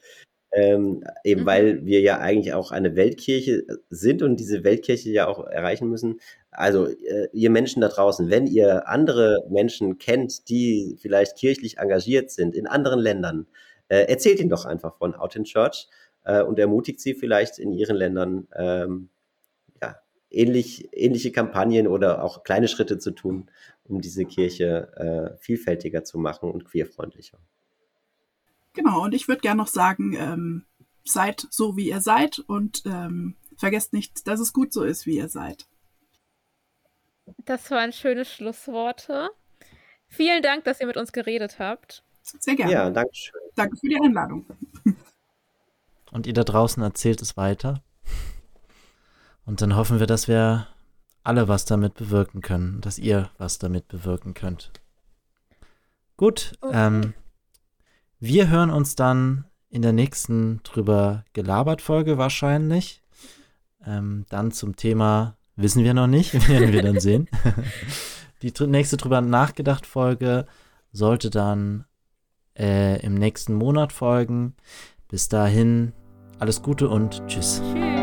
ähm, 0.52 1.04
eben 1.22 1.42
mhm. 1.42 1.46
weil 1.46 1.86
wir 1.86 2.00
ja 2.00 2.18
eigentlich 2.18 2.54
auch 2.54 2.72
eine 2.72 2.96
Weltkirche 2.96 3.66
sind 3.88 4.20
und 4.22 4.40
diese 4.40 4.64
Weltkirche 4.64 5.10
ja 5.10 5.28
auch 5.28 5.46
erreichen 5.46 5.88
müssen. 5.88 6.18
Also 6.50 6.86
äh, 6.88 7.28
ihr 7.32 7.50
Menschen 7.50 7.80
da 7.80 7.88
draußen, 7.88 8.28
wenn 8.28 8.46
ihr 8.46 8.88
andere 8.88 9.44
Menschen 9.48 9.98
kennt, 9.98 10.48
die 10.48 10.96
vielleicht 11.00 11.36
kirchlich 11.36 11.78
engagiert 11.78 12.30
sind 12.30 12.54
in 12.54 12.66
anderen 12.66 12.98
Ländern, 12.98 13.46
äh, 13.88 14.04
erzählt 14.08 14.40
ihnen 14.40 14.50
doch 14.50 14.64
einfach 14.64 14.96
von 14.96 15.14
Out 15.14 15.36
in 15.36 15.44
Church 15.44 15.88
äh, 16.24 16.42
und 16.42 16.58
ermutigt 16.58 17.00
sie 17.00 17.14
vielleicht 17.14 17.58
in 17.58 17.72
ihren 17.72 17.96
Ländern 17.96 18.48
ähm, 18.56 19.10
ja, 19.80 19.96
ähnlich, 20.30 20.88
ähnliche 20.92 21.30
Kampagnen 21.30 21.86
oder 21.86 22.24
auch 22.24 22.42
kleine 22.42 22.68
Schritte 22.68 22.98
zu 22.98 23.12
tun, 23.12 23.50
um 23.84 24.00
diese 24.00 24.24
Kirche 24.24 25.36
vielfältiger 25.40 26.04
zu 26.04 26.18
machen 26.18 26.50
und 26.50 26.64
queerfreundlicher. 26.64 27.38
Genau, 28.72 29.02
und 29.02 29.14
ich 29.14 29.26
würde 29.26 29.40
gerne 29.40 29.58
noch 29.58 29.66
sagen, 29.66 30.14
ähm, 30.16 30.64
seid 31.04 31.46
so, 31.50 31.76
wie 31.76 31.88
ihr 31.88 32.00
seid 32.00 32.38
und 32.38 32.82
ähm, 32.86 33.34
vergesst 33.56 33.92
nicht, 33.92 34.26
dass 34.28 34.40
es 34.40 34.52
gut 34.52 34.72
so 34.72 34.84
ist, 34.84 35.06
wie 35.06 35.16
ihr 35.16 35.28
seid. 35.28 35.66
Das 37.38 37.70
waren 37.70 37.92
schöne 37.92 38.24
Schlussworte. 38.24 39.30
Vielen 40.08 40.42
Dank, 40.42 40.64
dass 40.64 40.80
ihr 40.80 40.86
mit 40.86 40.96
uns 40.96 41.12
geredet 41.12 41.58
habt. 41.58 42.02
Sehr 42.22 42.56
gerne. 42.56 42.72
Ja, 42.72 42.90
danke 42.90 43.14
schön. 43.14 43.40
Danke 43.54 43.76
für 43.76 43.88
die 43.88 43.96
Einladung. 44.00 44.46
Und 46.12 46.26
ihr 46.26 46.32
da 46.32 46.44
draußen 46.44 46.82
erzählt 46.82 47.22
es 47.22 47.36
weiter. 47.36 47.82
Und 49.44 49.62
dann 49.62 49.76
hoffen 49.76 50.00
wir, 50.00 50.06
dass 50.06 50.28
wir 50.28 50.66
alle 51.22 51.48
was 51.48 51.64
damit 51.64 51.94
bewirken 51.94 52.40
können, 52.40 52.80
dass 52.80 52.98
ihr 52.98 53.30
was 53.38 53.58
damit 53.58 53.88
bewirken 53.88 54.34
könnt. 54.34 54.72
Gut, 56.16 56.52
okay. 56.60 56.86
ähm, 56.86 57.14
wir 58.18 58.48
hören 58.48 58.70
uns 58.70 58.94
dann 58.96 59.46
in 59.70 59.82
der 59.82 59.92
nächsten 59.92 60.62
drüber 60.64 61.24
gelabert 61.32 61.80
Folge 61.80 62.18
wahrscheinlich. 62.18 63.02
Ähm, 63.86 64.26
dann 64.28 64.50
zum 64.50 64.76
Thema 64.76 65.38
wissen 65.60 65.84
wir 65.84 65.94
noch 65.94 66.06
nicht, 66.06 66.48
werden 66.48 66.72
wir 66.72 66.82
dann 66.82 67.00
sehen. 67.00 67.28
Die 68.42 68.52
nächste 68.66 68.96
drüber 68.96 69.20
nachgedacht 69.20 69.86
Folge 69.86 70.46
sollte 70.92 71.30
dann 71.30 71.84
äh, 72.58 73.00
im 73.04 73.14
nächsten 73.14 73.54
Monat 73.54 73.92
folgen. 73.92 74.54
Bis 75.08 75.28
dahin 75.28 75.92
alles 76.38 76.62
Gute 76.62 76.88
und 76.88 77.22
tschüss. 77.26 77.60
Tschüss. 77.62 77.99